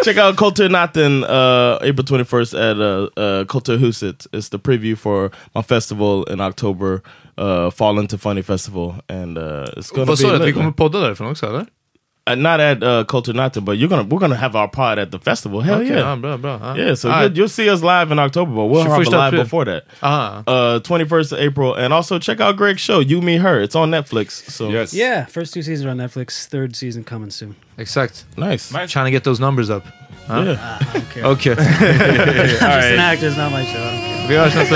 check 0.04 0.18
out 0.18 0.36
Culture 0.38 0.70
Nothing 0.70 1.24
uh, 1.24 1.78
April 1.82 2.06
21st 2.06 2.54
at 2.54 2.78
uh, 2.80 3.10
uh, 3.18 3.44
Kulturhuset. 3.46 4.28
It's 4.34 4.50
the 4.50 4.58
preview 4.60 4.98
for 4.98 5.32
my 5.54 5.62
festival 5.62 6.24
in 6.26 6.42
October, 6.42 7.02
uh, 7.38 7.70
Fall 7.72 8.00
Into 8.00 8.18
Funny 8.18 8.42
Festival. 8.42 8.96
And 9.10 9.38
uh, 9.38 9.66
it's 9.78 9.92
going 9.92 10.06
to 10.08 10.12
Vad 10.12 10.18
be 10.18 10.22
sa 10.24 10.30
du? 10.30 10.36
Att 10.36 10.42
vi 10.42 10.46
lit, 10.46 10.54
kommer 10.56 10.64
man. 10.66 10.74
podda 10.74 11.00
därifrån 11.00 11.32
också, 11.32 11.46
eller? 11.48 11.66
Uh, 12.28 12.34
not 12.34 12.60
at 12.60 12.82
uh, 12.82 13.04
Culture 13.04 13.34
Nothing, 13.34 13.66
but 13.66 13.78
you're 13.78 13.88
gonna 13.88 14.04
we're 14.04 14.18
gonna 14.20 14.36
have 14.36 14.56
our 14.56 14.68
pod 14.68 14.98
at 14.98 15.12
the 15.12 15.20
festival. 15.20 15.62
Hell 15.62 15.82
Okej, 15.82 15.90
yeah. 15.90 15.98
ja, 16.00 16.16
bra, 16.16 16.38
bra. 16.38 16.58
Ja. 16.58 16.74
Yeah, 16.74 16.94
so 16.96 17.12
All 17.12 17.22
you'll, 17.22 17.38
you'll 17.38 17.48
see 17.50 17.70
us 17.70 17.84
live 17.84 18.12
in 18.12 18.18
October, 18.18 18.52
but 18.56 18.66
we'll 18.66 18.84
have 18.84 18.94
a 18.94 19.10
live 19.12 19.34
April. 19.34 19.44
before 19.44 19.66
that. 19.66 19.84
Aha. 20.02 20.44
Uh, 20.48 20.80
21st 20.80 21.34
of 21.34 21.40
April. 21.40 21.76
And 21.76 21.94
also 21.94 22.18
check 22.18 22.40
out 22.42 22.58
Greg's 22.58 22.82
show, 22.82 22.98
You, 23.00 23.22
Me, 23.22 23.38
Her. 23.38 23.62
It's 23.62 23.76
on 23.76 23.92
Netflix. 23.92 24.32
So 24.50 24.70
Yes. 24.70 24.92
Yeah, 24.92 25.26
first 25.26 25.54
two 25.54 25.62
seasons 25.62 25.86
are 25.86 25.92
on 25.92 25.98
Netflix. 25.98 26.48
Third 26.48 26.76
season 26.76 27.04
coming 27.04 27.30
soon. 27.30 27.56
Exact. 27.78 28.26
nice. 28.38 28.72
Trying 28.92 29.06
to 29.06 29.12
get 29.12 29.24
those 29.24 29.40
numbers 29.40 29.70
up. 29.70 29.86
Ja? 30.28 30.42
Yeah. 30.44 30.78
I 30.82 30.94
don't 30.94 31.10
care. 31.12 31.24
Okej. 31.26 31.58
I'm 31.58 31.58
just 32.50 32.62
an 32.64 33.00
actor. 33.00 33.28
It's 33.28 33.38
not 33.38 33.52
my 33.52 33.64
show. 33.66 33.78
I 33.78 33.92
don't 33.92 34.02
care. 34.02 34.28
Vi 34.28 34.34
hörs 34.36 34.56
nästa 34.56 34.76